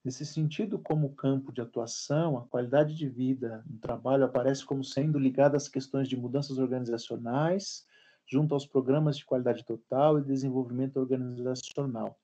Nesse 0.03 0.25
sentido, 0.25 0.79
como 0.79 1.13
campo 1.13 1.51
de 1.51 1.61
atuação, 1.61 2.37
a 2.37 2.41
qualidade 2.47 2.95
de 2.95 3.09
vida 3.09 3.63
no 3.69 3.77
trabalho 3.77 4.25
aparece 4.25 4.65
como 4.65 4.83
sendo 4.83 5.19
ligada 5.19 5.57
às 5.57 5.67
questões 5.67 6.07
de 6.07 6.15
mudanças 6.15 6.57
organizacionais, 6.57 7.85
junto 8.25 8.53
aos 8.53 8.65
programas 8.65 9.17
de 9.17 9.25
qualidade 9.25 9.63
total 9.65 10.17
e 10.17 10.23
desenvolvimento 10.23 10.97
organizacional. 10.97 12.17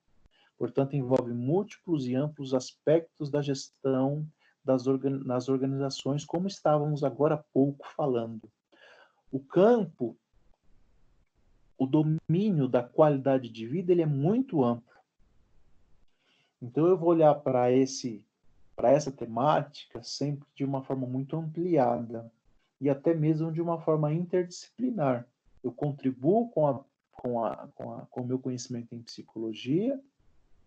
Portanto, 0.56 0.96
envolve 0.96 1.32
múltiplos 1.32 2.06
e 2.08 2.16
amplos 2.16 2.54
aspectos 2.54 3.30
da 3.30 3.40
gestão 3.42 4.26
das 4.68 4.86
organ 4.86 5.22
nas 5.24 5.48
organizações, 5.48 6.26
como 6.26 6.46
estávamos 6.46 7.02
agora 7.02 7.36
há 7.36 7.44
pouco 7.54 7.86
falando. 7.96 8.52
O 9.32 9.40
campo, 9.40 10.14
o 11.78 11.86
domínio 11.86 12.68
da 12.68 12.82
qualidade 12.82 13.48
de 13.48 13.66
vida, 13.66 13.92
ele 13.92 14.02
é 14.02 14.06
muito 14.06 14.62
amplo. 14.62 14.94
Então 16.60 16.86
eu 16.86 16.98
vou 16.98 17.08
olhar 17.08 17.34
para 17.36 17.72
esse 17.72 18.22
para 18.76 18.92
essa 18.92 19.10
temática 19.10 20.00
sempre 20.04 20.46
de 20.54 20.64
uma 20.64 20.84
forma 20.84 21.04
muito 21.04 21.34
ampliada 21.34 22.30
e 22.80 22.88
até 22.88 23.12
mesmo 23.12 23.50
de 23.50 23.60
uma 23.60 23.80
forma 23.80 24.12
interdisciplinar. 24.12 25.26
Eu 25.64 25.72
contribuo 25.72 26.48
com 26.50 26.66
a 26.68 26.84
com, 27.10 27.44
a, 27.44 27.68
com, 27.74 27.94
a, 27.94 28.06
com 28.06 28.20
o 28.20 28.26
meu 28.26 28.38
conhecimento 28.38 28.94
em 28.94 29.02
psicologia, 29.02 30.00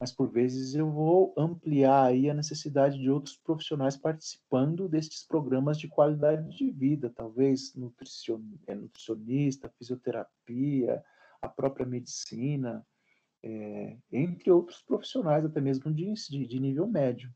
mas 0.02 0.12
por 0.12 0.32
vezes 0.32 0.74
eu 0.74 0.90
vou 0.90 1.32
ampliar 1.38 2.06
aí 2.06 2.28
a 2.28 2.34
necessidade 2.34 3.00
de 3.00 3.08
outros 3.08 3.38
profissionais 3.38 3.96
participando 3.96 4.90
destes 4.90 5.24
programas 5.24 5.78
de 5.78 5.88
qualidade 5.88 6.58
de 6.58 6.72
vida, 6.72 7.14
talvez 7.16 7.72
é, 8.66 8.74
nutricionista, 8.74 9.70
fisioterapia, 9.78 11.04
a 11.40 11.48
própria 11.48 11.86
medicina, 11.86 12.84
é, 13.44 13.96
entre 14.12 14.50
outros 14.50 14.82
profissionais, 14.82 15.46
até 15.46 15.62
mesmo 15.62 15.94
de, 15.94 16.12
de, 16.12 16.48
de 16.48 16.60
nível 16.60 16.88
médio. 16.88 17.32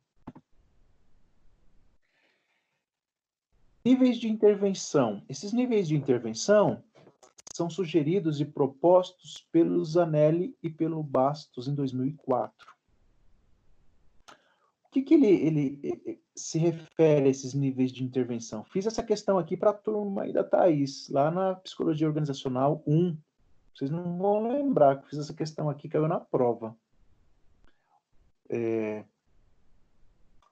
Níveis 3.85 4.17
de 4.17 4.27
intervenção. 4.27 5.23
Esses 5.29 5.53
níveis 5.53 5.87
de 5.87 5.95
intervenção 5.95 6.83
são 7.55 7.69
sugeridos 7.69 8.41
e 8.41 8.45
propostos 8.45 9.47
pelo 9.49 9.83
Zanelli 9.85 10.57
e 10.61 10.69
pelo 10.69 11.01
Bastos 11.01 11.69
em 11.69 11.73
2004. 11.73 12.67
O 14.83 14.91
que, 14.91 15.01
que 15.01 15.13
ele, 15.13 15.27
ele, 15.27 16.21
se 16.35 16.59
refere 16.59 17.27
a 17.27 17.29
esses 17.29 17.53
níveis 17.53 17.93
de 17.93 18.03
intervenção? 18.03 18.65
Fiz 18.65 18.85
essa 18.85 19.01
questão 19.01 19.37
aqui 19.37 19.55
para 19.55 19.69
a 19.69 19.73
turma 19.73 20.23
aí 20.23 20.33
da 20.33 20.43
Thais, 20.43 21.07
lá 21.09 21.31
na 21.31 21.55
Psicologia 21.55 22.05
Organizacional 22.05 22.83
1, 22.85 23.15
vocês 23.73 23.89
não 23.89 24.17
vão 24.17 24.49
lembrar 24.49 25.01
que 25.01 25.09
fiz 25.09 25.19
essa 25.19 25.33
questão 25.33 25.69
aqui, 25.69 25.87
caiu 25.87 26.09
na 26.09 26.19
prova. 26.19 26.75
É... 28.49 29.05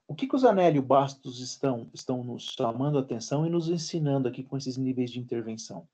O 0.08 0.14
que, 0.14 0.26
que 0.26 0.36
os 0.36 0.44
Anélio 0.44 0.80
Bastos 0.80 1.38
estão, 1.40 1.86
estão 1.92 2.24
nos 2.24 2.44
chamando 2.44 2.96
a 2.96 3.02
atenção 3.02 3.46
e 3.46 3.50
nos 3.50 3.68
ensinando 3.68 4.26
aqui 4.26 4.42
com 4.42 4.56
esses 4.56 4.78
níveis 4.78 5.10
de 5.10 5.20
intervenção? 5.20 5.86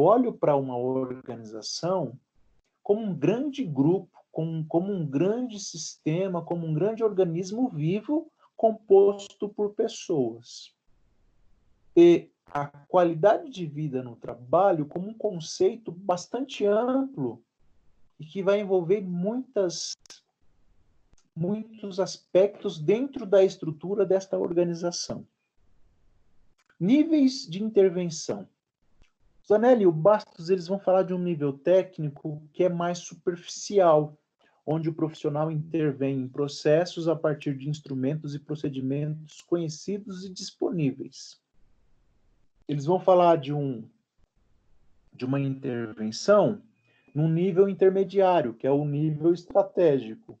Olho 0.00 0.32
para 0.32 0.54
uma 0.54 0.76
organização 0.76 2.16
como 2.84 3.02
um 3.02 3.12
grande 3.12 3.64
grupo, 3.64 4.16
como, 4.30 4.64
como 4.66 4.92
um 4.92 5.04
grande 5.04 5.58
sistema, 5.58 6.40
como 6.40 6.64
um 6.64 6.72
grande 6.72 7.02
organismo 7.02 7.68
vivo 7.68 8.30
composto 8.56 9.48
por 9.48 9.74
pessoas. 9.74 10.72
E 11.96 12.30
a 12.46 12.66
qualidade 12.66 13.50
de 13.50 13.66
vida 13.66 14.00
no 14.00 14.14
trabalho 14.14 14.86
como 14.86 15.08
um 15.08 15.14
conceito 15.14 15.90
bastante 15.90 16.64
amplo 16.64 17.42
e 18.20 18.24
que 18.24 18.40
vai 18.40 18.60
envolver 18.60 19.00
muitas 19.00 19.96
muitos 21.34 21.98
aspectos 21.98 22.78
dentro 22.78 23.26
da 23.26 23.42
estrutura 23.42 24.06
desta 24.06 24.38
organização. 24.38 25.26
Níveis 26.78 27.48
de 27.48 27.60
intervenção. 27.60 28.48
Zanelli 29.48 29.84
e 29.84 29.86
o 29.86 29.92
Bastos 29.92 30.50
eles 30.50 30.66
vão 30.66 30.78
falar 30.78 31.04
de 31.04 31.14
um 31.14 31.18
nível 31.18 31.54
técnico 31.54 32.42
que 32.52 32.64
é 32.64 32.68
mais 32.68 32.98
superficial, 32.98 34.14
onde 34.66 34.90
o 34.90 34.94
profissional 34.94 35.50
intervém 35.50 36.20
em 36.20 36.28
processos 36.28 37.08
a 37.08 37.16
partir 37.16 37.56
de 37.56 37.66
instrumentos 37.66 38.34
e 38.34 38.38
procedimentos 38.38 39.40
conhecidos 39.40 40.22
e 40.22 40.28
disponíveis. 40.28 41.40
Eles 42.68 42.84
vão 42.84 43.00
falar 43.00 43.36
de 43.36 43.54
um 43.54 43.88
de 45.14 45.24
uma 45.24 45.40
intervenção 45.40 46.62
num 47.14 47.28
nível 47.28 47.68
intermediário, 47.68 48.52
que 48.52 48.66
é 48.66 48.70
o 48.70 48.84
nível 48.84 49.32
estratégico, 49.32 50.38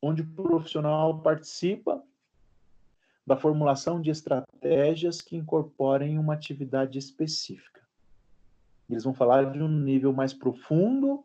onde 0.00 0.22
o 0.22 0.26
profissional 0.26 1.20
participa 1.20 2.02
da 3.30 3.36
formulação 3.36 4.00
de 4.00 4.10
estratégias 4.10 5.20
que 5.20 5.36
incorporem 5.36 6.18
uma 6.18 6.34
atividade 6.34 6.98
específica. 6.98 7.80
Eles 8.88 9.04
vão 9.04 9.14
falar 9.14 9.52
de 9.52 9.62
um 9.62 9.68
nível 9.68 10.12
mais 10.12 10.34
profundo, 10.34 11.24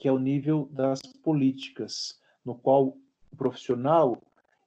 que 0.00 0.08
é 0.08 0.12
o 0.12 0.18
nível 0.18 0.68
das 0.72 1.00
políticas, 1.00 2.20
no 2.44 2.56
qual 2.56 2.96
o 3.30 3.36
profissional 3.36 4.20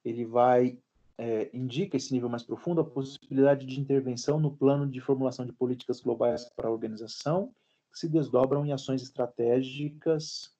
ele 0.06 0.24
vai 0.24 0.78
é, 1.18 1.50
indica 1.54 1.98
esse 1.98 2.14
nível 2.14 2.30
mais 2.30 2.44
profundo 2.44 2.80
a 2.80 2.86
possibilidade 2.86 3.66
de 3.66 3.78
intervenção 3.78 4.40
no 4.40 4.56
plano 4.56 4.88
de 4.88 5.02
formulação 5.02 5.46
de 5.46 5.52
políticas 5.52 6.00
globais 6.00 6.46
para 6.56 6.70
a 6.70 6.72
organização, 6.72 7.54
que 7.92 8.00
se 8.00 8.08
desdobram 8.08 8.66
em 8.66 8.72
ações 8.72 9.02
estratégicas 9.02 10.56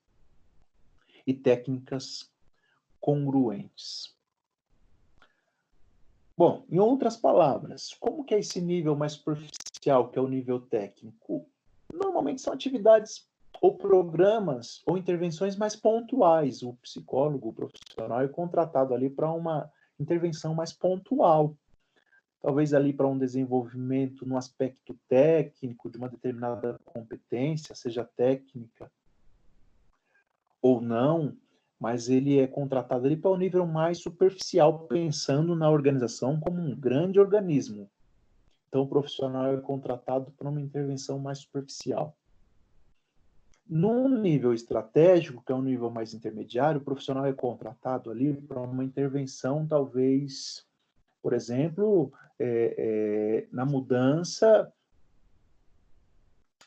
e 1.26 1.32
técnicas 1.32 2.30
congruentes. 3.00 4.15
Bom, 6.38 6.66
em 6.70 6.78
outras 6.78 7.16
palavras, 7.16 7.94
como 7.98 8.22
que 8.22 8.34
é 8.34 8.40
esse 8.40 8.60
nível 8.60 8.94
mais 8.94 9.12
superficial, 9.12 10.10
que 10.10 10.18
é 10.18 10.22
o 10.22 10.28
nível 10.28 10.60
técnico? 10.60 11.48
Normalmente 11.90 12.42
são 12.42 12.52
atividades 12.52 13.26
ou 13.62 13.74
programas 13.74 14.82
ou 14.84 14.98
intervenções 14.98 15.56
mais 15.56 15.74
pontuais. 15.74 16.62
O 16.62 16.74
psicólogo, 16.74 17.48
o 17.48 17.52
profissional 17.54 18.20
é 18.20 18.28
contratado 18.28 18.92
ali 18.92 19.08
para 19.08 19.32
uma 19.32 19.72
intervenção 19.98 20.54
mais 20.54 20.74
pontual. 20.74 21.56
Talvez 22.42 22.74
ali 22.74 22.92
para 22.92 23.06
um 23.06 23.16
desenvolvimento 23.16 24.26
no 24.26 24.36
aspecto 24.36 24.94
técnico 25.08 25.90
de 25.90 25.96
uma 25.96 26.08
determinada 26.08 26.78
competência, 26.84 27.74
seja 27.74 28.04
técnica 28.04 28.92
ou 30.60 30.82
não, 30.82 31.34
mas 31.78 32.08
ele 32.08 32.38
é 32.38 32.46
contratado 32.46 33.06
ali 33.06 33.16
para 33.16 33.30
o 33.30 33.34
um 33.34 33.38
nível 33.38 33.66
mais 33.66 33.98
superficial, 33.98 34.80
pensando 34.86 35.54
na 35.54 35.70
organização 35.70 36.40
como 36.40 36.60
um 36.60 36.74
grande 36.74 37.20
organismo. 37.20 37.88
Então, 38.68 38.82
o 38.82 38.88
profissional 38.88 39.52
é 39.52 39.56
contratado 39.60 40.30
para 40.32 40.48
uma 40.48 40.60
intervenção 40.60 41.18
mais 41.18 41.38
superficial. 41.38 42.16
No 43.68 44.08
nível 44.08 44.54
estratégico, 44.54 45.42
que 45.44 45.52
é 45.52 45.54
um 45.54 45.62
nível 45.62 45.90
mais 45.90 46.14
intermediário, 46.14 46.80
o 46.80 46.84
profissional 46.84 47.26
é 47.26 47.32
contratado 47.32 48.10
ali 48.10 48.32
para 48.32 48.60
uma 48.60 48.84
intervenção, 48.84 49.66
talvez, 49.66 50.64
por 51.20 51.32
exemplo, 51.32 52.12
é, 52.38 52.74
é, 52.78 53.48
na 53.50 53.64
mudança 53.64 54.72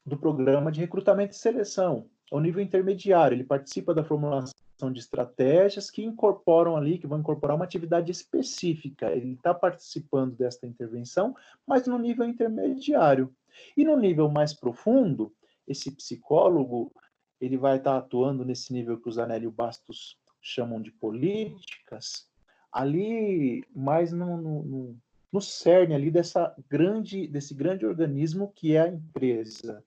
do 0.06 0.18
programa 0.18 0.72
de 0.72 0.82
recrutamento 0.82 1.34
e 1.34 1.38
seleção. 1.38 2.10
Ao 2.32 2.40
nível 2.40 2.62
intermediário, 2.62 3.36
ele 3.36 3.44
participa 3.44 3.94
da 3.94 4.04
formulação 4.04 4.59
de 4.88 5.00
estratégias 5.00 5.90
que 5.90 6.04
incorporam 6.04 6.78
ali, 6.78 6.98
que 6.98 7.08
vão 7.08 7.20
incorporar 7.20 7.56
uma 7.56 7.66
atividade 7.66 8.12
específica. 8.12 9.12
Ele 9.12 9.34
está 9.34 9.54
participando 9.54 10.36
desta 10.36 10.66
intervenção, 10.66 11.36
mas 11.68 11.88
no 11.88 11.98
nível 11.98 12.26
intermediário. 12.26 13.34
E 13.76 13.84
no 13.84 13.98
nível 13.98 14.30
mais 14.30 14.54
profundo, 14.54 15.34
esse 15.68 15.92
psicólogo 15.92 16.94
ele 17.42 17.58
vai 17.58 17.78
estar 17.78 17.98
atuando 17.98 18.46
nesse 18.46 18.72
nível 18.72 19.00
que 19.00 19.10
os 19.10 19.18
Anélio 19.18 19.52
Bastos 19.52 20.18
chamam 20.42 20.82
de 20.82 20.92
políticas, 20.92 22.30
ali 22.72 23.64
mais 23.74 24.12
no, 24.12 24.38
no, 24.38 24.98
no 25.32 25.42
cerne 25.42 25.94
ali 25.94 26.12
dessa 26.12 26.56
grande, 26.70 27.28
desse 27.28 27.54
grande 27.54 27.86
organismo 27.86 28.52
que 28.54 28.76
é 28.76 28.82
a 28.82 28.88
empresa. 28.88 29.84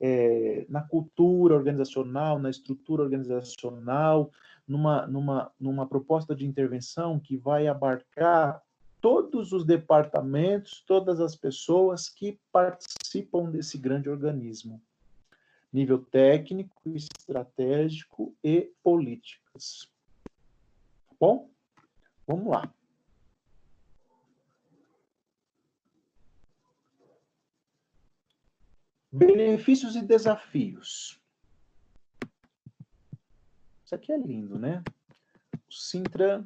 É, 0.00 0.64
na 0.68 0.82
cultura 0.82 1.54
organizacional, 1.54 2.38
na 2.38 2.50
estrutura 2.50 3.02
organizacional, 3.02 4.30
numa, 4.66 5.06
numa, 5.06 5.52
numa 5.58 5.86
proposta 5.86 6.34
de 6.36 6.46
intervenção 6.46 7.18
que 7.18 7.36
vai 7.36 7.66
abarcar 7.66 8.62
todos 9.00 9.52
os 9.52 9.64
departamentos, 9.64 10.82
todas 10.86 11.20
as 11.20 11.34
pessoas 11.34 12.08
que 12.08 12.38
participam 12.52 13.50
desse 13.50 13.78
grande 13.78 14.08
organismo 14.08 14.80
nível 15.72 15.98
técnico, 15.98 16.90
estratégico 16.90 18.34
e 18.42 18.72
políticas. 18.82 19.90
Bom? 21.20 21.50
Vamos 22.26 22.48
lá. 22.48 22.72
Benefícios 29.10 29.96
e 29.96 30.02
desafios. 30.02 31.18
Isso 33.84 33.94
aqui 33.94 34.12
é 34.12 34.18
lindo, 34.18 34.58
né? 34.58 34.82
O 35.66 35.72
Sintra 35.72 36.44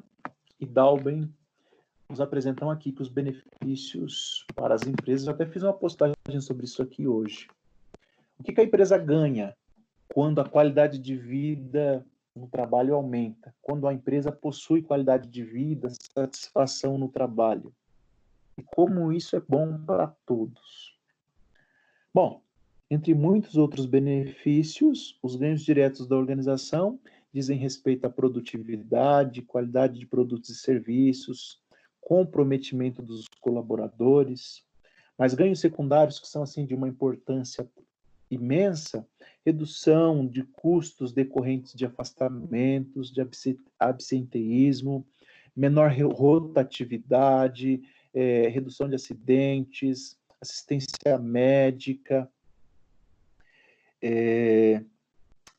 e 0.60 0.64
Dalben 0.64 1.28
nos 2.08 2.20
apresentam 2.20 2.70
aqui 2.70 2.92
que 2.92 3.02
os 3.02 3.08
benefícios 3.08 4.46
para 4.54 4.74
as 4.74 4.82
empresas. 4.86 5.26
Eu 5.26 5.34
até 5.34 5.44
fiz 5.44 5.64
uma 5.64 5.72
postagem 5.72 6.14
sobre 6.40 6.64
isso 6.66 6.80
aqui 6.80 7.08
hoje. 7.08 7.48
O 8.38 8.44
que, 8.44 8.52
que 8.52 8.60
a 8.60 8.64
empresa 8.64 8.96
ganha 8.96 9.56
quando 10.14 10.40
a 10.40 10.48
qualidade 10.48 10.98
de 10.98 11.16
vida 11.16 12.06
no 12.34 12.46
trabalho 12.46 12.94
aumenta? 12.94 13.52
Quando 13.60 13.88
a 13.88 13.94
empresa 13.94 14.30
possui 14.30 14.82
qualidade 14.82 15.28
de 15.28 15.42
vida, 15.42 15.88
satisfação 16.14 16.96
no 16.96 17.08
trabalho? 17.08 17.74
E 18.56 18.62
como 18.62 19.12
isso 19.12 19.34
é 19.34 19.40
bom 19.40 19.82
para 19.84 20.08
todos? 20.24 20.96
Bom, 22.14 22.42
entre 22.92 23.14
muitos 23.14 23.56
outros 23.56 23.86
benefícios, 23.86 25.18
os 25.22 25.34
ganhos 25.34 25.62
diretos 25.62 26.06
da 26.06 26.14
organização 26.14 27.00
dizem 27.32 27.56
respeito 27.56 28.04
à 28.04 28.10
produtividade, 28.10 29.40
qualidade 29.40 29.98
de 29.98 30.06
produtos 30.06 30.50
e 30.50 30.54
serviços, 30.54 31.58
comprometimento 32.02 33.00
dos 33.00 33.26
colaboradores, 33.40 34.62
mas 35.16 35.32
ganhos 35.32 35.60
secundários 35.60 36.18
que 36.18 36.28
são 36.28 36.42
assim 36.42 36.66
de 36.66 36.74
uma 36.74 36.86
importância 36.86 37.66
imensa 38.30 39.06
redução 39.44 40.26
de 40.26 40.42
custos 40.42 41.14
decorrentes 41.14 41.72
de 41.72 41.86
afastamentos, 41.86 43.10
de 43.10 43.26
absenteísmo, 43.78 45.06
menor 45.56 45.90
rotatividade, 45.90 47.82
é, 48.12 48.48
redução 48.48 48.86
de 48.86 48.96
acidentes, 48.96 50.18
assistência 50.40 51.18
médica. 51.18 52.30
É, 54.02 54.82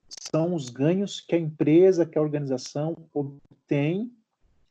são 0.09 0.53
os 0.53 0.69
ganhos 0.69 1.21
que 1.21 1.35
a 1.35 1.39
empresa, 1.39 2.05
que 2.05 2.17
a 2.17 2.21
organização 2.21 2.95
obtém 3.13 4.11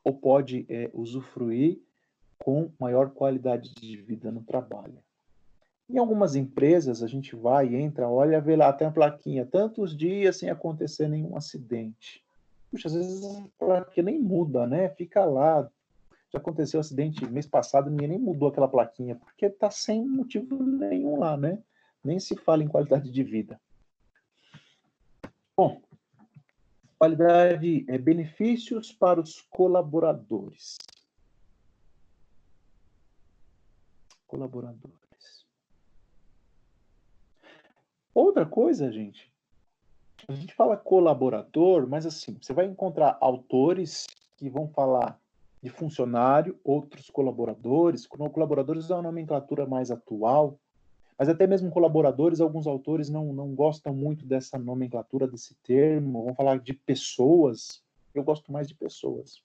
ou 0.05 0.13
pode 0.13 0.67
é, 0.69 0.91
usufruir 0.93 1.81
com 2.39 2.71
maior 2.79 3.11
qualidade 3.11 3.73
de 3.75 3.97
vida 3.97 4.31
no 4.31 4.43
trabalho. 4.43 4.99
Em 5.89 5.99
algumas 5.99 6.35
empresas, 6.35 7.03
a 7.03 7.07
gente 7.07 7.37
vai, 7.37 7.75
entra, 7.75 8.09
olha, 8.09 8.41
vê 8.41 8.57
lá, 8.57 8.73
tem 8.73 8.87
a 8.87 8.91
plaquinha, 8.91 9.47
tantos 9.47 9.97
dias 9.97 10.37
sem 10.37 10.51
acontecer 10.51 11.09
nenhum 11.09 11.37
acidente. 11.37 12.25
Puxa, 12.71 12.89
às 12.89 12.95
vezes 12.95 13.25
a 13.25 13.45
plaquinha 13.59 14.05
nem 14.05 14.19
muda, 14.19 14.67
né? 14.67 14.89
Fica 14.89 15.25
lá. 15.25 15.69
Já 16.33 16.39
aconteceu 16.39 16.79
um 16.79 16.81
acidente 16.81 17.27
mês 17.27 17.47
passado, 17.47 17.91
ninguém 17.91 18.09
nem 18.09 18.19
mudou 18.19 18.49
aquela 18.49 18.67
plaquinha, 18.67 19.17
porque 19.17 19.47
está 19.47 19.71
sem 19.71 20.05
motivo 20.05 20.63
nenhum 20.63 21.19
lá, 21.19 21.37
né? 21.37 21.59
Nem 22.05 22.19
se 22.19 22.37
fala 22.37 22.63
em 22.63 22.69
qualidade 22.69 23.11
de 23.11 23.23
vida. 23.23 23.61
Bom, 25.57 25.81
qualidade, 26.99 27.85
é, 27.89 27.99
benefícios 27.99 28.93
para 28.93 29.21
os 29.21 29.41
colaboradores. 29.43 30.79
Colaborador. 34.27 35.03
Outra 38.15 38.45
coisa, 38.45 38.93
gente, 38.93 39.33
a 40.29 40.33
gente 40.35 40.55
fala 40.55 40.77
colaborador, 40.77 41.89
mas 41.89 42.05
assim, 42.05 42.37
você 42.41 42.53
vai 42.53 42.67
encontrar 42.67 43.17
autores 43.21 44.07
que 44.37 44.51
vão 44.51 44.69
falar 44.69 45.19
de 45.63 45.71
funcionário, 45.71 46.59
outros 46.63 47.09
colaboradores. 47.09 48.07
Colaboradores 48.07 48.91
é 48.91 48.95
uma 48.95 49.03
nomenclatura 49.03 49.67
mais 49.67 49.91
atual, 49.91 50.59
mas 51.23 51.29
até 51.29 51.47
mesmo 51.47 51.71
colaboradores, 51.71 52.41
alguns 52.41 52.67
autores 52.67 53.09
não, 53.09 53.33
não 53.33 53.55
gostam 53.55 53.95
muito 53.95 54.27
dessa 54.27 54.59
nomenclatura, 54.59 55.29
desse 55.29 55.55
termo, 55.63 56.25
vão 56.25 56.35
falar 56.35 56.59
de 56.59 56.73
pessoas. 56.73 57.81
Eu 58.13 58.25
gosto 58.25 58.51
mais 58.51 58.67
de 58.67 58.75
pessoas, 58.75 59.41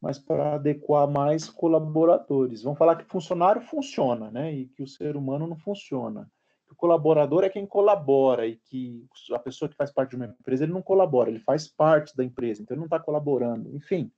mas 0.00 0.18
para 0.18 0.54
adequar 0.54 1.06
mais 1.06 1.46
colaboradores. 1.46 2.62
Vão 2.62 2.74
falar 2.74 2.96
que 2.96 3.04
funcionário 3.04 3.60
funciona, 3.60 4.30
né? 4.30 4.50
E 4.50 4.64
que 4.64 4.82
o 4.82 4.88
ser 4.88 5.14
humano 5.14 5.46
não 5.46 5.58
funciona 5.58 6.26
o 6.70 6.74
colaborador 6.74 7.44
é 7.44 7.50
quem 7.50 7.66
colabora 7.66 8.46
e 8.46 8.56
que 8.56 9.06
a 9.30 9.38
pessoa 9.38 9.68
que 9.68 9.76
faz 9.76 9.92
parte 9.92 10.10
de 10.10 10.16
uma 10.16 10.24
empresa 10.24 10.64
ele 10.64 10.72
não 10.72 10.80
colabora, 10.80 11.28
ele 11.28 11.38
faz 11.38 11.68
parte 11.68 12.16
da 12.16 12.24
empresa, 12.24 12.62
então 12.62 12.74
ele 12.74 12.80
não 12.80 12.86
está 12.86 12.98
colaborando. 12.98 13.76
Enfim, 13.76 14.10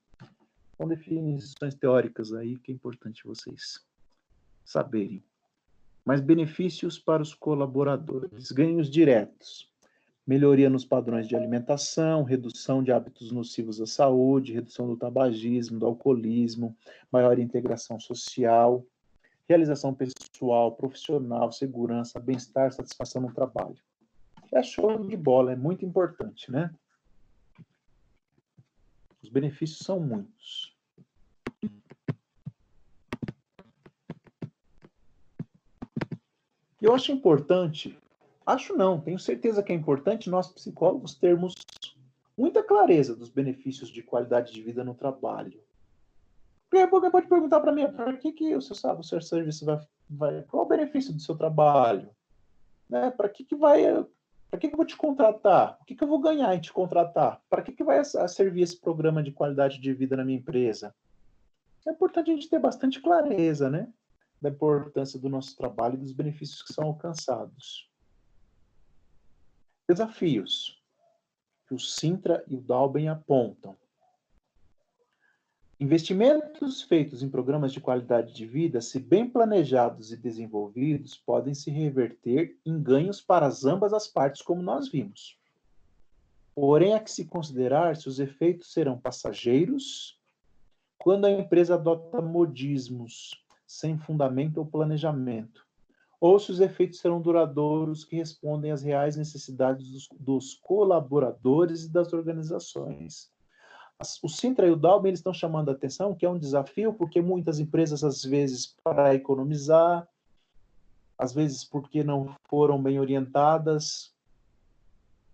são 0.78 0.87
definições 0.87 1.74
teóricas 1.74 2.32
aí 2.32 2.57
que 2.59 2.70
é 2.70 2.74
importante 2.74 3.26
vocês 3.26 3.84
saberem. 4.64 5.20
Mas 6.07 6.21
benefícios 6.21 7.01
para 7.01 7.21
os 7.21 7.35
colaboradores, 7.35 8.53
ganhos 8.53 8.89
diretos, 8.89 9.69
melhoria 10.25 10.71
nos 10.71 10.85
padrões 10.85 11.27
de 11.27 11.35
alimentação, 11.35 12.23
redução 12.23 12.81
de 12.81 12.93
hábitos 12.93 13.33
nocivos 13.33 13.81
à 13.81 13.87
saúde, 13.87 14.53
redução 14.53 14.87
do 14.87 14.97
tabagismo, 14.97 15.81
do 15.81 15.87
alcoolismo, 15.87 16.77
maior 17.11 17.41
integração 17.41 17.99
social, 17.99 18.87
realização 19.49 19.93
pessoal, 19.93 20.77
profissional, 20.77 21.51
segurança, 21.51 22.21
bem-estar, 22.21 22.73
satisfação 22.73 23.23
no 23.23 23.35
trabalho. 23.35 23.77
É 24.53 24.63
show 24.63 25.05
de 25.05 25.17
bola, 25.17 25.55
é 25.55 25.57
muito 25.57 25.85
importante, 25.85 26.53
né? 26.53 26.73
Os 29.21 29.29
benefícios 29.29 29.81
são 29.81 29.99
muitos. 29.99 30.76
Eu 36.87 36.95
acho 36.95 37.11
importante, 37.11 37.99
acho 38.47 38.76
não, 38.76 39.01
tenho 39.01 39.18
certeza 39.18 39.61
que 39.61 39.72
é 39.72 39.74
importante 39.74 40.30
nós 40.30 40.53
psicólogos 40.53 41.16
termos 41.16 41.53
muita 42.39 42.62
clareza 42.62 43.16
dos 43.16 43.28
benefícios 43.28 43.89
de 43.89 44.05
qualidade 44.05 44.53
de 44.53 44.62
vida 44.62 44.84
no 44.84 44.95
trabalho. 44.95 45.61
Porque 46.70 47.11
pode 47.11 47.26
perguntar 47.26 47.59
para 47.59 47.72
mim, 47.72 47.91
para 47.91 48.16
que, 48.16 48.30
que 48.30 48.55
o 48.55 48.62
seu, 48.62 48.76
sabe, 48.76 49.01
o 49.01 49.05
seu 49.05 49.20
serviço 49.20 49.64
vai, 49.64 49.80
vai. 50.09 50.43
Qual 50.43 50.64
o 50.64 50.68
benefício 50.68 51.12
do 51.12 51.18
seu 51.18 51.34
trabalho? 51.34 52.09
Né? 52.89 53.11
Para 53.11 53.28
que, 53.28 53.43
que 53.43 53.57
vai. 53.57 53.82
Para 54.49 54.61
que, 54.61 54.68
que 54.68 54.74
eu 54.74 54.76
vou 54.76 54.87
te 54.87 54.97
contratar? 54.97 55.78
O 55.80 55.84
que, 55.84 55.97
que 55.97 56.05
eu 56.05 56.09
vou 56.09 56.20
ganhar 56.20 56.55
em 56.55 56.61
te 56.61 56.72
contratar? 56.72 57.43
Para 57.51 57.62
que, 57.62 57.72
que 57.72 57.82
vai 57.82 58.01
servir 58.05 58.62
esse 58.62 58.80
programa 58.80 59.24
de 59.24 59.32
qualidade 59.32 59.80
de 59.80 59.93
vida 59.93 60.16
na 60.16 60.24
minha 60.24 60.39
empresa? 60.39 60.95
É 61.84 61.91
importante 61.91 62.30
a 62.30 62.34
gente 62.34 62.49
ter 62.49 62.61
bastante 62.61 63.01
clareza, 63.01 63.68
né? 63.68 63.89
Da 64.41 64.51
importância 64.51 65.18
do 65.18 65.28
nosso 65.28 65.57
trabalho 65.57 65.95
e 65.95 65.99
dos 65.99 66.12
benefícios 66.12 66.62
que 66.62 66.72
são 66.72 66.84
alcançados. 66.84 67.91
Desafios 69.89 70.82
que 71.66 71.74
o 71.74 71.78
Sintra 71.78 72.45
e 72.49 72.55
o 72.55 72.61
Dalben 72.61 73.09
apontam. 73.09 73.76
Investimentos 75.78 76.80
feitos 76.82 77.22
em 77.22 77.28
programas 77.28 77.70
de 77.70 77.80
qualidade 77.80 78.32
de 78.32 78.47
vida, 78.47 78.80
se 78.80 78.99
bem 78.99 79.28
planejados 79.28 80.11
e 80.11 80.16
desenvolvidos, 80.16 81.16
podem 81.16 81.53
se 81.53 81.70
reverter 81.70 82.59
em 82.64 82.82
ganhos 82.82 83.20
para 83.20 83.51
ambas 83.64 83.93
as 83.93 84.09
partes, 84.09 84.41
como 84.41 84.62
nós 84.62 84.89
vimos. 84.89 85.39
Porém, 86.55 86.95
há 86.95 87.01
que 87.01 87.11
se 87.11 87.26
considerar 87.26 87.95
se 87.97 88.09
os 88.09 88.18
efeitos 88.18 88.72
serão 88.72 88.99
passageiros 88.99 90.18
quando 90.97 91.26
a 91.26 91.30
empresa 91.30 91.74
adota 91.74 92.22
modismos 92.22 93.45
sem 93.67 93.99
fundamento 93.99 94.59
ou 94.59 94.67
planejamento, 94.67 95.67
ou 96.21 96.39
se 96.39 96.51
os 96.51 96.61
efeitos 96.61 97.01
serão 97.01 97.21
duradouros 97.21 98.05
que 98.05 98.17
respondem 98.17 98.71
às 98.71 98.83
reais 98.83 99.17
necessidades 99.17 99.91
dos, 99.91 100.09
dos 100.19 100.55
colaboradores 100.55 101.85
e 101.85 101.93
das 101.93 102.12
organizações. 102.12 103.31
O 104.23 104.29
Sintra 104.29 104.67
e 104.67 104.71
o 104.71 104.77
Dalben 104.77 105.09
eles 105.09 105.21
estão 105.21 105.33
chamando 105.33 105.71
a 105.71 105.73
atenção 105.73 106.14
que 106.14 106.27
é 106.27 106.29
um 106.29 106.39
desafio 106.39 106.93
porque 106.93 107.21
muitas 107.21 107.59
empresas 107.59 108.05
às 108.05 108.23
vezes 108.23 108.77
para 108.85 109.14
economizar, 109.14 110.07
às 111.19 111.33
vezes 111.33 111.64
porque 111.64 112.05
não 112.05 112.35
foram 112.45 112.83
bem 112.83 113.01
orientadas 113.01 114.14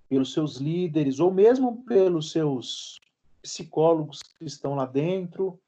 pelos 0.08 0.32
seus 0.32 0.58
líderes 0.58 1.18
ou 1.18 1.32
mesmo 1.32 1.84
pelos 1.84 2.30
seus 2.30 3.00
psicólogos 3.42 4.22
que 4.22 4.44
estão 4.44 4.76
lá 4.76 4.86
dentro, 4.86 5.58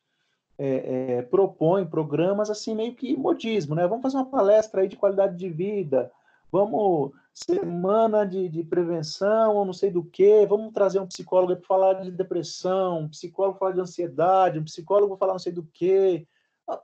é, 0.58 1.16
é, 1.16 1.22
propõem 1.22 1.86
programas 1.86 2.50
assim 2.50 2.74
meio 2.74 2.94
que 2.94 3.16
modismo, 3.16 3.74
né? 3.74 3.86
Vamos 3.86 4.02
fazer 4.02 4.16
uma 4.16 4.26
palestra 4.26 4.82
aí 4.82 4.88
de 4.88 4.96
qualidade 4.96 5.36
de 5.36 5.48
vida, 5.48 6.10
vamos 6.50 7.12
semana 7.34 8.24
de, 8.24 8.48
de 8.48 8.62
prevenção, 8.62 9.56
ou 9.56 9.64
não 9.64 9.72
sei 9.72 9.90
do 9.90 10.04
que, 10.04 10.46
vamos 10.46 10.72
trazer 10.72 11.00
um 11.00 11.06
psicólogo 11.06 11.56
para 11.56 11.66
falar 11.66 11.94
de 11.94 12.12
depressão, 12.12 13.00
um 13.00 13.08
psicólogo 13.08 13.58
falar 13.58 13.72
de 13.72 13.80
ansiedade, 13.80 14.58
um 14.60 14.64
psicólogo 14.64 15.16
falar 15.16 15.32
não 15.32 15.40
sei 15.40 15.52
do 15.52 15.64
que. 15.64 16.26
Ah, 16.68 16.80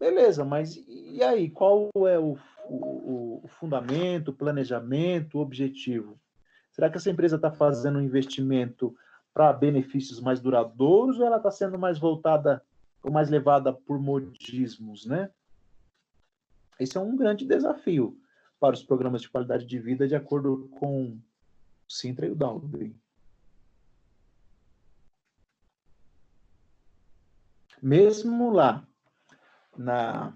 beleza, 0.00 0.44
mas 0.44 0.82
e 0.88 1.22
aí? 1.22 1.50
Qual 1.50 1.90
é 2.06 2.18
o, 2.18 2.38
o, 2.66 3.40
o 3.44 3.48
fundamento, 3.48 4.28
o 4.28 4.34
planejamento, 4.34 5.36
o 5.36 5.42
objetivo? 5.42 6.18
Será 6.72 6.88
que 6.88 6.96
essa 6.96 7.10
empresa 7.10 7.36
está 7.36 7.52
fazendo 7.52 7.98
um 7.98 8.02
investimento 8.02 8.96
para 9.34 9.52
benefícios 9.52 10.20
mais 10.20 10.40
duradouros 10.40 11.18
ou 11.18 11.26
ela 11.26 11.38
está 11.38 11.50
sendo 11.50 11.76
mais 11.76 11.98
voltada 11.98 12.64
ou 13.02 13.10
mais 13.10 13.28
levada 13.28 13.72
por 13.72 13.98
modismos, 13.98 15.04
né? 15.04 15.30
Esse 16.78 16.96
é 16.96 17.00
um 17.00 17.16
grande 17.16 17.44
desafio 17.44 18.18
para 18.60 18.74
os 18.74 18.82
programas 18.82 19.20
de 19.20 19.28
qualidade 19.28 19.66
de 19.66 19.78
vida 19.78 20.06
de 20.06 20.14
acordo 20.14 20.68
com 20.78 21.06
o 21.06 21.20
Sintra 21.92 22.26
e 22.26 22.30
o 22.30 22.36
Dalby. 22.36 22.96
Mesmo 27.82 28.50
lá, 28.50 28.86
na, 29.76 30.34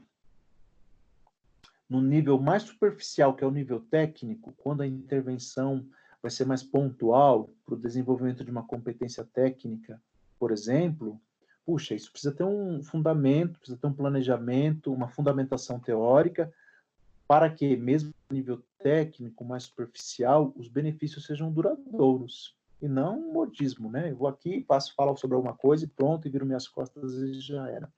no 1.88 2.02
nível 2.02 2.38
mais 2.38 2.64
superficial, 2.64 3.34
que 3.34 3.42
é 3.42 3.46
o 3.46 3.50
nível 3.50 3.80
técnico, 3.80 4.52
quando 4.58 4.82
a 4.82 4.86
intervenção 4.86 5.88
vai 6.22 6.30
ser 6.30 6.44
mais 6.44 6.62
pontual 6.62 7.50
para 7.64 7.74
o 7.74 7.78
desenvolvimento 7.78 8.44
de 8.44 8.50
uma 8.50 8.64
competência 8.64 9.24
técnica, 9.24 10.00
por 10.38 10.50
exemplo, 10.50 11.20
puxa, 11.64 11.94
isso 11.94 12.10
precisa 12.10 12.34
ter 12.34 12.44
um 12.44 12.82
fundamento, 12.82 13.58
precisa 13.58 13.78
ter 13.78 13.86
um 13.86 13.92
planejamento, 13.92 14.92
uma 14.92 15.08
fundamentação 15.08 15.78
teórica, 15.78 16.52
para 17.26 17.50
que, 17.50 17.76
mesmo 17.76 18.14
no 18.30 18.36
nível 18.36 18.62
técnico 18.78 19.44
mais 19.44 19.64
superficial, 19.64 20.52
os 20.56 20.68
benefícios 20.68 21.26
sejam 21.26 21.52
duradouros 21.52 22.56
e 22.80 22.88
não 22.88 23.18
um 23.18 23.32
modismo, 23.32 23.90
né? 23.90 24.10
Eu 24.10 24.16
vou 24.16 24.28
aqui, 24.28 24.62
passo, 24.62 24.94
falo 24.94 25.14
sobre 25.16 25.36
alguma 25.36 25.54
coisa 25.54 25.84
e 25.84 25.88
pronto, 25.88 26.26
e 26.26 26.30
viro 26.30 26.46
minhas 26.46 26.66
costas 26.66 27.12
e 27.14 27.40
já 27.40 27.68
era. 27.68 27.92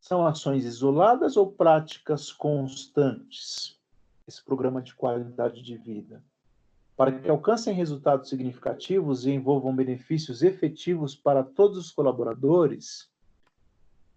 São 0.00 0.26
ações 0.26 0.64
isoladas 0.64 1.36
ou 1.36 1.50
práticas 1.50 2.32
constantes? 2.32 3.78
Esse 4.26 4.42
programa 4.42 4.80
de 4.80 4.94
qualidade 4.94 5.62
de 5.62 5.76
vida. 5.76 6.22
Para 6.96 7.18
que 7.18 7.28
alcancem 7.28 7.74
resultados 7.74 8.28
significativos 8.28 9.26
e 9.26 9.30
envolvam 9.30 9.74
benefícios 9.74 10.42
efetivos 10.42 11.14
para 11.14 11.42
todos 11.42 11.76
os 11.76 11.90
colaboradores, 11.90 13.10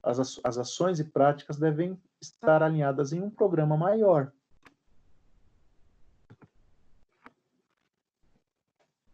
as, 0.03 0.39
as 0.43 0.58
ações 0.58 0.99
e 0.99 1.03
práticas 1.03 1.58
devem 1.58 1.99
estar 2.22 2.64
alinhadas 2.64 3.14
em 3.14 3.22
um 3.22 3.30
programa 3.30 3.76
maior. 3.76 4.32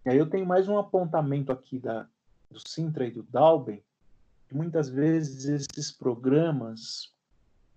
E 0.05 0.09
aí 0.09 0.17
eu 0.17 0.29
tenho 0.29 0.45
mais 0.45 0.67
um 0.67 0.77
apontamento 0.77 1.51
aqui 1.51 1.79
da, 1.79 2.07
do 2.51 2.59
Sintra 2.59 3.07
e 3.07 3.11
do 3.11 3.23
Dalben, 3.23 3.81
que 4.47 4.55
muitas 4.55 4.89
vezes 4.89 5.45
esses 5.45 5.91
programas 5.91 7.13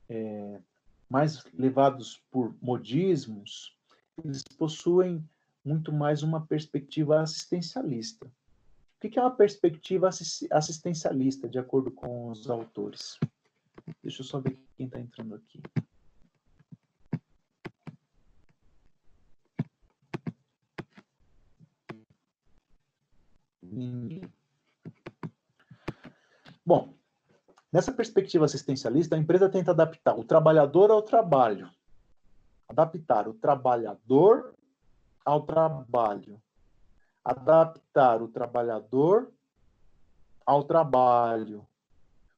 é, 0.09 0.61
mais 1.09 1.45
levados 1.55 2.23
por 2.31 2.55
modismos, 2.61 3.77
eles 4.25 4.43
possuem 4.59 5.23
muito 5.65 5.93
mais 5.93 6.23
uma 6.23 6.47
perspectiva 6.47 7.21
assistencialista. 7.21 8.27
O 8.27 9.09
que 9.09 9.19
é 9.19 9.23
uma 9.23 9.37
perspectiva 9.37 10.09
assistencialista, 10.51 11.49
de 11.49 11.59
acordo 11.59 11.91
com 11.91 12.31
os 12.31 12.49
autores? 12.49 13.19
Deixa 14.03 14.23
eu 14.23 14.27
só 14.27 14.41
ver 14.41 14.59
quem 14.77 14.87
está 14.87 14.99
entrando 14.99 15.35
aqui. 15.35 15.61
Bom, 26.65 26.96
nessa 27.77 27.93
perspectiva 27.93 28.47
assistencialista, 28.47 29.15
a 29.15 29.19
empresa 29.19 29.49
tenta 29.49 29.71
adaptar 29.71 30.19
o 30.19 30.25
trabalhador 30.25 30.91
ao 30.91 31.03
trabalho. 31.03 31.71
Adaptar 32.69 33.29
o 33.29 33.35
trabalhador 33.35 34.55
ao 35.25 35.43
trabalho 35.43 36.41
adaptar 37.27 38.23
o 38.23 38.29
trabalhador 38.29 39.33
ao 40.47 40.63
trabalho. 40.63 41.67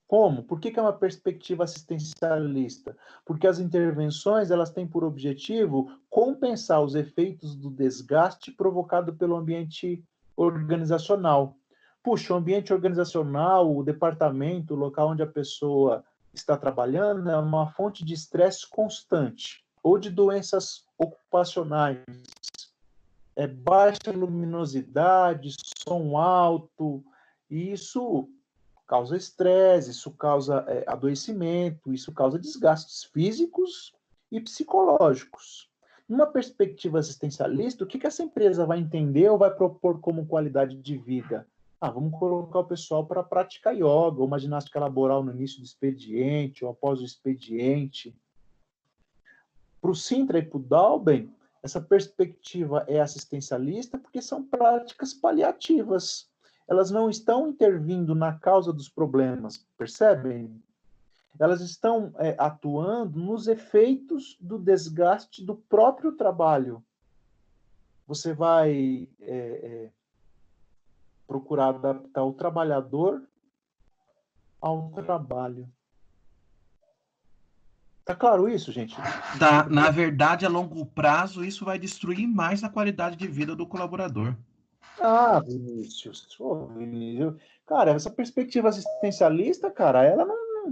Como? 0.07 0.43
Por 0.43 0.59
que, 0.59 0.71
que, 0.71 0.79
é 0.79 0.83
uma 0.83 0.95
perspectiva 0.95 1.65
assistencialista? 1.65 2.97
Porque 3.27 3.47
as 3.47 3.59
intervenções 3.59 4.51
elas 4.51 4.71
têm 4.71 4.87
por 4.87 5.05
objetivo 5.05 5.93
compensar 6.09 6.83
os 6.83 6.95
efeitos 6.95 7.55
do 7.55 7.69
desgaste 7.69 8.51
provocado 8.51 9.13
pelo 9.13 9.37
ambiente 9.37 10.03
organizacional. 10.35 11.55
Puxa, 12.03 12.33
o 12.33 12.37
ambiente 12.37 12.73
organizacional, 12.73 13.77
o 13.77 13.83
departamento, 13.83 14.75
o 14.75 14.77
local 14.77 15.11
onde 15.11 15.23
a 15.23 15.27
pessoa 15.27 16.05
está 16.33 16.57
trabalhando 16.57 17.29
é 17.29 17.37
uma 17.37 17.71
fonte 17.73 18.05
de 18.05 18.15
estresse 18.15 18.69
constante 18.69 19.65
ou 19.83 19.99
de 19.99 20.11
doenças 20.11 20.85
ocupacionais, 20.97 21.99
é, 23.37 23.47
baixa 23.47 24.11
luminosidade, 24.13 25.55
som 25.87 26.17
alto, 26.17 27.05
e 27.51 27.73
isso 27.73 28.29
causa 28.87 29.17
estresse, 29.17 29.91
isso 29.91 30.11
causa 30.11 30.65
é, 30.67 30.85
adoecimento, 30.87 31.93
isso 31.93 32.13
causa 32.13 32.39
desgastes 32.39 33.05
físicos 33.05 33.93
e 34.31 34.41
psicológicos. 34.41 35.71
Numa 36.09 36.27
perspectiva 36.27 36.99
assistencialista, 36.99 37.85
o 37.85 37.87
que, 37.87 37.99
que 37.99 38.07
essa 38.07 38.23
empresa 38.23 38.67
vai 38.67 38.79
entender 38.79 39.29
ou 39.29 39.39
vai 39.39 39.51
propor 39.55 40.01
como 40.01 40.27
qualidade 40.27 40.77
de 40.77 40.97
vida 40.97 41.47
Ah, 41.81 41.91
vamos 41.91 42.19
colocar 42.19 42.59
o 42.59 42.65
pessoal 42.65 43.07
para 43.07 43.23
praticar 43.23 43.73
yoga, 43.73 43.87
ou 44.19 44.27
uma 44.27 44.39
ginástica 44.39 44.81
laboral 44.81 45.23
no 45.23 45.31
início 45.31 45.61
do 45.61 45.65
expediente, 45.65 46.65
ou 46.65 46.73
após 46.73 47.01
o 47.01 47.05
expediente. 47.05 48.17
Para 49.81 49.91
o 49.91 49.95
Sintra 49.95 50.39
e 50.39 50.43
para 50.43 50.59
o 50.59 50.63
Dalben, 50.63 51.33
essa 51.63 51.81
perspectiva 51.81 52.85
é 52.89 53.01
assistencialista 53.01 53.97
porque 53.97 54.21
são 54.21 54.43
práticas 54.45 55.15
paliativas. 55.15 56.29
Elas 56.67 56.91
não 56.91 57.09
estão 57.09 57.49
intervindo 57.49 58.15
na 58.15 58.37
causa 58.37 58.73
dos 58.73 58.89
problemas, 58.89 59.65
percebem? 59.77 60.63
Elas 61.39 61.61
estão 61.61 62.13
é, 62.19 62.35
atuando 62.39 63.21
nos 63.21 63.47
efeitos 63.47 64.37
do 64.41 64.59
desgaste 64.59 65.45
do 65.45 65.55
próprio 65.55 66.13
trabalho. 66.13 66.85
Você 68.07 68.33
vai 68.33 69.09
é, 69.21 69.37
é, 69.37 69.93
procurar 71.29 71.69
adaptar 71.69 72.25
o 72.25 72.33
trabalhador 72.33 73.23
ao 74.59 74.91
trabalho. 74.91 75.69
Tá 78.05 78.17
claro 78.17 78.49
isso, 78.49 78.73
gente? 78.73 78.97
Da, 79.39 79.69
na 79.69 79.91
verdade, 79.91 80.47
a 80.47 80.49
longo 80.49 80.87
prazo, 80.87 81.45
isso 81.45 81.67
vai 81.67 81.79
destruir 81.79 82.27
mais 82.27 82.65
a 82.65 82.71
qualidade 82.71 83.17
de 83.17 83.29
vida 83.29 83.55
do 83.55 83.67
colaborador. 83.67 84.35
Ah, 84.99 85.41
Vinícius. 85.41 86.27
Oh, 86.41 86.67
Vinícius. 86.69 87.35
Cara, 87.67 87.91
essa 87.91 88.11
perspectiva 88.11 88.71
assistencialista, 88.71 89.71
cara, 89.71 90.03
ela 90.03 90.25
não, 90.25 90.71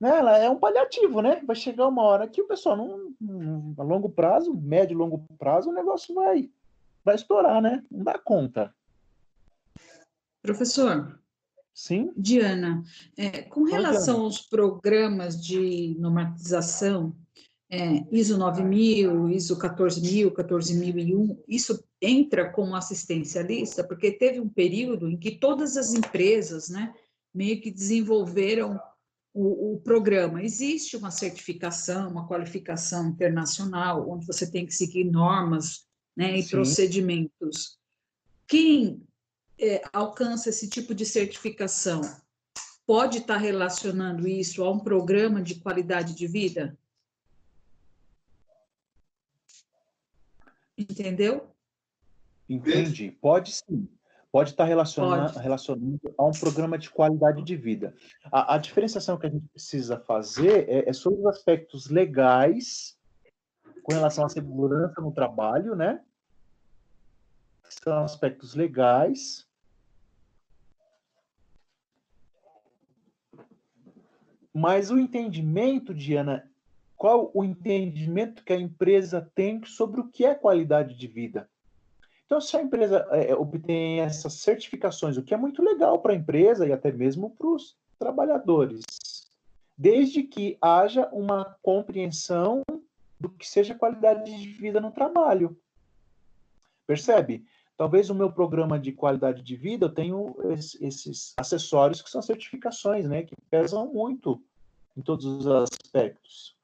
né, 0.00 0.18
ela 0.18 0.38
é 0.38 0.48
um 0.48 0.60
paliativo, 0.60 1.20
né? 1.20 1.42
Vai 1.44 1.56
chegar 1.56 1.88
uma 1.88 2.02
hora 2.02 2.28
que 2.28 2.40
o 2.40 2.46
pessoal, 2.46 2.76
não, 2.76 3.12
não, 3.20 3.74
a 3.76 3.82
longo 3.82 4.08
prazo, 4.08 4.54
médio 4.54 4.94
e 4.94 4.96
longo 4.96 5.26
prazo, 5.36 5.70
o 5.70 5.74
negócio 5.74 6.14
vai, 6.14 6.48
vai 7.04 7.16
estourar, 7.16 7.60
né? 7.60 7.84
Não 7.90 8.04
dá 8.04 8.16
conta. 8.16 8.72
Professor, 10.46 11.20
Sim? 11.74 12.10
Diana, 12.16 12.82
é, 13.18 13.42
com 13.42 13.64
relação 13.64 14.22
aos 14.22 14.40
programas 14.40 15.38
de 15.44 15.94
normatização, 15.98 17.14
é, 17.68 18.06
ISO 18.10 18.38
9000, 18.38 19.28
ISO 19.28 19.58
14000, 19.58 20.30
14001, 20.30 21.42
isso 21.46 21.84
entra 22.00 22.50
como 22.50 22.74
assistencialista, 22.74 23.84
porque 23.84 24.10
teve 24.10 24.40
um 24.40 24.48
período 24.48 25.10
em 25.10 25.18
que 25.18 25.32
todas 25.32 25.76
as 25.76 25.92
empresas, 25.92 26.70
né, 26.70 26.94
meio 27.34 27.60
que 27.60 27.70
desenvolveram 27.70 28.80
o, 29.34 29.74
o, 29.74 29.80
programa. 29.80 30.42
Existe 30.42 30.96
uma 30.96 31.10
certificação, 31.10 32.08
uma 32.08 32.26
qualificação 32.26 33.08
internacional, 33.08 34.08
onde 34.08 34.24
você 34.24 34.50
tem 34.50 34.64
que 34.64 34.72
seguir 34.72 35.04
normas 35.04 35.84
né, 36.16 36.38
e 36.38 36.42
Sim. 36.42 36.50
procedimentos. 36.50 37.76
Quem 38.48 39.05
é, 39.58 39.82
alcança 39.92 40.50
esse 40.50 40.68
tipo 40.68 40.94
de 40.94 41.04
certificação 41.04 42.00
pode 42.86 43.18
estar 43.18 43.36
relacionando 43.36 44.28
isso 44.28 44.62
a 44.62 44.70
um 44.70 44.78
programa 44.78 45.42
de 45.42 45.56
qualidade 45.56 46.14
de 46.14 46.26
vida? 46.26 46.78
Entendeu? 50.78 51.50
Entendi. 52.48 53.10
Pode 53.10 53.52
sim. 53.52 53.88
Pode 54.30 54.50
estar 54.50 54.64
relacionando, 54.64 55.38
relacionando 55.38 56.14
a 56.18 56.24
um 56.26 56.32
programa 56.32 56.76
de 56.76 56.90
qualidade 56.90 57.42
de 57.42 57.56
vida. 57.56 57.94
A, 58.30 58.54
a 58.54 58.58
diferenciação 58.58 59.16
que 59.18 59.26
a 59.26 59.30
gente 59.30 59.48
precisa 59.48 59.98
fazer 59.98 60.68
é, 60.68 60.88
é 60.88 60.92
sobre 60.92 61.20
os 61.20 61.26
aspectos 61.26 61.88
legais 61.88 62.98
com 63.82 63.94
relação 63.94 64.26
à 64.26 64.28
segurança 64.28 65.00
no 65.00 65.10
trabalho, 65.10 65.74
né? 65.74 66.04
São 67.68 68.04
aspectos 68.04 68.54
legais 68.54 69.45
Mas 74.58 74.90
o 74.90 74.98
entendimento, 74.98 75.92
Diana, 75.92 76.50
qual 76.96 77.30
o 77.34 77.44
entendimento 77.44 78.42
que 78.42 78.54
a 78.54 78.58
empresa 78.58 79.30
tem 79.34 79.62
sobre 79.66 80.00
o 80.00 80.08
que 80.08 80.24
é 80.24 80.34
qualidade 80.34 80.94
de 80.94 81.06
vida? 81.06 81.46
Então, 82.24 82.40
se 82.40 82.56
a 82.56 82.62
empresa 82.62 83.06
é, 83.10 83.34
obtém 83.34 84.00
essas 84.00 84.32
certificações, 84.32 85.18
o 85.18 85.22
que 85.22 85.34
é 85.34 85.36
muito 85.36 85.62
legal 85.62 85.98
para 85.98 86.14
a 86.14 86.16
empresa 86.16 86.66
e 86.66 86.72
até 86.72 86.90
mesmo 86.90 87.36
para 87.36 87.48
os 87.48 87.76
trabalhadores, 87.98 88.82
desde 89.76 90.22
que 90.22 90.56
haja 90.62 91.06
uma 91.12 91.54
compreensão 91.60 92.62
do 93.20 93.28
que 93.28 93.46
seja 93.46 93.74
qualidade 93.74 94.24
de 94.24 94.48
vida 94.52 94.80
no 94.80 94.90
trabalho. 94.90 95.54
Percebe? 96.86 97.44
Talvez 97.76 98.08
o 98.08 98.14
meu 98.14 98.32
programa 98.32 98.78
de 98.78 98.90
qualidade 98.90 99.42
de 99.42 99.54
vida 99.54 99.86
eu 99.86 99.92
tenho 99.92 100.34
esses 100.80 101.34
acessórios 101.36 102.00
que 102.00 102.08
são 102.08 102.22
certificações, 102.22 103.06
né, 103.06 103.22
que 103.22 103.34
pesam 103.50 103.92
muito 103.92 104.42
em 104.96 105.02
todos 105.02 105.26
os 105.26 105.46
aspectos. 105.46 106.56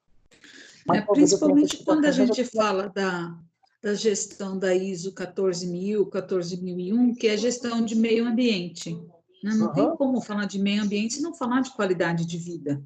É, 0.93 1.01
principalmente 1.03 1.85
quando 1.85 2.07
a 2.07 2.11
gente 2.11 2.45
fala 2.45 2.89
da, 2.89 3.39
da 3.83 3.95
gestão 3.95 4.59
da 4.59 4.75
ISO 4.75 5.13
14000, 5.13 6.07
14001, 6.07 7.15
que 7.15 7.29
é 7.29 7.37
gestão 7.37 7.85
de 7.85 7.95
meio 7.95 8.27
ambiente. 8.27 8.95
Né? 9.43 9.55
Não 9.55 9.67
uhum. 9.67 9.73
tem 9.73 9.97
como 9.97 10.21
falar 10.21 10.47
de 10.47 10.59
meio 10.59 10.83
ambiente 10.83 11.19
e 11.19 11.23
não 11.23 11.35
falar 11.35 11.61
de 11.61 11.73
qualidade 11.73 12.25
de 12.25 12.39
vida. 12.39 12.83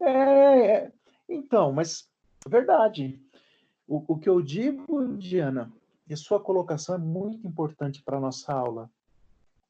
É, 0.00 0.10
é. 0.10 0.92
então, 1.28 1.72
mas 1.72 2.08
verdade. 2.48 3.20
O, 3.88 4.14
o 4.14 4.18
que 4.18 4.28
eu 4.28 4.42
digo, 4.42 5.16
Diana, 5.16 5.72
e 6.08 6.16
sua 6.16 6.40
colocação 6.40 6.94
é 6.94 6.98
muito 6.98 7.46
importante 7.46 8.02
para 8.02 8.16
a 8.16 8.20
nossa 8.20 8.52
aula. 8.52 8.90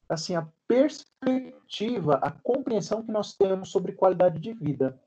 Assim, 0.09 0.37
a 0.37 0.47
perspectiva, 0.69 2.17
a 2.17 2.31
compreensão 2.31 3.03
que 3.03 3.11
nós 3.11 3.35
temos 3.35 3.71
sobre 3.71 3.93
qualidade 3.93 4.39
de 4.39 4.53
vida. 4.53 5.01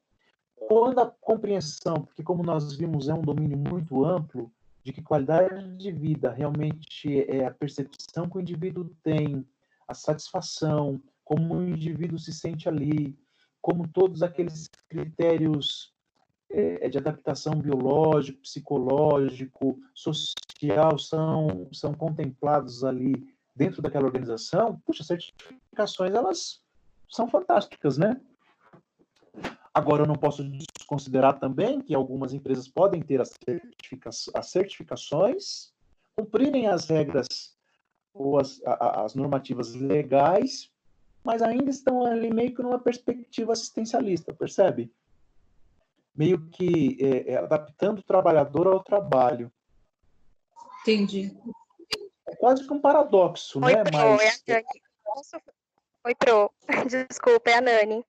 Quando 0.56 1.00
a 1.00 1.06
compreensão, 1.06 2.02
porque 2.02 2.24
como 2.24 2.44
nós 2.44 2.76
vimos 2.76 3.08
é 3.08 3.14
um 3.14 3.22
domínio 3.22 3.58
muito 3.58 4.04
amplo, 4.04 4.52
de 4.84 4.92
que 4.92 5.02
qualidade 5.02 5.78
de 5.78 5.92
vida 5.92 6.32
realmente 6.32 7.22
é 7.30 7.46
a 7.46 7.52
percepção 7.52 8.30
que 8.30 8.38
o 8.38 8.42
indivíduo 8.42 8.92
tem, 9.04 9.46
a 9.88 9.94
satisfação, 9.94 11.02
como 11.24 11.56
o 11.56 11.68
indivíduo 11.68 12.18
se 12.18 12.34
sente 12.34 12.68
ali, 12.68 13.18
como 13.62 13.88
todos 13.88 14.24
aqueles 14.24 14.70
critérios 14.88 15.94
é, 16.50 16.90
de 16.90 16.98
adaptação 16.98 17.54
biológico, 17.54 18.42
psicológico, 18.42 19.80
social 19.94 20.49
são, 20.98 21.68
são 21.72 21.94
contemplados 21.94 22.84
ali 22.84 23.34
dentro 23.56 23.82
daquela 23.82 24.06
organização, 24.06 24.80
puxa, 24.86 25.04
certificações 25.04 26.14
elas 26.14 26.62
são 27.10 27.28
fantásticas, 27.28 27.98
né? 27.98 28.20
Agora, 29.74 30.04
eu 30.04 30.08
não 30.08 30.16
posso 30.16 30.44
desconsiderar 30.44 31.40
também 31.40 31.82
que 31.82 31.94
algumas 31.94 32.34
empresas 32.34 32.68
podem 32.68 33.02
ter 33.02 33.22
as, 33.22 33.34
certifica 33.44 34.10
as 34.10 34.52
certificações, 34.52 35.74
cumprirem 36.16 36.68
as 36.68 36.88
regras 36.88 37.28
ou 38.14 38.40
as, 38.40 38.62
as 38.66 39.16
normativas 39.16 39.74
legais, 39.76 40.72
mas 41.24 41.42
ainda 41.42 41.70
estão 41.70 42.06
ali 42.06 42.34
meio 42.34 42.54
que 42.54 42.62
numa 42.62 42.80
perspectiva 42.80 43.54
assistencialista, 43.54 44.34
percebe? 44.34 44.92
meio 46.20 46.38
que 46.50 46.98
é, 47.00 47.32
é, 47.32 47.38
adaptando 47.38 48.00
o 48.00 48.04
trabalhador 48.04 48.68
ao 48.68 48.84
trabalho. 48.84 49.50
Entendi. 50.90 51.32
É 52.28 52.36
quase 52.36 52.66
que 52.66 52.74
um 52.74 52.82
paradoxo, 52.82 53.64
Oi, 53.64 53.76
né? 53.76 53.84
Pro, 53.84 53.98
Mas... 54.16 54.44
é 54.48 54.52
a 54.52 54.56
Nani. 54.56 54.82
Posso... 55.04 55.38
Oi, 56.06 56.16
Pro. 56.16 56.52
Desculpa, 57.10 57.52
é 57.52 57.54
a 57.56 57.62
Nani. 57.62 58.06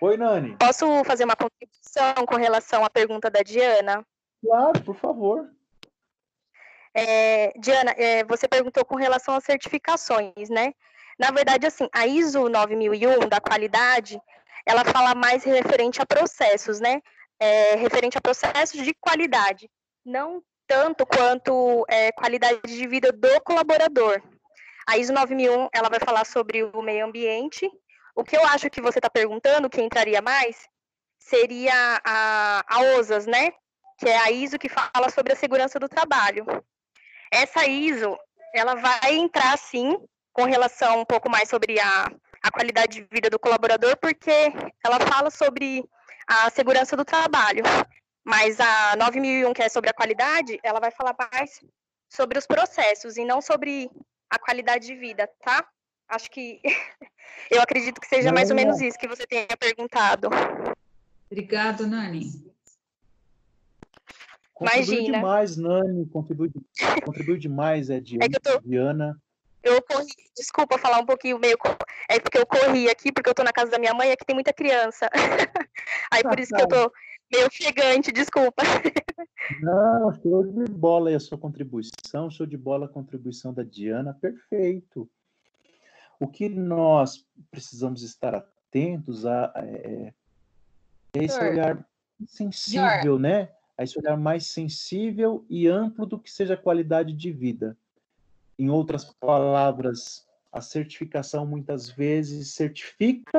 Oi, 0.00 0.16
Nani. 0.16 0.56
Posso 0.58 1.02
fazer 1.04 1.24
uma 1.24 1.34
contribuição 1.34 2.26
com 2.26 2.36
relação 2.36 2.84
à 2.84 2.90
pergunta 2.90 3.30
da 3.30 3.42
Diana? 3.42 4.06
Claro, 4.44 4.82
por 4.84 4.94
favor. 4.96 5.50
É, 6.94 7.52
Diana, 7.58 7.92
é, 7.92 8.22
você 8.24 8.46
perguntou 8.46 8.84
com 8.84 8.96
relação 8.96 9.34
às 9.34 9.44
certificações, 9.44 10.50
né? 10.50 10.74
Na 11.18 11.30
verdade, 11.30 11.66
assim, 11.66 11.88
a 11.92 12.06
ISO 12.06 12.48
9001 12.48 13.28
da 13.28 13.40
qualidade, 13.40 14.20
ela 14.64 14.84
fala 14.84 15.14
mais 15.14 15.42
referente 15.42 16.02
a 16.02 16.06
processos, 16.06 16.80
né? 16.80 17.00
É, 17.40 17.76
referente 17.76 18.18
a 18.18 18.20
processos 18.20 18.84
de 18.84 18.92
qualidade, 18.94 19.70
não 20.04 20.42
tanto 20.68 21.04
quanto 21.04 21.84
é, 21.88 22.12
qualidade 22.12 22.60
de 22.62 22.86
vida 22.86 23.10
do 23.10 23.40
colaborador. 23.40 24.22
A 24.86 24.96
ISO 24.96 25.12
9001, 25.12 25.68
ela 25.72 25.88
vai 25.88 25.98
falar 25.98 26.24
sobre 26.24 26.62
o 26.62 26.82
meio 26.82 27.06
ambiente. 27.06 27.68
O 28.14 28.22
que 28.22 28.36
eu 28.36 28.46
acho 28.46 28.70
que 28.70 28.80
você 28.80 29.00
está 29.00 29.10
perguntando, 29.10 29.68
que 29.68 29.82
entraria 29.82 30.22
mais, 30.22 30.68
seria 31.18 32.00
a, 32.04 32.64
a 32.68 32.80
OSAS, 32.98 33.26
né? 33.26 33.50
Que 33.98 34.08
é 34.08 34.18
a 34.18 34.30
ISO 34.30 34.58
que 34.58 34.68
fala 34.68 35.10
sobre 35.10 35.32
a 35.32 35.36
segurança 35.36 35.80
do 35.80 35.88
trabalho. 35.88 36.46
Essa 37.32 37.66
ISO, 37.66 38.16
ela 38.54 38.76
vai 38.76 39.16
entrar, 39.16 39.58
sim, 39.58 39.98
com 40.32 40.44
relação 40.44 41.00
um 41.00 41.04
pouco 41.04 41.28
mais 41.28 41.48
sobre 41.48 41.80
a 41.80 42.08
a 42.42 42.50
qualidade 42.50 43.00
de 43.00 43.08
vida 43.10 43.28
do 43.30 43.38
colaborador, 43.38 43.96
porque 43.96 44.52
ela 44.84 45.00
fala 45.00 45.30
sobre 45.30 45.84
a 46.26 46.50
segurança 46.50 46.96
do 46.96 47.04
trabalho. 47.04 47.62
Mas 48.28 48.60
a 48.60 48.94
9001, 48.96 49.54
que 49.54 49.62
é 49.62 49.70
sobre 49.70 49.88
a 49.88 49.94
qualidade, 49.94 50.60
ela 50.62 50.78
vai 50.78 50.90
falar 50.90 51.16
mais 51.32 51.64
sobre 52.10 52.38
os 52.38 52.46
processos 52.46 53.16
e 53.16 53.24
não 53.24 53.40
sobre 53.40 53.90
a 54.28 54.38
qualidade 54.38 54.86
de 54.86 54.94
vida, 54.94 55.26
tá? 55.40 55.66
Acho 56.06 56.30
que 56.30 56.60
eu 57.50 57.62
acredito 57.62 57.98
que 57.98 58.06
seja 58.06 58.30
mais 58.30 58.50
ou 58.50 58.56
menos 58.56 58.82
isso 58.82 58.98
que 58.98 59.08
você 59.08 59.26
tenha 59.26 59.46
perguntado. 59.58 60.28
Obrigada, 61.30 61.86
Nani. 61.86 62.52
Contribui 64.52 64.96
Imagina. 64.96 65.18
demais, 65.18 65.56
Nani, 65.56 66.06
contribui, 66.10 66.50
contribui 67.06 67.38
demais, 67.38 67.88
é, 67.88 67.98
Diana. 67.98 68.26
É 68.26 68.28
que 68.28 68.36
eu 68.36 68.40
tô- 68.40 68.60
Diana. 68.60 69.16
Eu 69.62 69.80
corri, 69.82 70.06
desculpa 70.36 70.76
falar 70.76 70.98
um 70.98 71.06
pouquinho 71.06 71.38
meio. 71.38 71.56
É 72.10 72.20
porque 72.20 72.36
eu 72.38 72.46
corri 72.46 72.90
aqui, 72.90 73.10
porque 73.10 73.30
eu 73.30 73.34
tô 73.34 73.42
na 73.42 73.52
casa 73.52 73.70
da 73.70 73.78
minha 73.78 73.94
mãe 73.94 74.12
aqui 74.12 74.24
tem 74.24 74.34
muita 74.34 74.52
criança. 74.52 75.08
Aí 76.12 76.22
por 76.22 76.38
isso 76.38 76.54
que 76.54 76.62
eu 76.62 76.68
tô 76.68 76.92
meio 77.32 77.46
ofegante, 77.46 78.12
desculpa. 78.12 78.62
Não, 79.60 80.12
show 80.22 80.44
de 80.44 80.72
bola 80.72 81.10
aí 81.10 81.14
a 81.14 81.20
sua 81.20 81.38
contribuição, 81.38 82.30
show 82.30 82.46
de 82.46 82.56
bola 82.56 82.86
a 82.86 82.88
contribuição 82.88 83.52
da 83.52 83.62
Diana, 83.62 84.14
perfeito. 84.14 85.08
O 86.20 86.26
que 86.26 86.48
nós 86.48 87.24
precisamos 87.50 88.02
estar 88.02 88.34
atentos 88.34 89.24
a 89.24 89.52
é, 89.56 90.12
é 91.14 91.24
esse 91.24 91.36
Senhor. 91.36 91.52
olhar 91.52 91.88
sensível, 92.26 93.18
né? 93.18 93.50
A 93.76 93.84
esse 93.84 93.98
olhar 93.98 94.16
mais 94.16 94.46
sensível 94.46 95.44
e 95.48 95.68
amplo 95.68 96.04
do 96.04 96.18
que 96.18 96.30
seja 96.30 96.54
a 96.54 96.58
qualidade 96.58 97.12
de 97.12 97.30
vida. 97.30 97.76
Em 98.58 98.68
outras 98.68 99.04
palavras, 99.04 100.26
a 100.52 100.60
certificação 100.60 101.46
muitas 101.46 101.88
vezes 101.88 102.54
certifica, 102.54 103.38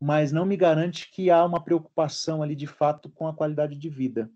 mas 0.00 0.32
não 0.32 0.46
me 0.46 0.56
garante 0.56 1.10
que 1.10 1.30
há 1.30 1.44
uma 1.44 1.62
preocupação 1.62 2.42
ali 2.42 2.56
de 2.56 2.66
fato 2.66 3.10
com 3.10 3.28
a 3.28 3.34
qualidade 3.34 3.76
de 3.76 3.88
vida. 3.90 4.30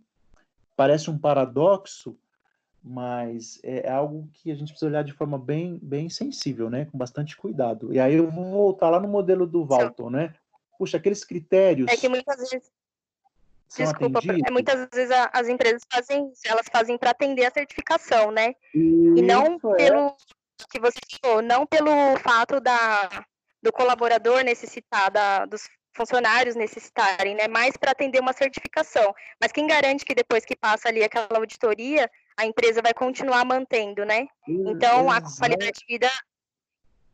Parece 0.76 1.10
um 1.10 1.16
paradoxo, 1.16 2.18
mas 2.82 3.58
é 3.62 3.90
algo 3.90 4.28
que 4.34 4.50
a 4.50 4.54
gente 4.54 4.68
precisa 4.68 4.90
olhar 4.90 5.02
de 5.02 5.12
forma 5.12 5.38
bem, 5.38 5.78
bem 5.82 6.10
sensível, 6.10 6.68
né? 6.68 6.84
Com 6.84 6.98
bastante 6.98 7.34
cuidado. 7.34 7.94
E 7.94 7.98
aí 7.98 8.14
eu 8.14 8.30
vou 8.30 8.44
voltar 8.44 8.90
lá 8.90 9.00
no 9.00 9.08
modelo 9.08 9.46
do 9.46 9.64
Walton, 9.64 10.10
né? 10.10 10.34
Puxa, 10.78 10.98
aqueles 10.98 11.24
critérios 11.24 11.90
É 11.90 11.96
que 11.96 12.08
muitas 12.08 12.36
vezes, 12.36 12.70
desculpa, 13.74 14.18
atendidos. 14.18 14.48
é, 14.48 14.50
muitas 14.50 14.88
vezes 14.92 15.16
as 15.32 15.48
empresas 15.48 15.82
fazem 15.90 16.30
isso, 16.30 16.42
elas 16.44 16.66
fazem 16.70 16.98
para 16.98 17.10
atender 17.10 17.46
a 17.46 17.50
certificação, 17.50 18.30
né? 18.30 18.54
E 18.74 19.22
não 19.22 19.56
Isso, 19.56 19.70
é. 19.72 19.76
pelo 19.76 20.16
que 20.70 20.78
você 20.78 20.98
falou, 21.22 21.40
não 21.40 21.64
pelo 21.66 21.90
fato 22.18 22.60
da, 22.60 23.24
do 23.64 23.72
colaborador 23.72 24.44
necessitar, 24.44 25.10
da, 25.10 25.46
dos 25.46 25.62
funcionários 25.96 26.54
necessitarem, 26.54 27.34
né? 27.34 27.48
Mais 27.48 27.74
para 27.78 27.92
atender 27.92 28.20
uma 28.20 28.34
certificação. 28.34 29.14
Mas 29.40 29.52
quem 29.52 29.66
garante 29.66 30.04
que 30.04 30.14
depois 30.14 30.44
que 30.44 30.54
passa 30.54 30.88
ali 30.88 31.02
aquela 31.02 31.38
auditoria, 31.38 32.10
a 32.36 32.44
empresa 32.44 32.82
vai 32.82 32.92
continuar 32.92 33.42
mantendo, 33.46 34.04
né? 34.04 34.28
Então, 34.46 35.10
a 35.10 35.22
qualidade 35.22 35.80
de 35.80 35.86
vida, 35.86 36.10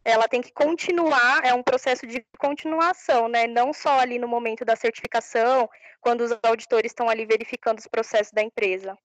ela 0.05 0.27
tem 0.27 0.43
que 0.43 0.53
continuar, 0.53 1.45
é 1.45 1.55
um 1.55 1.63
processo 1.63 2.05
de 2.05 2.27
continuação, 2.37 3.29
né? 3.29 3.47
Não 3.47 3.73
só 3.73 4.01
ali 4.01 4.19
no 4.19 4.27
momento 4.27 4.65
da 4.65 4.75
certificação, 4.75 5.69
quando 6.01 6.23
os 6.23 6.37
auditores 6.43 6.91
estão 6.91 7.09
ali 7.09 7.25
verificando 7.25 7.79
os 7.79 7.87
processos 7.87 8.33
da 8.33 8.43
empresa. 8.43 8.99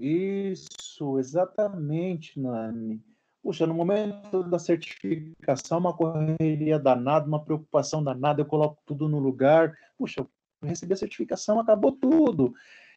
Isso, 0.00 1.20
exatamente, 1.20 2.40
Nani. 2.40 3.00
Puxa, 3.44 3.66
no 3.66 3.74
momento 3.74 4.42
da 4.44 4.58
certificação, 4.58 5.78
uma 5.78 5.92
correria 5.94 6.78
danada, 6.78 7.26
uma 7.28 7.44
preocupação 7.44 8.02
danada, 8.02 8.40
eu 8.40 8.46
coloco 8.46 8.82
tudo 8.86 9.06
no 9.06 9.18
lugar. 9.18 9.76
Puxa, 9.98 10.22
eu 10.22 10.28
recebi 10.66 10.94
a 10.94 10.96
certificação, 10.96 11.60
acabou 11.60 11.92
tudo. 11.92 12.54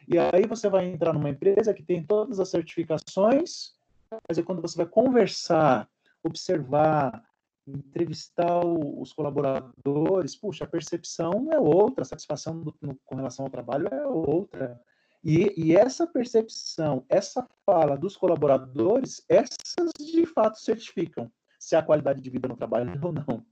E 0.08 0.18
aí 0.18 0.48
você 0.48 0.70
vai 0.70 0.86
entrar 0.86 1.12
numa 1.12 1.30
empresa 1.30 1.74
que 1.74 1.84
tem 1.84 2.02
todas 2.02 2.40
as 2.40 2.48
certificações, 2.48 3.74
mas 4.10 4.38
aí 4.38 4.44
quando 4.44 4.62
você 4.62 4.78
vai 4.78 4.86
conversar, 4.86 5.90
observar, 6.24 7.26
entrevistar 7.68 8.66
os 8.66 9.12
colaboradores, 9.12 10.34
puxa, 10.34 10.64
a 10.64 10.68
percepção 10.68 11.50
é 11.52 11.60
outra, 11.60 12.04
a 12.04 12.06
satisfação 12.06 12.58
do- 12.62 12.74
no- 12.82 12.98
com 13.04 13.16
relação 13.16 13.44
ao 13.44 13.52
trabalho 13.52 13.90
é 13.92 14.08
outra. 14.08 14.80
E, 15.28 15.54
e 15.58 15.76
essa 15.76 16.08
percepção, 16.08 17.06
essa 17.10 17.46
fala 17.66 17.98
dos 17.98 18.16
colaboradores, 18.16 19.26
essas 19.28 19.92
de 20.00 20.26
fato 20.26 20.58
certificam 20.58 21.30
se 21.60 21.76
há 21.76 21.84
qualidade 21.84 22.22
de 22.22 22.30
vida 22.30 22.48
no 22.48 22.56
trabalho 22.56 22.90
ou 23.04 23.12
não. 23.12 23.46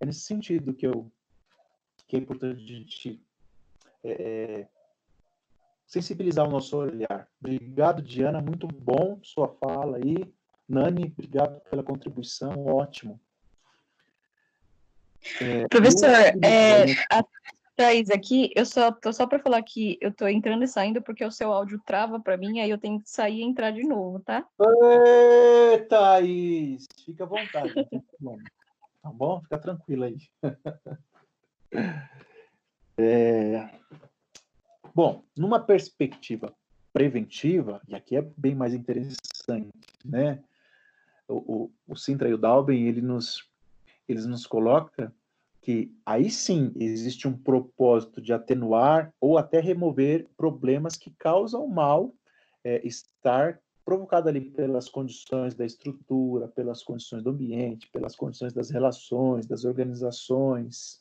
É 0.00 0.06
nesse 0.06 0.22
sentido 0.22 0.74
que, 0.74 0.84
eu, 0.84 1.08
que 2.08 2.16
é 2.16 2.18
importante 2.18 2.64
a 2.64 2.66
gente 2.66 3.24
é, 4.02 4.66
sensibilizar 5.86 6.44
o 6.44 6.50
nosso 6.50 6.76
olhar. 6.78 7.28
Obrigado, 7.38 8.02
Diana, 8.02 8.40
muito 8.40 8.66
bom 8.66 9.20
sua 9.22 9.46
fala 9.46 9.98
aí. 9.98 10.16
Nani, 10.68 11.14
obrigado 11.16 11.60
pela 11.70 11.84
contribuição, 11.84 12.66
ótimo. 12.66 13.20
É, 15.40 15.68
Professor, 15.68 16.10
é, 16.10 16.92
a 17.08 17.24
Thaís 17.76 18.10
aqui, 18.10 18.50
eu 18.56 18.64
só 18.64 18.90
tô 18.90 19.12
só 19.12 19.26
para 19.26 19.38
falar 19.38 19.62
que 19.62 19.98
eu 20.00 20.12
tô 20.12 20.26
entrando 20.26 20.64
e 20.64 20.68
saindo 20.68 21.02
porque 21.02 21.24
o 21.24 21.30
seu 21.30 21.52
áudio 21.52 21.80
trava 21.84 22.18
para 22.18 22.36
mim, 22.36 22.58
aí 22.58 22.70
eu 22.70 22.78
tenho 22.78 23.00
que 23.00 23.10
sair 23.10 23.40
e 23.40 23.42
entrar 23.42 23.70
de 23.70 23.82
novo, 23.82 24.18
tá? 24.20 24.46
Ê, 24.58 25.78
Thaís! 25.84 26.86
Fica 27.04 27.24
à 27.24 27.26
vontade. 27.26 27.74
Tá 29.02 29.10
bom? 29.10 29.42
Fica 29.42 29.58
tranquila 29.58 30.06
aí. 30.06 30.16
É, 32.98 33.68
Bom, 34.96 35.22
numa 35.36 35.60
perspectiva 35.60 36.56
preventiva, 36.90 37.82
e 37.86 37.94
aqui 37.94 38.16
é 38.16 38.22
bem 38.22 38.54
mais 38.54 38.72
interessante, 38.72 39.68
né? 40.02 40.42
O, 41.28 41.34
o, 41.34 41.70
o 41.88 41.94
Sintra 41.94 42.30
e 42.30 42.32
o 42.32 42.38
Dalben, 42.38 42.88
ele 42.88 43.02
nos, 43.02 43.46
eles 44.08 44.24
nos 44.24 44.46
coloca 44.46 45.14
que 45.66 45.92
aí 46.06 46.30
sim 46.30 46.70
existe 46.76 47.26
um 47.26 47.36
propósito 47.36 48.22
de 48.22 48.32
atenuar 48.32 49.12
ou 49.20 49.36
até 49.36 49.58
remover 49.58 50.28
problemas 50.36 50.96
que 50.96 51.10
causam 51.18 51.66
mal 51.66 52.14
é, 52.62 52.86
estar 52.86 53.58
provocado 53.84 54.28
ali 54.28 54.42
pelas 54.42 54.88
condições 54.88 55.56
da 55.56 55.66
estrutura, 55.66 56.46
pelas 56.46 56.84
condições 56.84 57.20
do 57.20 57.30
ambiente, 57.30 57.90
pelas 57.90 58.14
condições 58.14 58.52
das 58.52 58.70
relações, 58.70 59.44
das 59.44 59.64
organizações, 59.64 61.00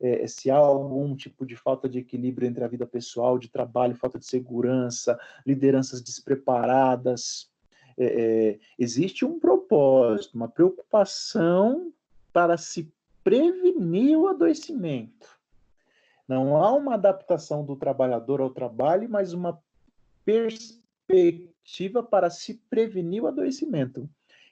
é, 0.00 0.26
se 0.26 0.50
há 0.50 0.56
algum 0.56 1.14
tipo 1.14 1.44
de 1.44 1.54
falta 1.54 1.86
de 1.86 1.98
equilíbrio 1.98 2.48
entre 2.48 2.64
a 2.64 2.68
vida 2.68 2.86
pessoal, 2.86 3.38
de 3.38 3.50
trabalho, 3.50 3.96
falta 3.96 4.18
de 4.18 4.24
segurança, 4.24 5.20
lideranças 5.46 6.00
despreparadas, 6.00 7.50
é, 7.98 8.06
é, 8.06 8.58
existe 8.78 9.26
um 9.26 9.38
propósito, 9.38 10.36
uma 10.36 10.48
preocupação 10.48 11.92
para 12.32 12.56
se 12.56 12.90
prevenir 13.26 14.16
o 14.16 14.28
adoecimento. 14.28 15.36
Não 16.28 16.56
há 16.56 16.72
uma 16.72 16.94
adaptação 16.94 17.64
do 17.64 17.74
trabalhador 17.74 18.40
ao 18.40 18.50
trabalho, 18.50 19.10
mas 19.10 19.32
uma 19.32 19.60
perspectiva 20.24 22.04
para 22.04 22.30
se 22.30 22.54
prevenir 22.70 23.24
o 23.24 23.26
adoecimento. 23.26 24.08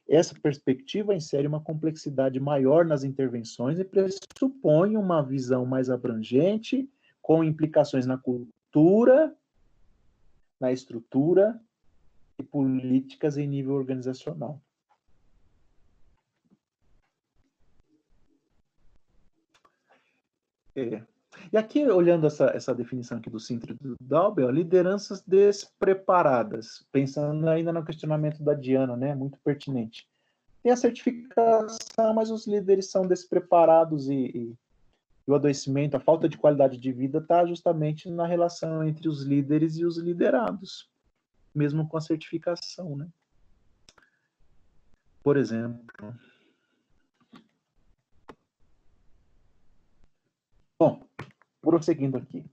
Essa 0.09 0.35
perspectiva 0.35 1.15
insere 1.15 1.47
uma 1.47 1.61
complexidade 1.61 2.41
maior 2.41 2.85
nas 2.85 3.05
intervenções 3.05 3.79
e 3.79 3.85
pressupõe 3.85 4.97
uma 4.97 5.23
visão 5.23 5.65
mais 5.65 5.89
abrangente, 5.89 6.91
com 7.23 7.45
implicações 7.45 8.07
na 8.07 8.19
cultura, 8.19 9.33
na 10.59 10.73
estrutura 10.73 11.61
e 12.41 12.43
políticas 12.43 13.39
em 13.39 13.47
nível 13.47 13.75
organizacional. 13.75 14.61
É. 20.77 21.03
E 21.53 21.57
aqui, 21.57 21.85
olhando 21.87 22.27
essa, 22.27 22.47
essa 22.55 22.75
definição 22.75 23.19
aqui 23.19 23.29
do 23.29 23.41
Sintra 23.41 23.73
e 23.73 23.75
do 23.75 23.97
Dalbel, 24.01 24.51
lideranças 24.51 25.23
despreparadas, 25.23 26.87
pensando 26.93 27.49
ainda 27.49 27.73
no 27.73 27.85
questionamento 27.85 28.43
da 28.43 28.55
Diana, 28.55 28.97
né, 28.97 29.15
muito 29.15 29.39
pertinente. 29.45 30.09
Tem 30.63 30.73
a 30.73 30.77
certificação, 30.77 32.15
mas 32.15 32.31
os 32.31 32.47
líderes 32.47 32.91
são 32.91 33.07
despreparados 33.07 34.09
e, 34.09 34.15
e, 34.15 34.55
e 35.27 35.31
o 35.31 35.35
adoecimento, 35.35 35.97
a 35.97 36.01
falta 36.01 36.29
de 36.29 36.39
qualidade 36.39 36.79
de 36.79 36.93
vida 36.93 37.19
está 37.19 37.45
justamente 37.45 38.09
na 38.11 38.27
relação 38.27 38.83
entre 38.83 39.09
os 39.09 39.23
líderes 39.23 39.77
e 39.77 39.85
os 39.85 39.99
liderados, 39.99 40.89
mesmo 41.55 41.87
com 41.87 41.97
a 41.97 42.01
certificação, 42.01 42.97
né? 42.97 43.09
Por 45.23 45.37
exemplo. 45.37 46.15
Bom, 50.79 51.07
prosseguindo 51.65 52.17
aqui. 52.17 52.45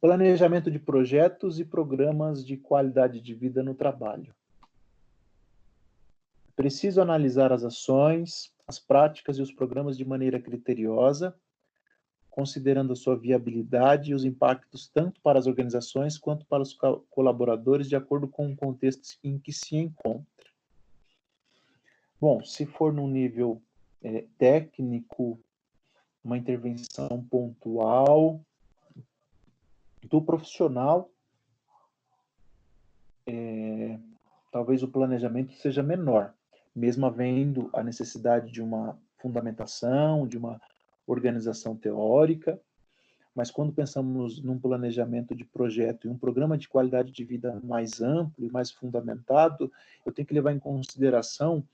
Planejamento 0.00 0.70
de 0.70 0.78
projetos 0.78 1.58
e 1.58 1.64
programas 1.64 2.44
de 2.44 2.56
qualidade 2.56 3.20
de 3.20 3.34
vida 3.34 3.62
no 3.62 3.74
trabalho. 3.74 4.34
Preciso 6.54 7.00
analisar 7.00 7.52
as 7.52 7.64
ações, 7.64 8.52
as 8.66 8.78
práticas 8.78 9.38
e 9.38 9.42
os 9.42 9.50
programas 9.50 9.96
de 9.96 10.04
maneira 10.04 10.40
criteriosa, 10.40 11.34
considerando 12.30 12.92
a 12.92 12.96
sua 12.96 13.16
viabilidade 13.16 14.10
e 14.10 14.14
os 14.14 14.24
impactos 14.24 14.88
tanto 14.88 15.20
para 15.20 15.38
as 15.38 15.46
organizações 15.46 16.18
quanto 16.18 16.44
para 16.46 16.62
os 16.62 16.76
colaboradores, 17.10 17.88
de 17.88 17.96
acordo 17.96 18.28
com 18.28 18.50
o 18.50 18.56
contexto 18.56 19.18
em 19.22 19.38
que 19.38 19.52
se 19.52 19.76
encontra. 19.76 20.24
Bom, 22.20 22.42
se 22.44 22.66
for 22.66 22.92
no 22.92 23.06
nível 23.06 23.60
é, 24.02 24.24
técnico, 24.38 25.38
uma 26.24 26.38
intervenção 26.38 27.24
pontual 27.30 28.40
do 30.02 30.22
profissional, 30.22 31.10
é, 33.26 33.98
talvez 34.50 34.82
o 34.82 34.88
planejamento 34.88 35.52
seja 35.54 35.82
menor, 35.82 36.32
mesmo 36.74 37.06
havendo 37.06 37.70
a 37.72 37.82
necessidade 37.82 38.50
de 38.50 38.62
uma 38.62 38.98
fundamentação, 39.18 40.26
de 40.26 40.36
uma 40.36 40.60
organização 41.06 41.76
teórica, 41.76 42.60
mas 43.34 43.50
quando 43.50 43.72
pensamos 43.72 44.40
num 44.40 44.58
planejamento 44.58 45.34
de 45.34 45.44
projeto 45.44 46.06
e 46.06 46.10
um 46.10 46.16
programa 46.16 46.56
de 46.56 46.68
qualidade 46.68 47.10
de 47.10 47.24
vida 47.24 47.60
mais 47.64 48.00
amplo 48.00 48.46
e 48.46 48.50
mais 48.50 48.70
fundamentado, 48.70 49.72
eu 50.06 50.12
tenho 50.12 50.26
que 50.26 50.34
levar 50.34 50.52
em 50.52 50.58
consideração 50.58 51.66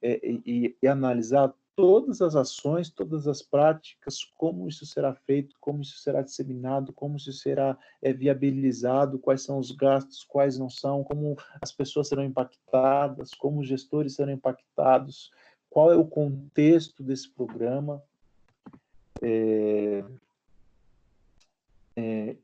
é, 0.00 0.20
e, 0.24 0.76
e, 0.80 0.86
analisar 0.86 1.52
todas 1.78 2.20
as 2.20 2.34
ações, 2.34 2.90
todas 2.90 3.28
as 3.28 3.40
práticas, 3.40 4.24
como 4.36 4.66
isso 4.66 4.84
será 4.84 5.14
feito, 5.14 5.54
como 5.60 5.80
isso 5.80 5.98
será 5.98 6.22
disseminado, 6.22 6.92
como 6.92 7.16
isso 7.16 7.32
será 7.32 7.78
é, 8.02 8.12
viabilizado, 8.12 9.20
quais 9.20 9.42
são 9.42 9.60
os 9.60 9.70
gastos, 9.70 10.24
quais 10.24 10.58
não 10.58 10.68
são, 10.68 11.04
como 11.04 11.36
as 11.62 11.70
pessoas 11.70 12.08
serão 12.08 12.24
impactadas, 12.24 13.30
como 13.32 13.60
os 13.60 13.68
gestores 13.68 14.16
serão 14.16 14.32
impactados, 14.32 15.30
qual 15.70 15.92
é 15.92 15.94
o 15.94 16.04
contexto 16.04 17.00
desse 17.00 17.30
programa. 17.30 18.02
É, 19.22 20.04
é, 21.94 22.36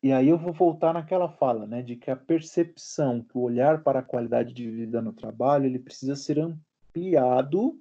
e 0.00 0.12
aí 0.12 0.28
eu 0.28 0.38
vou 0.38 0.52
voltar 0.52 0.94
naquela 0.94 1.28
fala, 1.28 1.66
né, 1.66 1.82
de 1.82 1.96
que 1.96 2.12
a 2.12 2.16
percepção, 2.16 3.24
que 3.24 3.36
o 3.36 3.40
olhar 3.40 3.82
para 3.82 3.98
a 3.98 4.04
qualidade 4.04 4.54
de 4.54 4.70
vida 4.70 5.02
no 5.02 5.12
trabalho, 5.12 5.66
ele 5.66 5.80
precisa 5.80 6.14
ser 6.14 6.38
ampliado, 6.38 7.76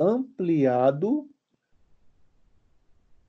ampliado 0.00 1.28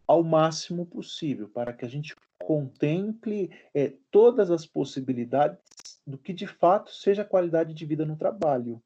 ao 0.08 0.24
máximo 0.24 0.86
possível, 0.86 1.50
para 1.50 1.74
que 1.74 1.86
a 1.86 1.88
gente 1.88 2.16
contemple 2.40 3.52
é, 3.74 3.94
todas 4.10 4.50
as 4.50 4.66
possibilidades 4.66 6.02
do 6.08 6.18
que 6.18 6.34
de 6.34 6.48
fato 6.48 6.92
seja 6.92 7.24
qualidade 7.24 7.74
de 7.74 7.86
vida 7.86 8.06
no 8.06 8.16
trabalho, 8.16 8.82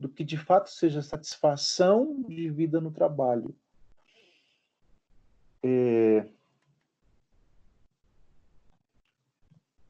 do 0.00 0.08
que 0.08 0.24
de 0.24 0.36
fato 0.36 0.70
seja 0.70 1.02
satisfação 1.02 2.22
de 2.22 2.50
vida 2.50 2.80
no 2.80 2.90
trabalho. 2.90 3.54
É, 5.62 6.26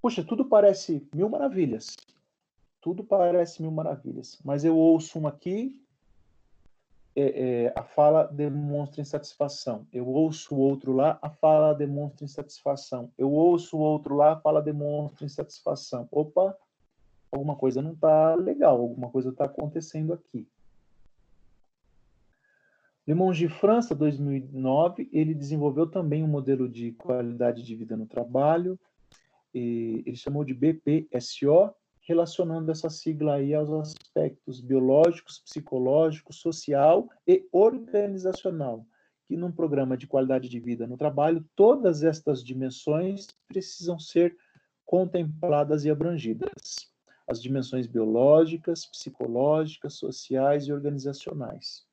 Puxa, 0.00 0.24
tudo 0.24 0.44
parece 0.44 1.06
mil 1.14 1.28
maravilhas. 1.28 1.96
Tudo 2.80 3.02
parece 3.04 3.60
mil 3.60 3.70
maravilhas. 3.70 4.38
Mas 4.44 4.64
eu 4.64 4.76
ouço 4.76 5.18
um 5.18 5.26
aqui, 5.26 5.78
é, 7.20 7.64
é, 7.64 7.72
a 7.74 7.82
fala 7.82 8.28
demonstra 8.28 9.00
insatisfação. 9.00 9.84
Eu 9.92 10.06
ouço 10.06 10.54
o 10.54 10.58
outro 10.58 10.92
lá, 10.92 11.18
a 11.20 11.28
fala 11.28 11.74
demonstra 11.74 12.24
insatisfação. 12.24 13.12
Eu 13.18 13.32
ouço 13.32 13.76
o 13.76 13.80
outro 13.80 14.14
lá, 14.14 14.34
a 14.34 14.40
fala 14.40 14.62
demonstra 14.62 15.26
insatisfação. 15.26 16.06
Opa, 16.12 16.56
alguma 17.32 17.56
coisa 17.56 17.82
não 17.82 17.94
está 17.94 18.36
legal, 18.36 18.80
alguma 18.80 19.10
coisa 19.10 19.30
está 19.30 19.46
acontecendo 19.46 20.12
aqui. 20.12 20.46
Le 23.04 23.14
Monde 23.14 23.48
França, 23.48 23.96
2009, 23.96 25.08
ele 25.12 25.34
desenvolveu 25.34 25.88
também 25.88 26.22
um 26.22 26.28
modelo 26.28 26.68
de 26.68 26.92
qualidade 26.92 27.64
de 27.64 27.74
vida 27.74 27.96
no 27.96 28.06
trabalho, 28.06 28.78
ele 29.52 30.14
chamou 30.14 30.44
de 30.44 30.54
BPSO, 30.54 31.74
relacionando 32.08 32.72
essa 32.72 32.88
sigla 32.88 33.34
aí 33.34 33.52
aos 33.52 33.70
aspectos 33.70 34.62
biológicos, 34.62 35.40
psicológicos, 35.40 36.36
social 36.36 37.06
e 37.26 37.46
organizacional, 37.52 38.86
que 39.26 39.36
num 39.36 39.52
programa 39.52 39.94
de 39.94 40.06
qualidade 40.06 40.48
de 40.48 40.58
vida 40.58 40.86
no 40.86 40.96
trabalho, 40.96 41.44
todas 41.54 42.02
estas 42.02 42.42
dimensões 42.42 43.26
precisam 43.46 43.98
ser 43.98 44.34
contempladas 44.86 45.84
e 45.84 45.90
abrangidas. 45.90 46.90
As 47.26 47.42
dimensões 47.42 47.86
biológicas, 47.86 48.86
psicológicas, 48.86 49.94
sociais 49.94 50.66
e 50.66 50.72
organizacionais. 50.72 51.87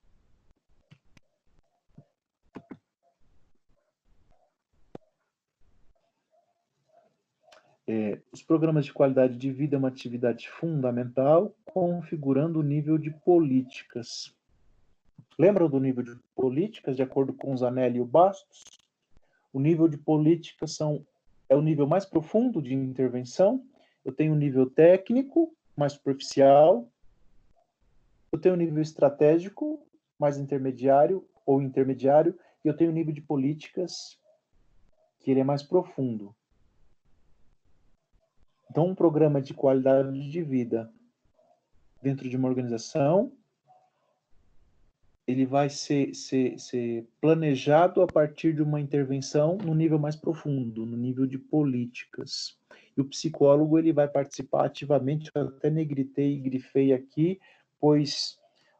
É, 7.87 8.19
os 8.31 8.41
programas 8.41 8.85
de 8.85 8.93
qualidade 8.93 9.37
de 9.37 9.51
vida 9.51 9.75
é 9.75 9.79
uma 9.79 9.89
atividade 9.89 10.49
fundamental, 10.49 11.55
configurando 11.65 12.59
o 12.59 12.63
nível 12.63 12.97
de 12.97 13.11
políticas. 13.11 14.35
Lembram 15.37 15.69
do 15.69 15.79
nível 15.79 16.01
de 16.03 16.15
políticas, 16.33 16.95
de 16.95 17.03
acordo 17.03 17.33
com 17.33 17.53
o 17.53 17.57
Zanelli 17.57 17.97
e 17.97 18.01
o 18.01 18.05
Bastos? 18.05 18.63
O 19.53 19.59
nível 19.59 19.87
de 19.87 19.97
políticas 19.97 20.75
são, 20.75 21.05
é 21.47 21.55
o 21.55 21.61
nível 21.61 21.85
mais 21.85 22.05
profundo 22.05 22.61
de 22.61 22.73
intervenção. 22.73 23.63
Eu 24.03 24.13
tenho 24.13 24.33
o 24.33 24.37
nível 24.37 24.67
técnico, 24.69 25.55
mais 25.75 25.93
superficial. 25.93 26.89
Eu 28.31 28.39
tenho 28.39 28.55
o 28.55 28.57
nível 28.57 28.81
estratégico, 28.81 29.85
mais 30.17 30.37
intermediário 30.37 31.27
ou 31.45 31.61
intermediário. 31.61 32.37
E 32.63 32.67
eu 32.67 32.75
tenho 32.75 32.89
o 32.89 32.93
nível 32.93 33.13
de 33.13 33.21
políticas, 33.21 34.17
que 35.19 35.29
ele 35.29 35.41
é 35.41 35.43
mais 35.43 35.61
profundo. 35.61 36.35
Então, 38.75 38.87
um 38.87 38.93
programa 38.93 39.41
de 39.41 39.53
qualidade 39.53 40.29
de 40.29 40.41
vida 40.41 40.91
dentro 42.01 42.27
de 42.27 42.35
uma 42.35 42.49
organização, 42.49 43.31
ele 45.25 45.45
vai 45.45 45.69
ser, 45.69 46.13
ser, 46.13 46.59
ser 46.59 47.07
planejado 47.21 48.01
a 48.01 48.05
partir 48.05 48.53
de 48.53 48.61
uma 48.61 48.81
intervenção 48.81 49.57
no 49.63 49.73
nível 49.73 49.97
mais 49.97 50.17
profundo, 50.17 50.85
no 50.85 50.97
nível 50.97 51.25
de 51.25 51.37
políticas. 51.37 52.57
E 52.97 52.99
o 52.99 53.05
psicólogo 53.05 53.79
ele 53.79 53.93
vai 53.93 54.09
participar 54.09 54.65
ativamente, 54.65 55.31
eu 55.33 55.47
até 55.47 55.69
negritei 55.69 56.33
e 56.33 56.41
grifei 56.41 56.91
aqui, 56.91 57.39
pois 57.79 58.37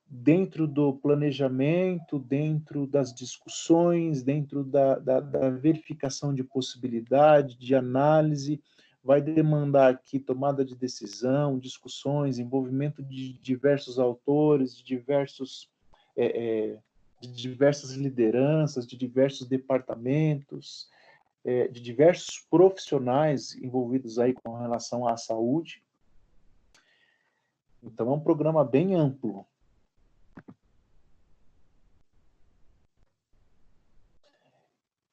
dentro 0.09 0.67
do 0.67 0.93
planejamento, 0.93 2.19
dentro 2.19 2.85
das 2.85 3.13
discussões, 3.13 4.23
dentro 4.23 4.61
da, 4.61 4.99
da, 4.99 5.21
da 5.21 5.49
verificação 5.51 6.33
de 6.33 6.43
possibilidade, 6.43 7.57
de 7.57 7.73
análise, 7.73 8.61
vai 9.05 9.21
demandar 9.21 9.93
aqui 9.93 10.19
tomada 10.19 10.65
de 10.65 10.75
decisão, 10.75 11.59
discussões, 11.59 12.39
envolvimento 12.39 13.03
de 13.03 13.33
diversos 13.33 13.99
autores, 13.99 14.75
de 14.75 14.83
diversos 14.83 15.69
é, 16.17 16.71
é, 16.71 16.79
de 17.21 17.31
diversas 17.31 17.91
lideranças, 17.91 18.87
de 18.87 18.97
diversos 18.97 19.47
departamentos, 19.47 20.89
é, 21.43 21.67
de 21.67 21.79
diversos 21.79 22.39
profissionais 22.49 23.55
envolvidos 23.55 24.17
aí 24.17 24.33
com 24.33 24.57
relação 24.57 25.07
à 25.07 25.15
saúde. 25.15 25.83
Então 27.83 28.09
é 28.09 28.15
um 28.15 28.19
programa 28.19 28.65
bem 28.65 28.95
amplo. 28.95 29.45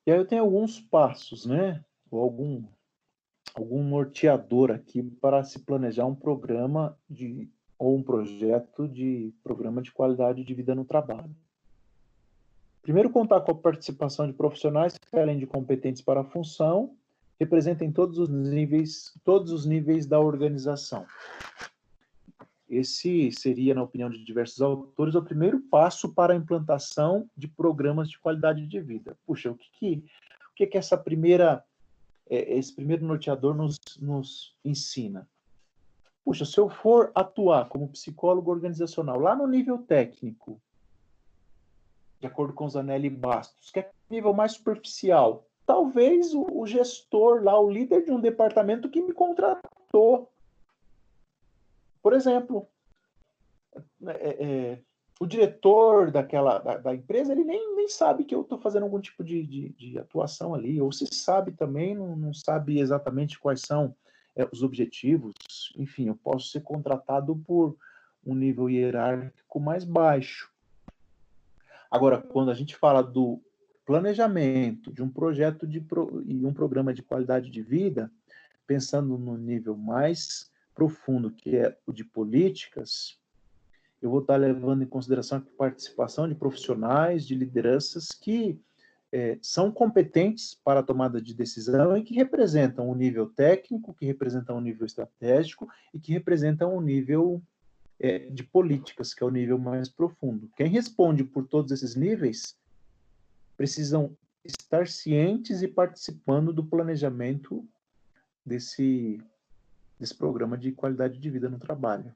E 0.06 0.10
aí 0.10 0.18
eu 0.18 0.26
tenho 0.26 0.42
alguns 0.42 0.80
passos, 0.80 1.44
né? 1.44 1.84
Ou 2.10 2.20
algum, 2.22 2.64
algum 3.54 3.82
norteador 3.82 4.70
aqui 4.70 5.02
para 5.02 5.42
se 5.44 5.58
planejar 5.60 6.06
um 6.06 6.14
programa 6.14 6.96
de 7.08 7.50
ou 7.78 7.96
um 7.96 8.02
projeto 8.02 8.86
de 8.86 9.34
programa 9.42 9.82
de 9.82 9.90
qualidade 9.90 10.44
de 10.44 10.54
vida 10.54 10.72
no 10.72 10.84
trabalho. 10.84 11.34
Primeiro, 12.80 13.10
contar 13.10 13.40
com 13.40 13.50
a 13.50 13.56
participação 13.56 14.26
de 14.26 14.32
profissionais 14.32 14.96
que, 14.96 15.16
além 15.16 15.38
de 15.38 15.46
competentes 15.46 16.00
para 16.00 16.20
a 16.20 16.24
função, 16.24 16.94
representem 17.40 17.90
todos 17.90 18.18
os 18.18 18.28
níveis, 18.28 19.12
todos 19.24 19.50
os 19.50 19.66
níveis 19.66 20.06
da 20.06 20.20
organização. 20.20 21.04
Esse 22.68 23.32
seria, 23.32 23.74
na 23.74 23.82
opinião 23.82 24.08
de 24.08 24.24
diversos 24.24 24.62
autores, 24.62 25.14
o 25.16 25.22
primeiro 25.22 25.60
passo 25.60 26.14
para 26.14 26.32
a 26.32 26.36
implantação 26.36 27.28
de 27.36 27.48
programas 27.48 28.08
de 28.08 28.18
qualidade 28.18 28.66
de 28.66 28.80
vida. 28.80 29.16
Puxa, 29.26 29.50
o 29.50 29.56
que, 29.56 29.70
que, 29.72 30.04
o 30.50 30.54
que, 30.54 30.66
que 30.68 30.78
essa 30.78 30.96
primeira 30.96 31.64
é, 32.28 32.56
esse 32.56 32.74
primeiro 32.74 33.04
norteador 33.04 33.54
nos, 33.54 33.78
nos 34.00 34.56
ensina? 34.64 35.28
Puxa, 36.24 36.44
se 36.44 36.58
eu 36.58 36.68
for 36.68 37.10
atuar 37.14 37.68
como 37.68 37.88
psicólogo 37.88 38.50
organizacional 38.50 39.18
lá 39.18 39.34
no 39.34 39.46
nível 39.46 39.78
técnico, 39.78 40.60
de 42.20 42.26
acordo 42.26 42.52
com 42.52 42.68
Zanelli 42.68 43.10
Bastos, 43.10 43.70
que 43.70 43.80
é 43.80 43.90
nível 44.08 44.32
mais 44.32 44.52
superficial, 44.52 45.44
talvez 45.66 46.32
o, 46.32 46.46
o 46.52 46.66
gestor 46.66 47.42
lá, 47.42 47.58
o 47.58 47.68
líder 47.68 48.04
de 48.04 48.12
um 48.12 48.20
departamento 48.20 48.88
que 48.88 49.02
me 49.02 49.12
contratou, 49.12 50.30
por 52.00 52.12
exemplo, 52.12 52.68
é, 54.06 54.44
é, 54.44 54.82
o 55.22 55.26
diretor 55.26 56.10
daquela 56.10 56.58
da, 56.58 56.78
da, 56.78 56.92
empresa 56.92 57.30
ele 57.30 57.44
nem, 57.44 57.76
nem 57.76 57.86
sabe 57.86 58.24
que 58.24 58.34
eu 58.34 58.40
estou 58.40 58.58
fazendo 58.58 58.82
algum 58.82 59.00
tipo 59.00 59.22
de, 59.22 59.46
de, 59.46 59.68
de, 59.68 59.96
atuação 59.96 60.52
ali, 60.52 60.80
ou 60.80 60.90
se 60.90 61.06
sabe 61.06 61.52
também, 61.52 61.94
não, 61.94 62.16
não 62.16 62.34
sabe 62.34 62.80
exatamente 62.80 63.38
quais 63.38 63.60
são 63.60 63.94
é, 64.34 64.48
os 64.50 64.64
objetivos. 64.64 65.32
Enfim, 65.76 66.08
eu 66.08 66.16
posso 66.16 66.48
ser 66.48 66.62
contratado 66.62 67.36
por, 67.36 67.76
um 68.26 68.34
nível 68.34 68.68
hierárquico 68.68 69.60
mais 69.60 69.84
baixo. 69.84 70.50
Agora, 71.88 72.20
quando 72.20 72.50
a 72.50 72.54
gente 72.54 72.74
fala 72.74 73.00
do 73.00 73.40
planejamento 73.86 74.92
de 74.92 75.04
um 75.04 75.08
projeto 75.08 75.68
de 75.68 75.80
pro, 75.80 76.20
e 76.26 76.44
um 76.44 76.52
programa 76.52 76.92
de 76.92 77.02
qualidade 77.02 77.48
de 77.48 77.62
vida, 77.62 78.10
pensando 78.66 79.16
no 79.16 79.36
nível 79.36 79.76
mais 79.76 80.50
profundo, 80.74 81.30
que 81.30 81.56
é 81.56 81.78
o 81.86 81.92
de 81.92 82.04
políticas, 82.04 83.21
eu 84.02 84.10
vou 84.10 84.20
estar 84.20 84.36
levando 84.36 84.82
em 84.82 84.86
consideração 84.86 85.38
a 85.38 85.56
participação 85.56 86.28
de 86.28 86.34
profissionais, 86.34 87.24
de 87.24 87.36
lideranças 87.36 88.08
que 88.08 88.60
é, 89.12 89.38
são 89.40 89.70
competentes 89.70 90.58
para 90.64 90.80
a 90.80 90.82
tomada 90.82 91.22
de 91.22 91.32
decisão 91.32 91.96
e 91.96 92.02
que 92.02 92.14
representam 92.14 92.90
o 92.90 92.94
nível 92.96 93.28
técnico, 93.28 93.94
que 93.94 94.04
representam 94.04 94.56
o 94.56 94.60
nível 94.60 94.86
estratégico 94.86 95.68
e 95.94 96.00
que 96.00 96.12
representam 96.12 96.74
o 96.74 96.80
nível 96.80 97.40
é, 98.00 98.18
de 98.30 98.42
políticas, 98.42 99.14
que 99.14 99.22
é 99.22 99.26
o 99.26 99.30
nível 99.30 99.58
mais 99.58 99.88
profundo. 99.88 100.50
Quem 100.56 100.66
responde 100.66 101.22
por 101.22 101.46
todos 101.46 101.70
esses 101.70 101.94
níveis 101.94 102.56
precisam 103.56 104.16
estar 104.44 104.88
cientes 104.88 105.62
e 105.62 105.68
participando 105.68 106.52
do 106.52 106.64
planejamento 106.64 107.64
desse, 108.44 109.22
desse 110.00 110.16
programa 110.16 110.58
de 110.58 110.72
qualidade 110.72 111.18
de 111.18 111.30
vida 111.30 111.48
no 111.48 111.60
trabalho. 111.60 112.12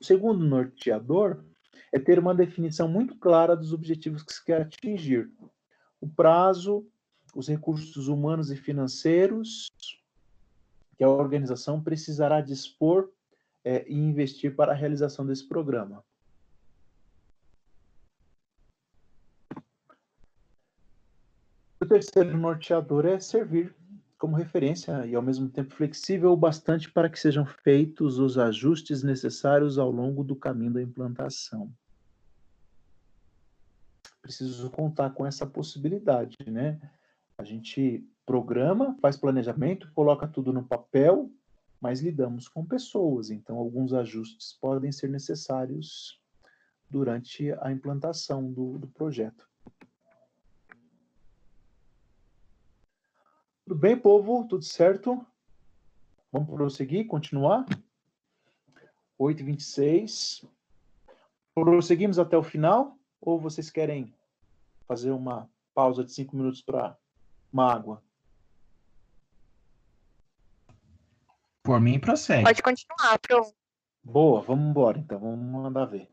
O 0.00 0.04
segundo 0.04 0.44
norteador 0.44 1.44
é 1.92 1.98
ter 1.98 2.18
uma 2.18 2.34
definição 2.34 2.88
muito 2.88 3.16
clara 3.18 3.56
dos 3.56 3.72
objetivos 3.72 4.22
que 4.22 4.32
se 4.32 4.44
quer 4.44 4.62
atingir, 4.62 5.30
o 6.00 6.08
prazo, 6.08 6.86
os 7.34 7.48
recursos 7.48 8.08
humanos 8.08 8.50
e 8.50 8.56
financeiros 8.56 9.68
que 10.96 11.04
a 11.04 11.08
organização 11.08 11.82
precisará 11.82 12.40
dispor 12.40 13.10
é, 13.64 13.86
e 13.88 13.94
investir 13.94 14.54
para 14.54 14.72
a 14.72 14.74
realização 14.74 15.26
desse 15.26 15.46
programa. 15.46 16.04
O 21.80 21.86
terceiro 21.86 22.36
norteador 22.36 23.06
é 23.06 23.18
servir 23.18 23.74
como 24.20 24.36
referência 24.36 25.04
e, 25.06 25.16
ao 25.16 25.22
mesmo 25.22 25.48
tempo, 25.48 25.74
flexível 25.74 26.30
o 26.30 26.36
bastante 26.36 26.88
para 26.92 27.08
que 27.08 27.18
sejam 27.18 27.44
feitos 27.44 28.20
os 28.20 28.38
ajustes 28.38 29.02
necessários 29.02 29.78
ao 29.78 29.90
longo 29.90 30.22
do 30.22 30.36
caminho 30.36 30.74
da 30.74 30.82
implantação 30.82 31.72
preciso 34.30 34.70
contar 34.70 35.10
com 35.10 35.26
essa 35.26 35.44
possibilidade, 35.44 36.36
né? 36.46 36.80
A 37.36 37.42
gente 37.42 38.06
programa, 38.24 38.96
faz 39.00 39.16
planejamento, 39.16 39.90
coloca 39.92 40.28
tudo 40.28 40.52
no 40.52 40.62
papel, 40.62 41.28
mas 41.80 42.00
lidamos 42.00 42.46
com 42.46 42.64
pessoas, 42.64 43.30
então 43.30 43.56
alguns 43.56 43.92
ajustes 43.92 44.52
podem 44.60 44.92
ser 44.92 45.08
necessários 45.08 46.20
durante 46.88 47.50
a 47.60 47.72
implantação 47.72 48.52
do, 48.52 48.78
do 48.78 48.86
projeto. 48.86 49.49
Tudo 53.70 53.82
bem, 53.82 53.96
povo? 53.96 54.48
Tudo 54.48 54.64
certo? 54.64 55.24
Vamos 56.32 56.50
prosseguir, 56.50 57.06
continuar? 57.06 57.64
8h26. 59.16 60.44
Prosseguimos 61.54 62.18
até 62.18 62.36
o 62.36 62.42
final? 62.42 62.98
Ou 63.20 63.38
vocês 63.38 63.70
querem 63.70 64.12
fazer 64.88 65.12
uma 65.12 65.48
pausa 65.72 66.02
de 66.02 66.10
cinco 66.10 66.34
minutos 66.34 66.60
para 66.60 66.98
uma 67.52 67.72
água? 67.72 68.02
Por 71.62 71.80
mim, 71.80 72.00
prossegue. 72.00 72.42
Pode 72.42 72.62
continuar, 72.64 73.20
pronto. 73.20 73.54
Boa, 74.02 74.40
vamos 74.40 74.68
embora 74.68 74.98
então, 74.98 75.20
vamos 75.20 75.62
mandar 75.62 75.84
ver. 75.84 76.10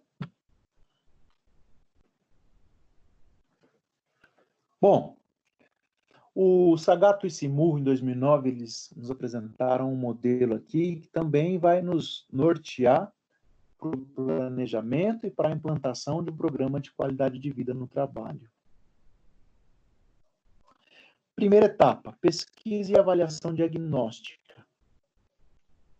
Bom, 4.79 5.16
o 6.39 6.77
Sagato 6.77 7.25
e 7.25 7.31
Simur, 7.31 7.79
em 7.79 7.83
2009, 7.83 8.49
eles 8.49 8.93
nos 8.95 9.09
apresentaram 9.09 9.91
um 9.91 9.95
modelo 9.95 10.53
aqui 10.53 10.97
que 10.97 11.07
também 11.07 11.57
vai 11.57 11.81
nos 11.81 12.27
nortear 12.31 13.11
para 13.75 13.89
o 13.89 14.05
planejamento 14.05 15.25
e 15.25 15.31
para 15.31 15.49
a 15.49 15.51
implantação 15.51 16.23
de 16.23 16.29
um 16.29 16.37
programa 16.37 16.79
de 16.79 16.91
qualidade 16.91 17.39
de 17.39 17.49
vida 17.51 17.73
no 17.73 17.87
trabalho. 17.87 18.47
Primeira 21.35 21.65
etapa, 21.65 22.15
pesquisa 22.21 22.91
e 22.91 22.99
avaliação 22.99 23.51
diagnóstica. 23.51 24.63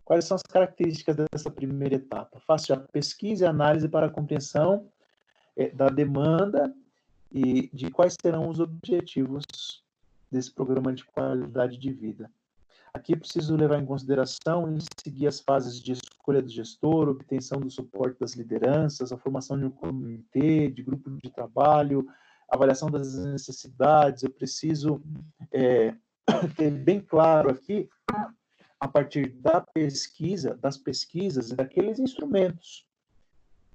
Quais 0.06 0.26
são 0.26 0.36
as 0.36 0.44
características 0.44 1.16
dessa 1.16 1.50
primeira 1.50 1.96
etapa? 1.96 2.40
Faça 2.42 2.76
a 2.76 2.80
pesquisa 2.80 3.46
e 3.46 3.48
análise 3.48 3.90
para 3.90 4.06
a 4.06 4.12
compreensão 4.12 4.88
é, 5.56 5.70
da 5.70 5.90
demanda 5.90 6.72
e 7.32 7.72
de 7.74 7.90
quais 7.90 8.14
serão 8.22 8.48
os 8.48 8.60
objetivos 8.60 9.44
desse 10.32 10.52
programa 10.52 10.94
de 10.94 11.06
qualidade 11.06 11.78
de 11.78 11.92
vida. 11.92 12.32
Aqui 12.94 13.16
preciso 13.16 13.56
levar 13.56 13.80
em 13.80 13.86
consideração 13.86 14.76
e 14.76 14.80
seguir 15.04 15.28
as 15.28 15.40
fases 15.40 15.80
de 15.80 15.92
escolha 15.92 16.42
do 16.42 16.50
gestor, 16.50 17.10
obtenção 17.10 17.60
do 17.60 17.70
suporte 17.70 18.20
das 18.20 18.34
lideranças, 18.34 19.12
a 19.12 19.18
formação 19.18 19.58
de 19.58 19.66
um 19.66 19.70
comitê, 19.70 20.70
de 20.70 20.82
grupo 20.82 21.12
de 21.12 21.30
trabalho, 21.30 22.08
avaliação 22.50 22.90
das 22.90 23.16
necessidades. 23.16 24.24
Eu 24.24 24.32
preciso 24.32 25.02
é, 25.52 25.94
ter 26.56 26.72
bem 26.72 27.00
claro 27.00 27.52
aqui, 27.52 27.90
a 28.80 28.88
partir 28.88 29.30
da 29.34 29.62
pesquisa, 29.62 30.56
das 30.56 30.78
pesquisas 30.78 31.52
e 31.52 31.56
daqueles 31.56 32.00
instrumentos 32.00 32.88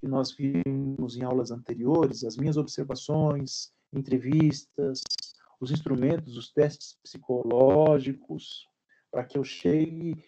que 0.01 0.09
nós 0.09 0.33
vimos 0.33 1.17
em 1.17 1.23
aulas 1.23 1.53
anteriores, 1.53 2.25
as 2.25 2.37
minhas 2.37 2.57
observações, 2.57 3.73
entrevistas, 3.93 5.03
os 5.63 5.71
instrumentos, 5.71 6.37
os 6.37 6.51
testes 6.53 6.99
psicológicos, 7.03 8.69
para 9.11 9.25
que 9.25 9.39
eu 9.39 9.45
chegue 9.45 10.25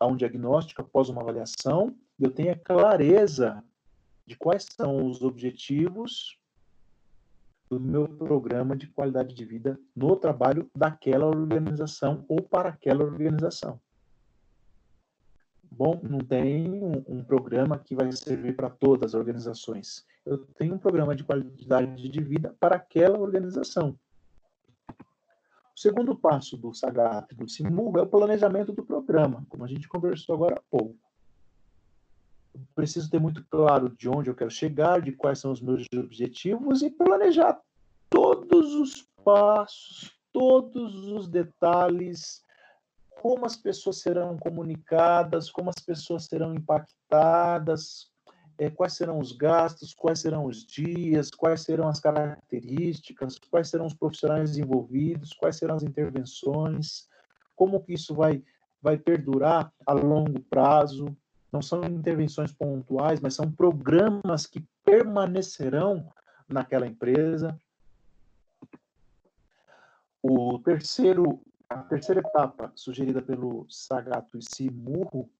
a 0.00 0.06
um 0.06 0.16
diagnóstico 0.16 0.82
após 0.82 1.08
uma 1.08 1.22
avaliação 1.22 1.96
eu 2.18 2.30
tenha 2.30 2.56
clareza 2.56 3.62
de 4.26 4.36
quais 4.36 4.64
são 4.64 5.06
os 5.06 5.22
objetivos 5.22 6.38
do 7.68 7.80
meu 7.80 8.06
programa 8.08 8.76
de 8.76 8.86
qualidade 8.86 9.34
de 9.34 9.44
vida 9.44 9.78
no 9.94 10.16
trabalho 10.16 10.70
daquela 10.76 11.26
organização 11.26 12.24
ou 12.28 12.42
para 12.42 12.68
aquela 12.68 13.04
organização. 13.04 13.80
Bom, 15.70 16.00
não 16.04 16.20
tem 16.20 16.70
um, 16.70 17.04
um 17.08 17.24
programa 17.24 17.78
que 17.78 17.96
vai 17.96 18.10
servir 18.12 18.54
para 18.54 18.70
todas 18.70 19.12
as 19.12 19.18
organizações. 19.18 20.06
Eu 20.24 20.38
tenho 20.38 20.74
um 20.74 20.78
programa 20.78 21.16
de 21.16 21.24
qualidade 21.24 22.08
de 22.08 22.22
vida 22.22 22.54
para 22.60 22.76
aquela 22.76 23.18
organização. 23.18 23.98
O 25.76 25.80
segundo 25.80 26.14
passo 26.14 26.56
do 26.56 26.72
SAGAP 26.72 27.34
do 27.34 27.48
SIMUL 27.48 27.98
é 27.98 28.02
o 28.02 28.06
planejamento 28.06 28.72
do 28.72 28.84
programa, 28.84 29.44
como 29.48 29.64
a 29.64 29.68
gente 29.68 29.88
conversou 29.88 30.36
agora 30.36 30.56
há 30.56 30.62
pouco. 30.70 30.96
Eu 32.54 32.60
preciso 32.74 33.10
ter 33.10 33.20
muito 33.20 33.44
claro 33.50 33.90
de 33.90 34.08
onde 34.08 34.30
eu 34.30 34.34
quero 34.34 34.50
chegar, 34.50 35.02
de 35.02 35.10
quais 35.10 35.40
são 35.40 35.50
os 35.50 35.60
meus 35.60 35.86
objetivos 35.92 36.82
e 36.82 36.90
planejar 36.90 37.60
todos 38.08 38.74
os 38.74 39.02
passos, 39.24 40.12
todos 40.32 41.08
os 41.08 41.26
detalhes, 41.26 42.44
como 43.20 43.44
as 43.44 43.56
pessoas 43.56 44.00
serão 44.00 44.38
comunicadas, 44.38 45.50
como 45.50 45.70
as 45.70 45.84
pessoas 45.84 46.26
serão 46.26 46.54
impactadas, 46.54 48.12
é, 48.58 48.70
quais 48.70 48.94
serão 48.94 49.18
os 49.18 49.32
gastos, 49.32 49.94
quais 49.94 50.20
serão 50.20 50.46
os 50.46 50.64
dias, 50.64 51.30
quais 51.30 51.62
serão 51.62 51.88
as 51.88 52.00
características, 52.00 53.38
quais 53.50 53.68
serão 53.68 53.86
os 53.86 53.94
profissionais 53.94 54.56
envolvidos, 54.56 55.32
quais 55.32 55.56
serão 55.56 55.76
as 55.76 55.82
intervenções, 55.82 57.08
como 57.56 57.82
que 57.82 57.94
isso 57.94 58.14
vai, 58.14 58.42
vai 58.80 58.96
perdurar 58.96 59.72
a 59.86 59.92
longo 59.92 60.40
prazo. 60.42 61.16
Não 61.52 61.62
são 61.62 61.84
intervenções 61.84 62.52
pontuais, 62.52 63.20
mas 63.20 63.34
são 63.34 63.50
programas 63.50 64.46
que 64.46 64.64
permanecerão 64.84 66.12
naquela 66.48 66.86
empresa. 66.86 67.58
O 70.22 70.58
terceiro, 70.58 71.40
a 71.68 71.78
terceira 71.78 72.20
etapa 72.20 72.72
sugerida 72.74 73.20
pelo 73.20 73.66
Sagato 73.68 74.38
e 74.38 74.42
Simurro 74.42 75.30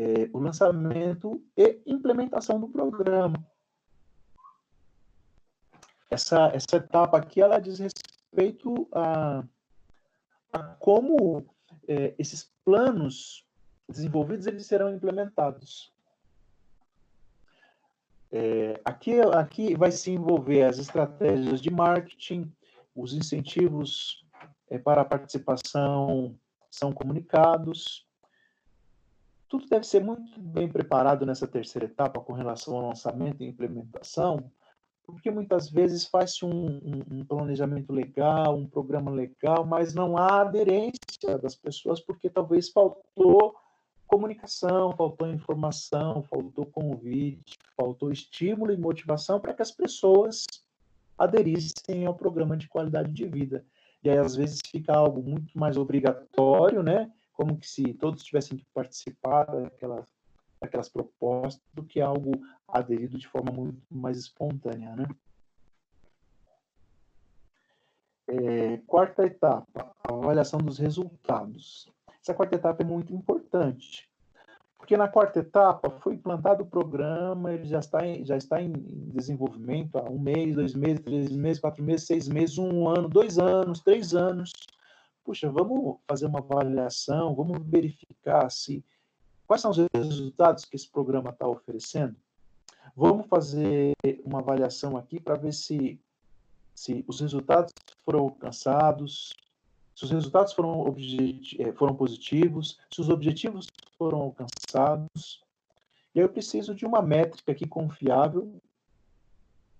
é, 0.00 0.30
o 0.32 0.38
lançamento 0.38 1.44
e 1.54 1.78
implementação 1.84 2.58
do 2.58 2.68
programa. 2.68 3.36
Essa, 6.10 6.48
essa 6.54 6.76
etapa 6.76 7.18
aqui 7.18 7.42
ela 7.42 7.58
diz 7.58 7.78
respeito 7.78 8.88
a, 8.92 9.44
a 10.52 10.58
como 10.62 11.44
é, 11.86 12.14
esses 12.18 12.50
planos 12.64 13.46
desenvolvidos 13.86 14.46
eles 14.46 14.64
serão 14.64 14.92
implementados. 14.94 15.92
É, 18.32 18.80
aqui, 18.84 19.20
aqui 19.20 19.74
vai 19.76 19.90
se 19.90 20.10
envolver 20.10 20.62
as 20.62 20.78
estratégias 20.78 21.60
de 21.60 21.70
marketing, 21.70 22.50
os 22.94 23.12
incentivos 23.12 24.24
é, 24.70 24.78
para 24.78 25.02
a 25.02 25.04
participação 25.04 26.34
são 26.70 26.92
comunicados, 26.92 28.06
tudo 29.50 29.66
deve 29.66 29.84
ser 29.84 30.02
muito 30.02 30.40
bem 30.40 30.68
preparado 30.68 31.26
nessa 31.26 31.46
terceira 31.46 31.86
etapa 31.86 32.20
com 32.20 32.32
relação 32.32 32.76
ao 32.76 32.88
lançamento 32.88 33.42
e 33.42 33.48
implementação, 33.48 34.48
porque 35.04 35.28
muitas 35.28 35.68
vezes 35.68 36.06
faz-se 36.06 36.44
um, 36.44 37.04
um, 37.10 37.24
planejamento 37.24 37.92
legal, 37.92 38.56
um 38.56 38.68
programa 38.68 39.10
legal, 39.10 39.66
mas 39.66 39.92
não 39.92 40.16
há 40.16 40.42
aderência 40.42 41.36
das 41.42 41.56
pessoas, 41.56 42.00
porque 42.00 42.30
talvez 42.30 42.70
faltou 42.70 43.56
comunicação, 44.06 44.94
faltou 44.96 45.26
informação, 45.28 46.22
faltou 46.22 46.66
convite, 46.66 47.58
faltou 47.76 48.12
estímulo 48.12 48.72
e 48.72 48.76
motivação 48.76 49.40
para 49.40 49.52
que 49.52 49.62
as 49.62 49.72
pessoas 49.72 50.44
aderissem 51.18 52.06
ao 52.06 52.14
programa 52.14 52.56
de 52.56 52.68
qualidade 52.68 53.12
de 53.12 53.26
vida. 53.26 53.64
E 54.02 54.08
aí, 54.08 54.16
às 54.16 54.36
vezes, 54.36 54.60
fica 54.64 54.94
algo 54.94 55.22
muito 55.22 55.58
mais 55.58 55.76
obrigatório, 55.76 56.84
né? 56.84 57.10
Como 57.40 57.56
que 57.56 57.66
se 57.66 57.94
todos 57.94 58.22
tivessem 58.22 58.58
que 58.58 58.66
participar 58.74 59.46
daquelas, 59.46 60.06
daquelas 60.60 60.90
propostas, 60.90 61.62
do 61.72 61.82
que 61.82 61.98
algo 61.98 62.32
aderido 62.68 63.16
de 63.16 63.26
forma 63.26 63.50
muito 63.50 63.80
mais 63.90 64.18
espontânea, 64.18 64.94
né? 64.94 65.06
É, 68.28 68.76
quarta 68.86 69.24
etapa, 69.24 69.90
avaliação 70.04 70.60
dos 70.60 70.76
resultados. 70.76 71.90
Essa 72.22 72.34
quarta 72.34 72.56
etapa 72.56 72.82
é 72.82 72.86
muito 72.86 73.14
importante, 73.14 74.06
porque 74.76 74.94
na 74.94 75.08
quarta 75.08 75.38
etapa 75.38 75.88
foi 75.88 76.16
implantado 76.16 76.64
o 76.64 76.66
programa, 76.66 77.54
ele 77.54 77.64
já 77.64 77.78
está 77.78 78.06
em, 78.06 78.22
já 78.22 78.36
está 78.36 78.60
em 78.60 78.70
desenvolvimento 79.14 79.96
há 79.96 80.02
um 80.10 80.18
mês, 80.18 80.54
dois 80.54 80.74
meses, 80.74 81.00
três 81.00 81.32
meses, 81.34 81.58
quatro 81.58 81.82
meses, 81.82 82.06
seis 82.06 82.28
meses, 82.28 82.58
um 82.58 82.86
ano, 82.86 83.08
dois 83.08 83.38
anos, 83.38 83.80
três 83.80 84.14
anos. 84.14 84.52
Puxa, 85.24 85.50
vamos 85.50 85.98
fazer 86.08 86.26
uma 86.26 86.40
avaliação, 86.40 87.34
vamos 87.34 87.58
verificar 87.64 88.50
se 88.50 88.84
quais 89.46 89.62
são 89.62 89.70
os 89.70 89.78
resultados 89.92 90.64
que 90.64 90.76
esse 90.76 90.88
programa 90.88 91.30
está 91.30 91.46
oferecendo. 91.46 92.16
Vamos 92.96 93.26
fazer 93.26 93.92
uma 94.24 94.40
avaliação 94.40 94.96
aqui 94.96 95.20
para 95.20 95.36
ver 95.36 95.52
se, 95.52 96.00
se 96.74 97.04
os 97.06 97.20
resultados 97.20 97.72
foram 98.04 98.20
alcançados, 98.20 99.34
se 99.94 100.04
os 100.04 100.10
resultados 100.10 100.52
foram, 100.52 100.94
eh, 101.58 101.72
foram 101.72 101.94
positivos, 101.94 102.78
se 102.90 103.00
os 103.00 103.08
objetivos 103.08 103.66
foram 103.98 104.20
alcançados. 104.22 105.44
E 106.14 106.18
eu 106.18 106.28
preciso 106.28 106.74
de 106.74 106.86
uma 106.86 107.02
métrica 107.02 107.52
aqui 107.52 107.66
confiável, 107.66 108.60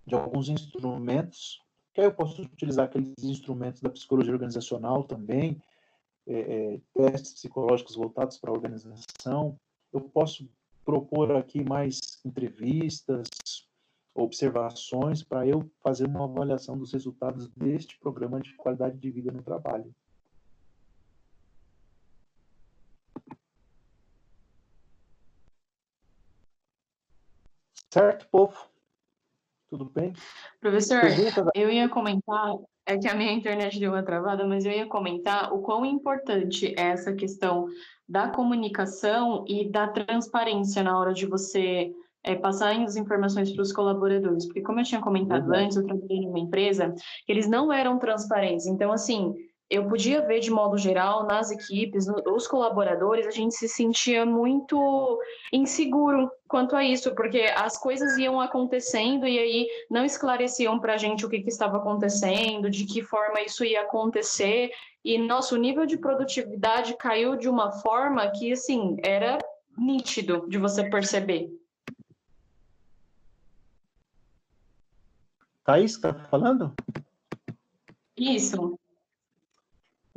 de 0.06 0.14
alguns 0.14 0.48
instrumentos, 0.48 1.62
que 1.92 2.00
aí 2.00 2.06
eu 2.06 2.14
posso 2.14 2.42
utilizar 2.42 2.86
aqueles 2.86 3.12
instrumentos 3.22 3.80
da 3.80 3.90
psicologia 3.90 4.32
organizacional 4.32 5.04
também, 5.04 5.60
é, 6.26 6.74
é, 6.74 6.80
testes 6.94 7.32
psicológicos 7.32 7.96
voltados 7.96 8.38
para 8.38 8.50
a 8.50 8.54
organização. 8.54 9.58
Eu 9.92 10.00
posso 10.00 10.48
propor 10.84 11.36
aqui 11.36 11.62
mais 11.64 12.20
entrevistas, 12.24 13.28
observações 14.14 15.22
para 15.22 15.46
eu 15.46 15.70
fazer 15.82 16.06
uma 16.06 16.24
avaliação 16.24 16.76
dos 16.76 16.92
resultados 16.92 17.48
deste 17.50 17.98
programa 17.98 18.40
de 18.40 18.54
qualidade 18.54 18.98
de 18.98 19.10
vida 19.10 19.32
no 19.32 19.42
trabalho. 19.42 19.94
Certo, 27.92 28.28
povo? 28.28 28.69
Tudo 29.70 29.88
bem? 29.94 30.12
Professor, 30.60 31.00
eu 31.54 31.70
ia 31.70 31.88
comentar, 31.88 32.56
é 32.84 32.98
que 32.98 33.06
a 33.06 33.14
minha 33.14 33.32
internet 33.32 33.78
deu 33.78 33.92
uma 33.92 34.02
travada, 34.02 34.44
mas 34.44 34.64
eu 34.64 34.72
ia 34.72 34.86
comentar 34.86 35.52
o 35.54 35.62
quão 35.62 35.86
importante 35.86 36.74
é 36.76 36.88
essa 36.88 37.14
questão 37.14 37.66
da 38.08 38.28
comunicação 38.28 39.44
e 39.46 39.70
da 39.70 39.86
transparência 39.86 40.82
na 40.82 40.98
hora 40.98 41.14
de 41.14 41.24
você 41.24 41.92
é, 42.24 42.34
passar 42.34 42.76
as 42.80 42.96
informações 42.96 43.52
para 43.52 43.62
os 43.62 43.72
colaboradores. 43.72 44.44
Porque, 44.46 44.60
como 44.60 44.80
eu 44.80 44.84
tinha 44.84 45.00
comentado 45.00 45.46
uhum. 45.46 45.54
antes, 45.54 45.76
eu 45.76 45.84
trabalhei 45.84 46.18
em 46.18 46.28
uma 46.28 46.40
empresa, 46.40 46.92
eles 47.28 47.48
não 47.48 47.72
eram 47.72 47.96
transparentes. 47.96 48.66
Então, 48.66 48.90
assim, 48.90 49.34
eu 49.70 49.86
podia 49.86 50.20
ver 50.26 50.40
de 50.40 50.50
modo 50.50 50.76
geral 50.76 51.24
nas 51.24 51.52
equipes, 51.52 52.06
os 52.26 52.48
colaboradores, 52.48 53.24
a 53.24 53.30
gente 53.30 53.54
se 53.54 53.68
sentia 53.68 54.26
muito 54.26 55.20
inseguro 55.52 56.28
quanto 56.48 56.74
a 56.74 56.82
isso, 56.82 57.14
porque 57.14 57.42
as 57.54 57.78
coisas 57.78 58.18
iam 58.18 58.40
acontecendo 58.40 59.28
e 59.28 59.38
aí 59.38 59.68
não 59.88 60.04
esclareciam 60.04 60.80
para 60.80 60.94
a 60.94 60.96
gente 60.96 61.24
o 61.24 61.28
que, 61.28 61.40
que, 61.40 61.48
estava 61.48 61.76
acontecendo, 61.76 62.68
de 62.68 62.84
que 62.84 63.00
forma 63.00 63.40
isso 63.42 63.64
ia 63.64 63.82
acontecer, 63.82 64.72
e 65.04 65.16
nosso 65.16 65.56
nível 65.56 65.86
de 65.86 65.96
produtividade 65.96 66.96
caiu 66.96 67.36
de 67.36 67.48
uma 67.48 67.70
forma 67.70 68.28
que, 68.32 68.52
assim, 68.52 68.96
era 69.04 69.38
nítido 69.78 70.46
de 70.48 70.58
você 70.58 70.90
perceber. 70.90 71.48
Thaís, 75.64 75.92
está 75.92 76.12
falando? 76.12 76.74
Isso. 78.16 78.79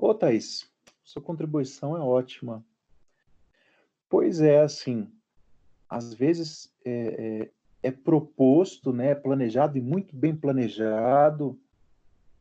Ô, 0.05 0.13
Thaís, 0.13 0.69
sua 1.01 1.21
contribuição 1.21 1.95
é 1.95 2.01
ótima. 2.01 2.61
Pois 4.09 4.41
é, 4.41 4.59
assim, 4.59 5.09
às 5.89 6.13
vezes 6.13 6.69
é, 6.83 6.91
é, 7.83 7.87
é 7.87 7.89
proposto, 7.89 8.91
né, 8.91 9.11
é 9.11 9.15
planejado 9.15 9.77
e 9.77 9.81
muito 9.81 10.13
bem 10.13 10.35
planejado. 10.35 11.57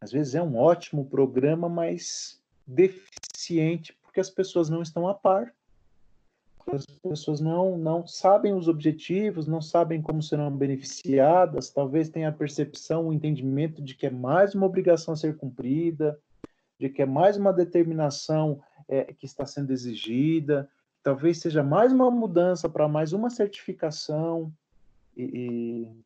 Às 0.00 0.10
vezes 0.10 0.34
é 0.34 0.42
um 0.42 0.56
ótimo 0.56 1.04
programa, 1.04 1.68
mas 1.68 2.42
deficiente 2.66 3.96
porque 4.02 4.18
as 4.18 4.28
pessoas 4.28 4.68
não 4.68 4.82
estão 4.82 5.06
a 5.06 5.14
par. 5.14 5.54
As 6.66 6.84
pessoas 6.84 7.40
não, 7.40 7.78
não 7.78 8.04
sabem 8.08 8.54
os 8.54 8.66
objetivos, 8.66 9.46
não 9.46 9.62
sabem 9.62 10.02
como 10.02 10.20
serão 10.20 10.50
beneficiadas, 10.50 11.70
talvez 11.70 12.08
tenham 12.08 12.28
a 12.28 12.34
percepção, 12.34 13.06
o 13.06 13.12
entendimento 13.12 13.80
de 13.80 13.94
que 13.94 14.06
é 14.06 14.10
mais 14.10 14.52
uma 14.52 14.66
obrigação 14.66 15.14
a 15.14 15.16
ser 15.16 15.36
cumprida, 15.36 16.20
de 16.82 16.88
que 16.88 17.00
é 17.00 17.06
mais 17.06 17.36
uma 17.36 17.52
determinação 17.52 18.60
é, 18.88 19.04
que 19.04 19.24
está 19.24 19.46
sendo 19.46 19.72
exigida, 19.72 20.68
talvez 21.00 21.38
seja 21.38 21.62
mais 21.62 21.92
uma 21.92 22.10
mudança 22.10 22.68
para 22.68 22.88
mais 22.88 23.12
uma 23.12 23.30
certificação. 23.30 24.52
E, 25.16 25.22
e, 25.22 26.02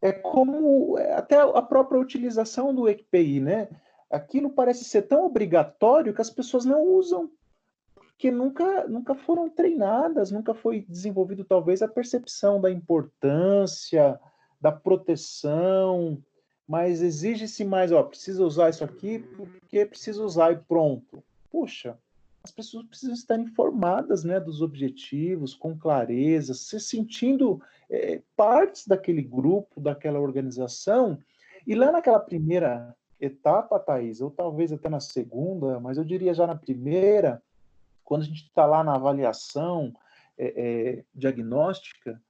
é 0.00 0.12
como 0.12 0.96
é, 0.96 1.14
até 1.14 1.40
a 1.40 1.62
própria 1.62 2.00
utilização 2.00 2.72
do 2.72 2.88
EQPI, 2.88 3.40
né? 3.40 3.68
Aquilo 4.08 4.50
parece 4.50 4.84
ser 4.84 5.02
tão 5.02 5.26
obrigatório 5.26 6.14
que 6.14 6.22
as 6.22 6.30
pessoas 6.30 6.64
não 6.64 6.84
usam, 6.84 7.28
porque 7.96 8.30
nunca, 8.30 8.86
nunca 8.86 9.16
foram 9.16 9.50
treinadas, 9.50 10.30
nunca 10.30 10.54
foi 10.54 10.86
desenvolvido 10.88 11.44
talvez 11.44 11.82
a 11.82 11.88
percepção 11.88 12.60
da 12.60 12.70
importância, 12.70 14.20
da 14.60 14.70
proteção, 14.70 16.22
mas 16.66 17.02
exige-se 17.02 17.64
mais, 17.64 17.92
ó, 17.92 18.02
precisa 18.02 18.44
usar 18.44 18.70
isso 18.70 18.84
aqui 18.84 19.18
porque 19.36 19.84
precisa 19.84 20.22
usar 20.22 20.52
e 20.52 20.56
pronto. 20.56 21.22
Puxa, 21.50 21.98
as 22.42 22.50
pessoas 22.50 22.84
precisam 22.86 23.14
estar 23.14 23.38
informadas, 23.38 24.24
né, 24.24 24.40
dos 24.40 24.62
objetivos, 24.62 25.54
com 25.54 25.78
clareza, 25.78 26.54
se 26.54 26.80
sentindo 26.80 27.62
é, 27.88 28.20
partes 28.36 28.86
daquele 28.86 29.22
grupo, 29.22 29.80
daquela 29.80 30.18
organização. 30.18 31.18
E 31.66 31.74
lá 31.74 31.92
naquela 31.92 32.18
primeira 32.18 32.94
etapa, 33.20 33.78
Thaís, 33.78 34.20
ou 34.20 34.30
talvez 34.30 34.72
até 34.72 34.88
na 34.88 34.98
segunda, 34.98 35.78
mas 35.78 35.96
eu 35.96 36.04
diria 36.04 36.34
já 36.34 36.46
na 36.46 36.56
primeira, 36.56 37.40
quando 38.04 38.22
a 38.22 38.24
gente 38.24 38.44
está 38.44 38.66
lá 38.66 38.82
na 38.82 38.96
avaliação 38.96 39.94
é, 40.36 40.46
é, 40.56 41.04
diagnóstica, 41.14 42.20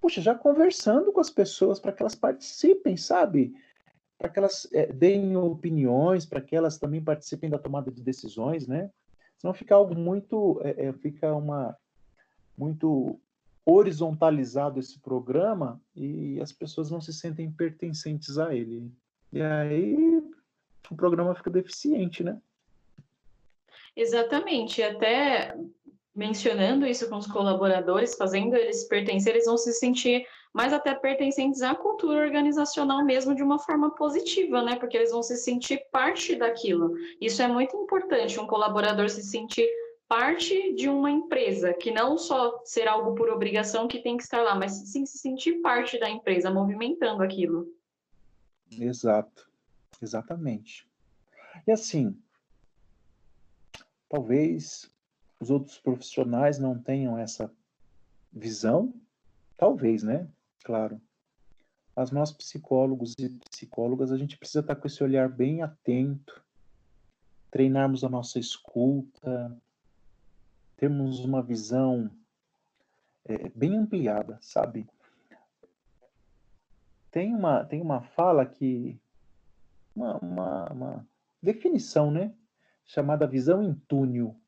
puxa, 0.00 0.20
já 0.20 0.34
conversando 0.34 1.12
com 1.12 1.20
as 1.20 1.30
pessoas 1.30 1.78
para 1.78 1.92
que 1.92 2.02
elas 2.02 2.14
participem, 2.14 2.96
sabe? 2.96 3.54
para 4.20 4.28
que 4.28 4.38
elas 4.38 4.68
é, 4.70 4.92
deem 4.92 5.34
opiniões, 5.34 6.26
para 6.26 6.42
que 6.42 6.54
elas 6.54 6.76
também 6.76 7.02
participem 7.02 7.48
da 7.48 7.58
tomada 7.58 7.90
de 7.90 8.02
decisões, 8.02 8.66
né? 8.66 8.90
Senão 9.38 9.54
fica 9.54 9.74
algo 9.74 9.94
muito, 9.94 10.60
é, 10.62 10.88
é, 10.88 10.92
fica 10.92 11.34
uma 11.34 11.74
muito 12.56 13.18
horizontalizado 13.64 14.78
esse 14.78 14.98
programa 14.98 15.80
e 15.96 16.38
as 16.38 16.52
pessoas 16.52 16.90
não 16.90 17.00
se 17.00 17.14
sentem 17.14 17.50
pertencentes 17.50 18.36
a 18.36 18.54
ele. 18.54 18.92
E 19.32 19.40
aí 19.40 20.22
o 20.90 20.94
programa 20.94 21.34
fica 21.34 21.48
deficiente, 21.48 22.22
né? 22.22 22.38
Exatamente. 23.96 24.82
Até 24.82 25.56
mencionando 26.20 26.86
isso 26.86 27.08
com 27.08 27.16
os 27.16 27.26
colaboradores, 27.26 28.14
fazendo 28.14 28.54
eles 28.54 28.84
pertencer, 28.84 29.32
eles 29.32 29.46
vão 29.46 29.56
se 29.56 29.72
sentir 29.72 30.26
mais 30.52 30.70
até 30.70 30.94
pertencentes 30.94 31.62
à 31.62 31.74
cultura 31.74 32.22
organizacional 32.22 33.02
mesmo 33.02 33.34
de 33.34 33.42
uma 33.42 33.58
forma 33.58 33.94
positiva, 33.94 34.60
né? 34.60 34.76
Porque 34.76 34.98
eles 34.98 35.12
vão 35.12 35.22
se 35.22 35.38
sentir 35.38 35.80
parte 35.90 36.36
daquilo. 36.36 36.94
Isso 37.22 37.40
é 37.40 37.48
muito 37.48 37.74
importante, 37.74 38.38
um 38.38 38.46
colaborador 38.46 39.08
se 39.08 39.22
sentir 39.22 39.66
parte 40.06 40.74
de 40.74 40.90
uma 40.90 41.10
empresa, 41.10 41.72
que 41.72 41.90
não 41.90 42.18
só 42.18 42.60
ser 42.66 42.86
algo 42.86 43.14
por 43.14 43.30
obrigação 43.30 43.88
que 43.88 44.02
tem 44.02 44.18
que 44.18 44.22
estar 44.22 44.42
lá, 44.42 44.54
mas 44.54 44.72
sim 44.72 45.06
se 45.06 45.16
sentir 45.16 45.62
parte 45.62 45.98
da 45.98 46.10
empresa, 46.10 46.50
movimentando 46.50 47.22
aquilo. 47.22 47.66
Exato, 48.78 49.48
exatamente. 50.02 50.86
E 51.66 51.72
assim, 51.72 52.14
talvez 54.06 54.90
os 55.40 55.50
outros 55.50 55.78
profissionais 55.78 56.58
não 56.58 56.78
tenham 56.78 57.18
essa 57.18 57.50
visão? 58.30 58.94
Talvez, 59.56 60.02
né? 60.02 60.28
Claro. 60.62 61.00
Mas 61.96 62.10
nós, 62.10 62.30
psicólogos 62.30 63.14
e 63.18 63.28
psicólogas, 63.50 64.12
a 64.12 64.16
gente 64.16 64.38
precisa 64.38 64.60
estar 64.60 64.76
com 64.76 64.86
esse 64.86 65.02
olhar 65.02 65.28
bem 65.28 65.62
atento, 65.62 66.42
treinarmos 67.50 68.04
a 68.04 68.08
nossa 68.08 68.38
escuta, 68.38 69.60
termos 70.76 71.24
uma 71.24 71.42
visão 71.42 72.10
é, 73.24 73.48
bem 73.50 73.76
ampliada, 73.76 74.38
sabe? 74.40 74.88
Tem 77.10 77.34
uma, 77.34 77.64
tem 77.64 77.80
uma 77.80 78.02
fala 78.02 78.46
que. 78.46 78.98
Uma, 79.94 80.16
uma, 80.18 80.72
uma 80.72 81.08
definição, 81.42 82.10
né? 82.10 82.32
Chamada 82.86 83.26
visão 83.26 83.62
em 83.62 83.74
túnel. 83.74 84.39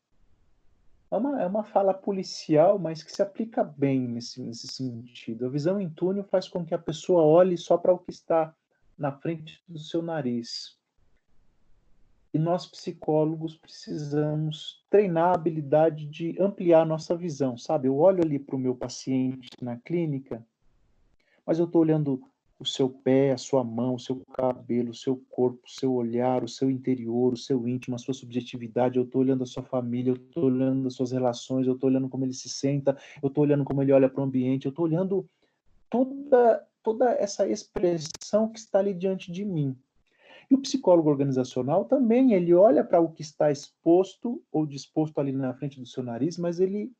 É 1.12 1.16
uma, 1.16 1.42
é 1.42 1.46
uma 1.46 1.62
fala 1.62 1.92
policial, 1.92 2.78
mas 2.78 3.02
que 3.02 3.12
se 3.12 3.20
aplica 3.20 3.62
bem 3.62 4.08
nesse, 4.08 4.40
nesse 4.40 4.66
sentido. 4.66 5.44
A 5.44 5.50
visão 5.50 5.78
em 5.78 5.90
túnel 5.90 6.24
faz 6.24 6.48
com 6.48 6.64
que 6.64 6.74
a 6.74 6.78
pessoa 6.78 7.22
olhe 7.22 7.58
só 7.58 7.76
para 7.76 7.92
o 7.92 7.98
que 7.98 8.10
está 8.10 8.56
na 8.96 9.12
frente 9.12 9.62
do 9.68 9.78
seu 9.78 10.00
nariz. 10.00 10.74
E 12.32 12.38
nós, 12.38 12.66
psicólogos, 12.66 13.58
precisamos 13.58 14.82
treinar 14.88 15.32
a 15.32 15.34
habilidade 15.34 16.06
de 16.06 16.34
ampliar 16.40 16.86
nossa 16.86 17.14
visão, 17.14 17.58
sabe? 17.58 17.88
Eu 17.88 17.98
olho 17.98 18.24
ali 18.24 18.38
para 18.38 18.56
o 18.56 18.58
meu 18.58 18.74
paciente 18.74 19.50
na 19.60 19.76
clínica, 19.76 20.42
mas 21.44 21.58
eu 21.58 21.66
estou 21.66 21.82
olhando 21.82 22.22
o 22.62 22.66
seu 22.66 22.88
pé, 22.88 23.32
a 23.32 23.36
sua 23.36 23.64
mão, 23.64 23.96
o 23.96 23.98
seu 23.98 24.22
cabelo, 24.32 24.90
o 24.90 24.94
seu 24.94 25.16
corpo, 25.28 25.60
o 25.66 25.70
seu 25.70 25.92
olhar, 25.92 26.44
o 26.44 26.48
seu 26.48 26.70
interior, 26.70 27.32
o 27.32 27.36
seu 27.36 27.66
íntimo, 27.66 27.96
a 27.96 27.98
sua 27.98 28.14
subjetividade. 28.14 28.96
Eu 28.96 29.04
estou 29.04 29.20
olhando 29.20 29.42
a 29.42 29.46
sua 29.46 29.64
família, 29.64 30.12
eu 30.12 30.16
estou 30.16 30.44
olhando 30.44 30.86
as 30.86 30.94
suas 30.94 31.10
relações, 31.10 31.66
eu 31.66 31.74
estou 31.74 31.90
olhando 31.90 32.08
como 32.08 32.24
ele 32.24 32.32
se 32.32 32.48
senta, 32.48 32.96
eu 33.20 33.26
estou 33.26 33.42
olhando 33.42 33.64
como 33.64 33.82
ele 33.82 33.92
olha 33.92 34.08
para 34.08 34.20
o 34.20 34.24
ambiente, 34.24 34.66
eu 34.66 34.70
estou 34.70 34.84
olhando 34.84 35.28
toda, 35.90 36.64
toda 36.82 37.10
essa 37.12 37.48
expressão 37.48 38.48
que 38.48 38.60
está 38.60 38.78
ali 38.78 38.94
diante 38.94 39.32
de 39.32 39.44
mim. 39.44 39.76
E 40.48 40.54
o 40.54 40.60
psicólogo 40.60 41.10
organizacional 41.10 41.84
também, 41.84 42.32
ele 42.32 42.54
olha 42.54 42.84
para 42.84 43.00
o 43.00 43.10
que 43.10 43.22
está 43.22 43.50
exposto 43.50 44.40
ou 44.52 44.64
disposto 44.64 45.18
ali 45.18 45.32
na 45.32 45.52
frente 45.54 45.80
do 45.80 45.86
seu 45.86 46.02
nariz, 46.02 46.38
mas 46.38 46.60
ele 46.60 46.92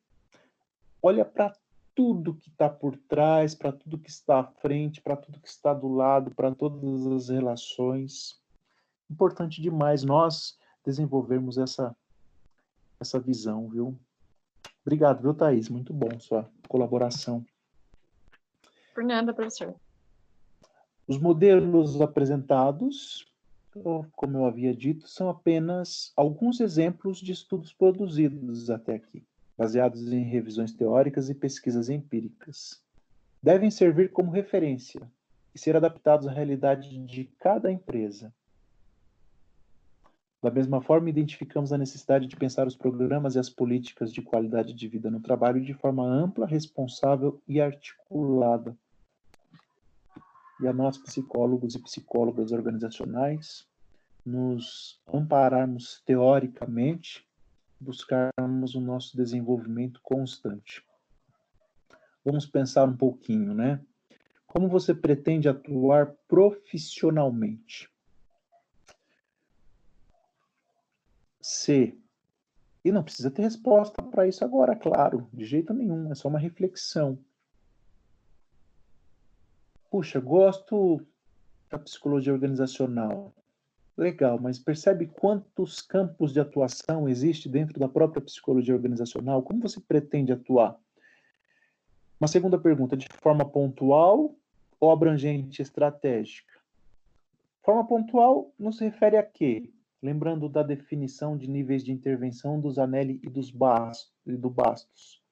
olha 1.01 1.25
para 1.25 1.53
tudo 1.95 2.35
que 2.35 2.49
está 2.49 2.69
por 2.69 2.97
trás, 2.97 3.55
para 3.55 3.73
tudo 3.73 3.99
que 3.99 4.11
está 4.11 4.41
à 4.41 4.45
frente, 4.45 5.01
para 5.01 5.17
tudo 5.17 5.41
que 5.41 5.49
está 5.49 5.75
do 5.75 5.89
lado, 5.89 6.35
para 6.35 6.55
todas 6.55 7.07
as 7.07 7.29
relações. 7.29 8.41
Importante 9.11 9.61
demais 9.61 10.03
nós 10.03 10.59
desenvolvermos 10.85 11.59
essa, 11.59 11.95
essa 12.99 13.21
visão, 13.21 13.69
viu? 13.69 13.99
Obrigado, 14.85 15.23
viu, 15.23 15.35
Thaís? 15.35 15.69
Muito 15.69 15.93
bom 15.93 16.19
sua 16.19 16.51
colaboração. 16.67 17.45
Por 18.95 19.05
nada, 19.05 19.33
professor. 19.33 19.75
Os 21.07 21.19
modelos 21.19 22.01
apresentados, 22.01 23.27
como 24.17 24.39
eu 24.39 24.47
havia 24.47 24.75
dito, 24.75 25.09
são 25.09 25.29
apenas 25.29 26.13
alguns 26.17 26.61
exemplos 26.61 27.19
de 27.19 27.33
estudos 27.33 27.73
produzidos 27.73 28.71
até 28.71 28.95
aqui 28.95 29.25
baseados 29.63 30.13
em 30.13 30.25
revisões 30.25 30.73
teóricas 30.73 31.31
e 31.31 31.35
pesquisas 31.35 31.89
empíricas. 31.89 32.83
Devem 33.41 33.71
servir 33.71 34.11
como 34.11 34.33
referência 34.33 35.09
e 35.55 35.59
ser 35.59 35.77
adaptados 35.77 36.27
à 36.27 36.33
realidade 36.33 36.99
de 37.07 37.27
cada 37.39 37.71
empresa. 37.71 38.35
Da 40.43 40.51
mesma 40.51 40.83
forma, 40.83 41.09
identificamos 41.09 41.73
a 41.73 41.79
necessidade 41.79 42.27
de 42.27 42.35
pensar 42.35 42.67
os 42.67 42.75
programas 42.75 43.37
e 43.37 43.39
as 43.39 43.49
políticas 43.49 44.13
de 44.13 44.21
qualidade 44.21 44.73
de 44.73 44.89
vida 44.89 45.09
no 45.09 45.21
trabalho 45.21 45.61
de 45.61 45.75
forma 45.75 46.05
ampla, 46.05 46.45
responsável 46.45 47.41
e 47.47 47.61
articulada. 47.61 48.77
E 50.61 50.67
a 50.67 50.73
nós, 50.73 50.99
psicólogos 50.99 51.77
e 51.77 51.79
psicólogas 51.79 52.51
organizacionais, 52.51 53.65
nos 54.27 55.01
ampararmos 55.07 56.03
teoricamente 56.05 57.25
buscarmos 57.83 58.75
o 58.75 58.81
nosso 58.81 59.17
desenvolvimento 59.17 60.01
constante. 60.03 60.85
Vamos 62.25 62.47
pensar 62.47 62.85
um 62.85 62.97
pouquinho, 62.97 63.53
né? 63.53 63.81
Como 64.47 64.69
você 64.69 64.95
pretende 64.95 65.49
atuar 65.49 66.15
profissionalmente? 66.29 67.91
C. 71.41 71.99
E 72.85 72.93
não 72.93 73.03
precisa 73.03 73.31
ter 73.31 73.43
resposta 73.43 74.03
para 74.03 74.27
isso 74.27 74.45
agora, 74.45 74.77
claro, 74.77 75.29
de 75.33 75.45
jeito 75.45 75.73
nenhum, 75.73 76.11
é 76.11 76.15
só 76.15 76.29
uma 76.29 76.39
reflexão. 76.39 77.19
Puxa, 79.91 80.21
gosto 80.21 81.05
da 81.71 81.79
psicologia 81.79 82.33
organizacional. 82.33 83.33
Legal, 83.97 84.39
mas 84.41 84.59
percebe 84.59 85.07
quantos 85.07 85.83
campos 85.83 86.33
de 86.33 86.41
atuação 86.41 87.09
existe 87.09 87.49
dentro 87.49 87.79
da 87.79 87.89
própria 87.89 88.23
psicologia 88.23 88.75
organizacional? 88.75 89.43
Como 89.43 89.61
você 89.61 89.79
pretende 89.81 90.33
atuar? 90.33 90.79
Uma 92.19 92.29
segunda 92.29 92.59
pergunta, 92.59 92.97
de 92.97 93.07
forma 93.21 93.45
pontual 93.45 94.35
ou 94.81 94.91
abrangente 94.91 95.61
estratégica? 95.61 96.53
Forma 97.63 97.87
pontual 97.87 98.53
não 98.59 98.73
se 98.73 98.83
refere 98.83 99.17
a 99.17 99.23
quê? 99.23 99.71
Lembrando 100.03 100.49
da 100.49 100.63
definição 100.63 101.37
de 101.37 101.49
níveis 101.49 101.85
de 101.85 101.93
intervenção 101.93 102.59
dos 102.59 102.79
Anelli 102.79 103.21
e 103.23 103.29
dos 103.29 103.51
Bastos, 103.51 104.11
e 104.27 104.37
do 104.37 104.49
Bastos. 104.49 105.23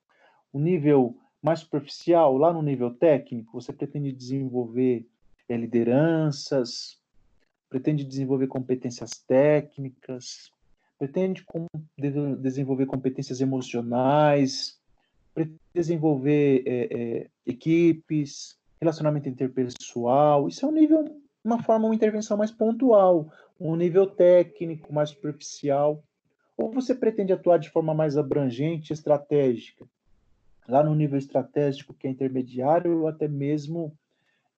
O 0.52 0.60
nível 0.60 1.16
mais 1.42 1.60
superficial, 1.60 2.36
lá 2.36 2.52
no 2.52 2.62
nível 2.62 2.92
técnico, 2.94 3.58
você 3.60 3.72
pretende 3.72 4.12
desenvolver 4.12 5.08
é, 5.48 5.56
lideranças, 5.56 6.99
pretende 7.70 8.04
desenvolver 8.04 8.48
competências 8.48 9.10
técnicas, 9.26 10.50
pretende 10.98 11.44
com, 11.44 11.66
de, 11.96 12.10
desenvolver 12.36 12.84
competências 12.84 13.40
emocionais, 13.40 14.78
pretende 15.32 15.60
desenvolver 15.72 16.64
é, 16.66 16.88
é, 16.90 17.26
equipes, 17.46 18.58
relacionamento 18.80 19.28
interpessoal. 19.28 20.48
Isso 20.48 20.66
é 20.66 20.68
um 20.68 20.72
nível, 20.72 21.22
uma 21.44 21.62
forma, 21.62 21.86
uma 21.86 21.94
intervenção 21.94 22.36
mais 22.36 22.50
pontual, 22.50 23.32
um 23.58 23.76
nível 23.76 24.06
técnico 24.06 24.92
mais 24.92 25.10
superficial. 25.10 26.02
Ou 26.56 26.70
você 26.72 26.94
pretende 26.94 27.32
atuar 27.32 27.58
de 27.58 27.70
forma 27.70 27.94
mais 27.94 28.18
abrangente, 28.18 28.92
estratégica, 28.92 29.86
lá 30.68 30.82
no 30.82 30.94
nível 30.94 31.18
estratégico, 31.18 31.94
que 31.94 32.06
é 32.06 32.10
intermediário, 32.10 33.02
ou 33.02 33.08
até 33.08 33.28
mesmo 33.28 33.96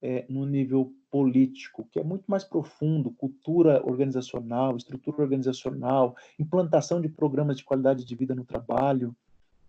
é, 0.01 0.25
no 0.29 0.47
nível 0.47 0.93
político, 1.13 1.87
que 1.93 2.01
é 2.01 2.03
muito 2.03 2.25
mais 2.27 2.43
profundo, 2.43 3.11
cultura 3.11 3.87
organizacional, 3.87 4.75
estrutura 4.79 5.21
organizacional, 5.21 6.17
implantação 6.39 7.03
de 7.03 7.09
programas 7.11 7.59
de 7.59 7.65
qualidade 7.65 8.03
de 8.03 8.15
vida 8.17 8.35
no 8.35 8.47
trabalho, 8.47 9.15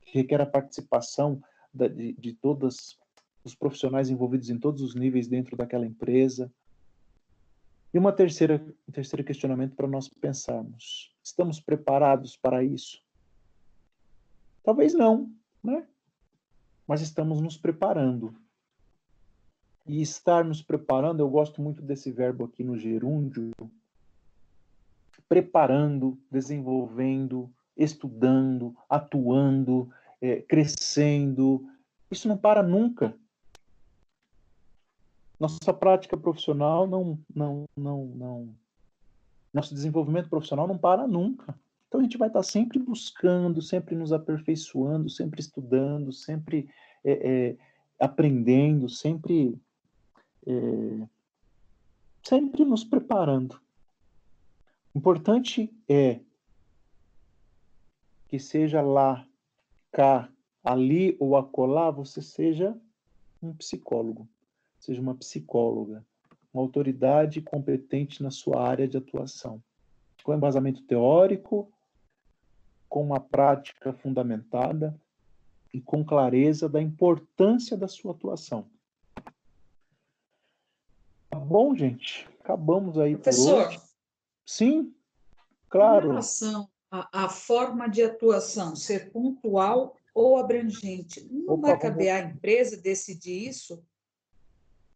que 0.02 0.18
requer 0.20 0.40
a 0.40 0.46
participação 0.46 1.44
da, 1.74 1.90
de, 1.90 2.14
de 2.14 2.32
todos 2.32 2.98
os 3.44 3.54
profissionais 3.54 4.10
envolvidos 4.10 4.50
em 4.50 4.58
todos 4.58 4.82
os 4.82 4.96
níveis 4.96 5.28
dentro 5.28 5.58
daquela 5.58 5.86
empresa. 5.86 6.50
E 7.94 8.00
uma 8.00 8.14
terceira, 8.14 8.66
um 8.88 8.92
terceiro 8.94 9.22
questionamento 9.22 9.76
para 9.76 9.86
nós 9.88 10.08
pensarmos: 10.08 11.14
estamos 11.22 11.60
preparados 11.60 12.38
para 12.38 12.64
isso? 12.64 13.04
Talvez 14.64 14.94
não, 14.94 15.30
né? 15.62 15.86
Mas 16.88 17.02
estamos 17.02 17.42
nos 17.42 17.58
preparando. 17.58 18.34
E 19.86 20.02
estar 20.02 20.46
nos 20.46 20.62
preparando, 20.62 21.20
eu 21.20 21.30
gosto 21.30 21.62
muito 21.62 21.82
desse 21.82 22.12
verbo 22.12 22.46
aqui 22.46 22.64
no 22.64 22.78
gerúndio, 22.78 23.52
preparando, 25.28 26.18
desenvolvendo, 26.32 27.52
estudando, 27.76 28.76
atuando, 28.90 29.90
é, 30.22 30.42
crescendo. 30.42 31.68
Isso 32.10 32.28
não 32.28 32.38
para 32.38 32.64
nunca. 32.64 33.14
Nossa 35.40 35.74
prática 35.74 36.16
profissional 36.16 36.88
não, 36.88 37.20
não, 37.36 37.66
não, 37.76 38.06
não. 38.06 38.56
Nosso 39.54 39.74
desenvolvimento 39.74 40.30
profissional 40.30 40.68
não 40.68 40.78
para 40.78 41.06
nunca. 41.06 41.54
Então 41.88 42.00
a 42.00 42.04
gente 42.04 42.18
vai 42.18 42.28
estar 42.28 42.42
sempre 42.44 42.80
buscando, 42.80 43.62
sempre 43.62 43.96
nos 43.96 44.14
aperfeiçoando, 44.14 45.10
sempre 45.10 45.42
estudando, 45.42 46.12
sempre 46.12 46.70
é, 47.04 47.12
é, 47.12 47.58
aprendendo, 48.00 48.90
sempre 48.90 49.60
é, 50.46 51.08
sempre 52.24 52.64
nos 52.66 52.84
preparando. 52.84 53.60
Importante 54.96 55.74
é 55.88 56.20
que 58.28 58.40
seja 58.40 58.82
lá, 58.82 59.28
cá, 59.92 60.30
ali 60.64 61.16
ou 61.20 61.36
acolá, 61.36 61.92
você 61.92 62.22
seja 62.22 62.76
um 63.42 63.54
psicólogo, 63.54 64.28
seja 64.80 65.02
uma 65.02 65.16
psicóloga, 65.16 66.06
uma 66.54 66.64
autoridade 66.64 67.42
competente 67.42 68.24
na 68.24 68.32
sua 68.32 68.68
área 68.68 68.88
de 68.88 68.98
atuação, 68.98 69.62
com 70.24 70.34
embasamento 70.34 70.82
teórico, 70.84 71.72
com 72.88 73.04
uma 73.04 73.20
prática 73.20 73.92
fundamentada 73.92 75.00
e 75.74 75.82
com 75.82 76.06
clareza 76.06 76.70
da 76.70 76.82
importância 76.82 77.76
da 77.76 77.88
sua 77.88 78.12
atuação. 78.12 78.68
Bom, 81.44 81.76
gente? 81.76 82.28
Acabamos 82.40 82.98
aí 82.98 83.16
Professor, 83.16 83.64
por 83.64 83.68
hoje. 83.68 83.82
Sim, 84.46 84.80
em 84.80 84.96
claro. 85.70 86.10
relação 86.10 86.68
à, 86.92 87.26
à 87.26 87.30
forma 87.30 87.88
de 87.88 88.04
atuação, 88.04 88.76
ser 88.76 89.12
pontual 89.12 89.96
ou 90.14 90.38
abrangente, 90.38 91.28
não 91.32 91.56
Opa, 91.56 91.70
vai 91.70 91.80
caber 91.80 92.10
à 92.10 92.20
empresa 92.20 92.78
decidir 92.78 93.48
isso? 93.48 93.84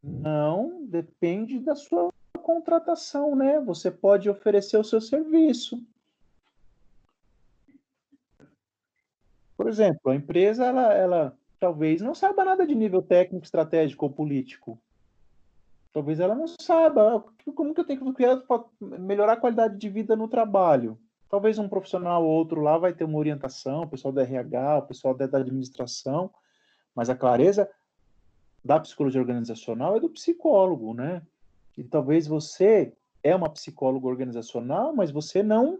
Não, 0.03 0.85
depende 0.85 1.59
da 1.59 1.75
sua 1.75 2.13
contratação, 2.41 3.35
né? 3.35 3.59
Você 3.61 3.89
pode 3.89 4.29
oferecer 4.29 4.77
o 4.77 4.83
seu 4.83 5.01
serviço. 5.01 5.83
Por 9.57 9.67
exemplo, 9.67 10.11
a 10.11 10.15
empresa, 10.15 10.65
ela, 10.65 10.93
ela 10.93 11.37
talvez 11.59 11.99
não 11.99 12.13
saiba 12.13 12.45
nada 12.45 12.65
de 12.65 12.75
nível 12.75 13.01
técnico, 13.01 13.43
estratégico 13.43 14.05
ou 14.05 14.11
político. 14.11 14.79
Talvez 15.93 16.19
ela 16.19 16.35
não 16.35 16.45
saiba 16.61 17.17
ah, 17.17 17.51
como 17.51 17.73
que 17.73 17.81
eu 17.81 17.85
tenho 17.85 18.03
que 18.03 18.13
criar 18.13 18.37
para 18.37 18.63
melhorar 18.81 19.33
a 19.33 19.37
qualidade 19.37 19.77
de 19.77 19.89
vida 19.89 20.15
no 20.15 20.27
trabalho. 20.27 20.97
Talvez 21.29 21.57
um 21.57 21.67
profissional 21.67 22.23
ou 22.23 22.29
outro 22.29 22.61
lá 22.61 22.77
vai 22.77 22.93
ter 22.93 23.03
uma 23.03 23.17
orientação, 23.17 23.81
o 23.81 23.87
pessoal 23.87 24.13
da 24.13 24.21
RH, 24.21 24.77
o 24.77 24.87
pessoal 24.87 25.13
da 25.13 25.25
administração, 25.25 26.31
mas 26.95 27.09
a 27.09 27.15
clareza 27.15 27.69
da 28.63 28.79
psicologia 28.79 29.21
organizacional 29.21 29.97
é 29.97 29.99
do 29.99 30.09
psicólogo, 30.09 30.93
né? 30.93 31.21
E 31.77 31.83
talvez 31.83 32.27
você 32.27 32.93
é 33.23 33.35
uma 33.35 33.49
psicóloga 33.49 34.07
organizacional, 34.07 34.93
mas 34.95 35.11
você 35.11 35.43
não 35.43 35.79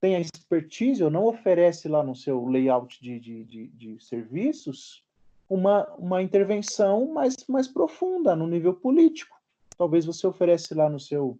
tem 0.00 0.16
a 0.16 0.20
expertise 0.20 1.02
ou 1.02 1.10
não 1.10 1.24
oferece 1.24 1.88
lá 1.88 2.02
no 2.02 2.14
seu 2.14 2.46
layout 2.46 3.02
de, 3.02 3.18
de, 3.18 3.44
de, 3.44 3.66
de 3.68 4.04
serviços 4.04 5.04
uma, 5.48 5.86
uma 5.94 6.22
intervenção 6.22 7.06
mais, 7.12 7.36
mais 7.48 7.68
profunda 7.68 8.34
no 8.34 8.46
nível 8.46 8.74
político. 8.74 9.33
Talvez 9.76 10.04
você 10.04 10.26
oferece 10.26 10.74
lá 10.74 10.88
no 10.88 11.00
seu, 11.00 11.38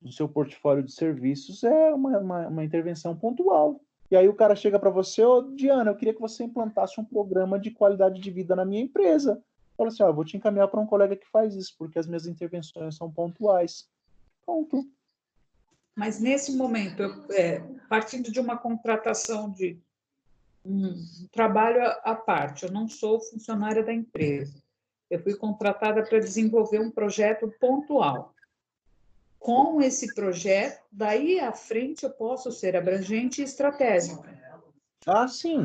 no 0.00 0.12
seu 0.12 0.28
portfólio 0.28 0.82
de 0.82 0.92
serviços 0.92 1.64
é 1.64 1.94
uma, 1.94 2.18
uma, 2.18 2.48
uma 2.48 2.64
intervenção 2.64 3.16
pontual. 3.16 3.80
E 4.10 4.16
aí 4.16 4.28
o 4.28 4.34
cara 4.34 4.54
chega 4.54 4.78
para 4.78 4.90
você, 4.90 5.24
ô 5.24 5.40
Diana, 5.54 5.90
eu 5.90 5.96
queria 5.96 6.12
que 6.12 6.20
você 6.20 6.44
implantasse 6.44 7.00
um 7.00 7.04
programa 7.04 7.58
de 7.58 7.70
qualidade 7.70 8.20
de 8.20 8.30
vida 8.30 8.54
na 8.54 8.64
minha 8.64 8.82
empresa. 8.82 9.42
Fala 9.74 9.88
assim, 9.88 10.02
ó, 10.02 10.12
vou 10.12 10.24
te 10.24 10.36
encaminhar 10.36 10.68
para 10.68 10.80
um 10.80 10.86
colega 10.86 11.16
que 11.16 11.26
faz 11.30 11.54
isso, 11.54 11.74
porque 11.78 11.98
as 11.98 12.06
minhas 12.06 12.26
intervenções 12.26 12.94
são 12.94 13.10
pontuais. 13.10 13.88
Ponto. 14.44 14.86
Mas 15.96 16.20
nesse 16.20 16.56
momento, 16.56 17.02
eu, 17.02 17.24
é, 17.30 17.60
partindo 17.88 18.30
de 18.30 18.38
uma 18.38 18.56
contratação 18.56 19.50
de 19.50 19.80
um 20.64 20.94
trabalho 21.32 21.82
à 22.04 22.14
parte, 22.14 22.64
eu 22.64 22.70
não 22.70 22.88
sou 22.88 23.20
funcionária 23.20 23.82
da 23.82 23.92
empresa. 23.92 24.62
Eu 25.12 25.22
fui 25.22 25.34
contratada 25.34 26.02
para 26.02 26.18
desenvolver 26.18 26.80
um 26.80 26.90
projeto 26.90 27.46
pontual. 27.60 28.34
Com 29.38 29.82
esse 29.82 30.14
projeto, 30.14 30.82
daí 30.90 31.38
à 31.38 31.52
frente 31.52 32.04
eu 32.04 32.10
posso 32.10 32.50
ser 32.50 32.74
abrangente 32.74 33.42
e 33.42 33.44
estratégica. 33.44 34.26
Ah, 35.06 35.28
sim. 35.28 35.64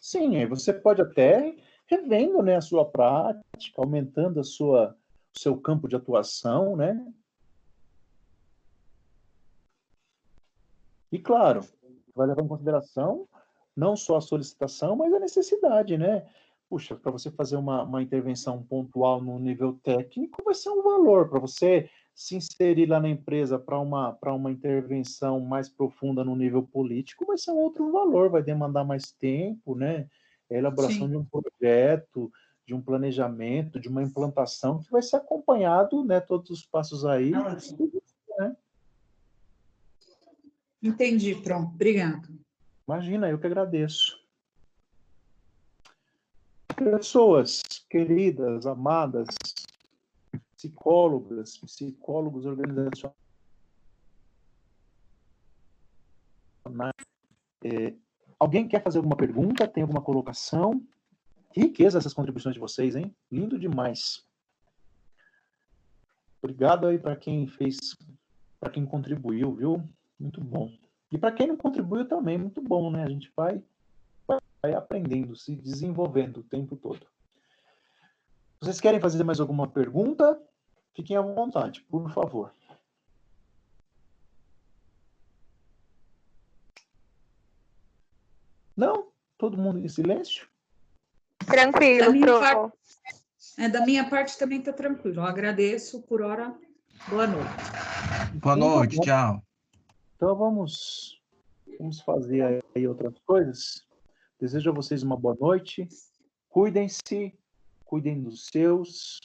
Sim, 0.00 0.36
aí 0.36 0.46
você 0.46 0.72
pode 0.72 1.02
até 1.02 1.56
revendo, 1.86 2.40
né, 2.40 2.54
a 2.54 2.60
sua 2.60 2.84
prática, 2.84 3.42
aumentando 3.78 4.38
a 4.38 4.44
sua 4.44 4.96
seu 5.36 5.60
campo 5.60 5.88
de 5.88 5.96
atuação, 5.96 6.76
né? 6.76 7.12
E 11.10 11.18
claro, 11.18 11.66
vai 12.14 12.28
levar 12.28 12.42
em 12.42 12.48
consideração 12.48 13.26
não 13.74 13.96
só 13.96 14.18
a 14.18 14.20
solicitação, 14.20 14.94
mas 14.94 15.12
a 15.12 15.18
necessidade, 15.18 15.98
né? 15.98 16.24
Puxa, 16.74 16.96
para 16.96 17.12
você 17.12 17.30
fazer 17.30 17.54
uma, 17.54 17.84
uma 17.84 18.02
intervenção 18.02 18.60
pontual 18.60 19.22
no 19.22 19.38
nível 19.38 19.78
técnico, 19.84 20.42
vai 20.44 20.54
ser 20.54 20.70
um 20.70 20.82
valor. 20.82 21.28
Para 21.28 21.38
você 21.38 21.88
se 22.12 22.34
inserir 22.34 22.86
lá 22.86 22.98
na 22.98 23.08
empresa 23.08 23.60
para 23.60 23.78
uma, 23.78 24.12
para 24.12 24.34
uma 24.34 24.50
intervenção 24.50 25.38
mais 25.38 25.68
profunda 25.68 26.24
no 26.24 26.34
nível 26.34 26.64
político, 26.64 27.26
vai 27.26 27.38
ser 27.38 27.52
um 27.52 27.58
outro 27.58 27.92
valor, 27.92 28.28
vai 28.28 28.42
demandar 28.42 28.82
mais 28.82 29.12
tempo, 29.12 29.76
né? 29.76 30.08
É 30.50 30.56
a 30.56 30.58
elaboração 30.58 31.06
Sim. 31.06 31.10
de 31.10 31.16
um 31.16 31.24
projeto, 31.24 32.28
de 32.66 32.74
um 32.74 32.82
planejamento, 32.82 33.78
de 33.78 33.88
uma 33.88 34.02
implantação 34.02 34.82
que 34.82 34.90
vai 34.90 35.00
ser 35.00 35.14
acompanhado, 35.14 36.02
né? 36.04 36.18
Todos 36.18 36.50
os 36.50 36.66
passos 36.66 37.06
aí. 37.06 37.30
né? 37.30 38.56
Entendi, 40.82 41.36
pronto. 41.36 41.72
Obrigada. 41.72 42.28
Imagina, 42.88 43.30
eu 43.30 43.38
que 43.38 43.46
agradeço. 43.46 44.23
Pessoas 46.76 47.62
queridas, 47.88 48.66
amadas, 48.66 49.28
psicólogas, 50.56 51.56
psicólogos 51.58 52.46
organizacionais, 52.46 53.14
é, 57.62 57.94
alguém 58.38 58.66
quer 58.66 58.82
fazer 58.82 58.98
alguma 58.98 59.16
pergunta? 59.16 59.68
Tem 59.68 59.82
alguma 59.82 60.02
colocação? 60.02 60.82
Que 61.52 61.60
riqueza 61.60 61.98
essas 61.98 62.12
contribuições 62.12 62.54
de 62.54 62.60
vocês, 62.60 62.96
hein? 62.96 63.14
Lindo 63.30 63.58
demais. 63.58 64.24
Obrigado 66.42 66.86
aí 66.86 66.98
para 66.98 67.16
quem 67.16 67.46
fez, 67.46 67.96
para 68.60 68.70
quem 68.70 68.84
contribuiu, 68.84 69.54
viu? 69.54 69.88
Muito 70.18 70.40
bom. 70.40 70.70
E 71.10 71.16
para 71.16 71.32
quem 71.32 71.46
não 71.46 71.56
contribuiu 71.56 72.06
também, 72.06 72.36
muito 72.36 72.60
bom, 72.60 72.90
né? 72.90 73.04
A 73.04 73.08
gente 73.08 73.32
vai, 73.36 73.62
vai 74.64 74.72
aprendendo, 74.72 75.36
se 75.36 75.54
desenvolvendo 75.54 76.38
o 76.38 76.42
tempo 76.42 76.74
todo. 76.74 77.06
Vocês 78.58 78.80
querem 78.80 78.98
fazer 78.98 79.22
mais 79.22 79.38
alguma 79.38 79.68
pergunta? 79.68 80.40
Fiquem 80.94 81.18
à 81.18 81.20
vontade, 81.20 81.82
por 81.82 82.10
favor. 82.10 82.50
Não? 88.76 89.08
Todo 89.36 89.58
mundo 89.58 89.78
em 89.78 89.88
silêncio? 89.88 90.48
Da 91.40 91.52
Tranquilo, 91.52 92.12
minha 92.12 92.26
Pro. 92.26 92.40
parte- 92.40 92.78
É, 93.58 93.68
da 93.68 93.84
minha 93.84 94.08
parte 94.08 94.38
também 94.38 94.58
está 94.60 94.72
tranquilo. 94.72 95.20
Eu 95.20 95.24
agradeço 95.24 96.02
por 96.02 96.22
hora. 96.22 96.56
Boa 97.08 97.26
noite. 97.26 97.48
Boa 98.40 98.56
noite, 98.56 99.00
tchau. 99.00 99.42
Então 100.16 100.34
vamos, 100.34 101.20
vamos 101.78 102.00
fazer 102.00 102.64
aí 102.74 102.88
outras 102.88 103.14
coisas. 103.26 103.83
Desejo 104.44 104.68
a 104.68 104.74
vocês 104.74 105.02
uma 105.02 105.16
boa 105.16 105.34
noite. 105.40 105.88
Cuidem-se, 106.50 107.32
cuidem 107.82 108.20
dos 108.22 108.44
seus 108.44 109.18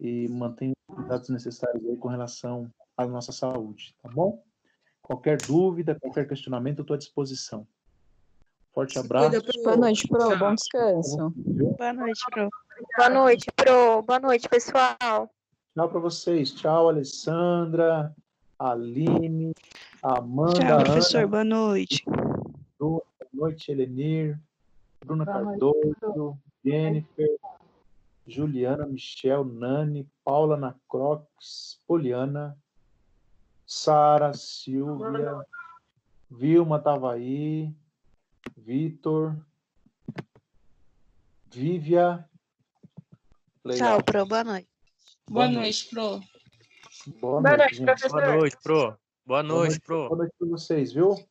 e 0.00 0.26
mantenham 0.26 0.72
os 0.88 0.96
cuidados 0.96 1.28
necessários 1.28 1.86
aí 1.86 1.96
com 1.96 2.08
relação 2.08 2.68
à 2.96 3.06
nossa 3.06 3.30
saúde, 3.30 3.94
tá 4.02 4.08
bom? 4.08 4.42
Qualquer 5.00 5.38
dúvida, 5.40 5.96
qualquer 6.00 6.26
questionamento, 6.26 6.80
eu 6.80 6.82
estou 6.82 6.96
à 6.96 6.98
disposição. 6.98 7.64
Forte 8.74 8.94
Se 8.94 8.98
abraço. 8.98 9.30
cuida, 9.30 9.52
Pro. 9.52 9.62
Boa 9.62 9.76
noite, 9.76 10.08
Pro. 10.08 10.36
Bom 10.36 10.54
descanso. 10.56 11.30
Boa 11.78 11.92
noite, 11.92 12.24
Pro. 12.32 12.48
Boa 12.96 13.10
noite, 13.10 13.46
Pro. 13.54 14.02
Boa 14.02 14.18
noite, 14.18 14.48
pessoal. 14.48 14.98
Tchau 14.98 15.88
para 15.88 16.00
vocês. 16.00 16.50
Tchau, 16.54 16.88
Alessandra, 16.88 18.12
Aline, 18.58 19.52
Amanda, 20.02 20.54
Tchau, 20.58 20.74
Ana. 20.74 20.84
professor. 20.84 21.24
Boa 21.28 21.44
noite. 21.44 22.04
Boa 23.38 23.50
noite, 23.50 23.70
Elenir, 23.70 24.36
Bruna 24.98 25.24
Cardoso, 25.24 26.36
Jennifer, 26.64 27.38
Juliana, 28.26 28.84
Michel, 28.84 29.44
Nani, 29.44 30.08
Paula 30.24 30.56
Nacrox, 30.56 31.78
Poliana, 31.86 32.58
Sara, 33.64 34.34
Silvia, 34.34 35.40
Vilma 36.28 36.80
Tavaí, 36.80 37.72
Vitor, 38.56 39.36
Vívia. 41.48 42.28
Legal. 43.64 43.98
Tchau, 43.98 44.02
Pro. 44.02 44.26
Boa 44.26 44.42
noite. 44.42 44.68
Boa 45.30 45.48
noite, 45.48 45.88
Pro. 45.90 46.20
Boa 47.20 47.40
Boa 47.40 47.40
noite, 47.42 47.58
noite, 47.58 47.74
gente. 47.76 47.86
professor. 47.86 48.20
Boa 48.20 48.36
noite, 48.36 48.56
Pro. 48.60 48.74
Boa 48.74 48.98
Boa 49.26 49.42
noite, 49.44 49.80
Pro. 49.80 50.08
Boa 50.08 50.18
noite 50.18 50.34
para 50.36 50.48
vocês, 50.48 50.92
viu? 50.92 51.27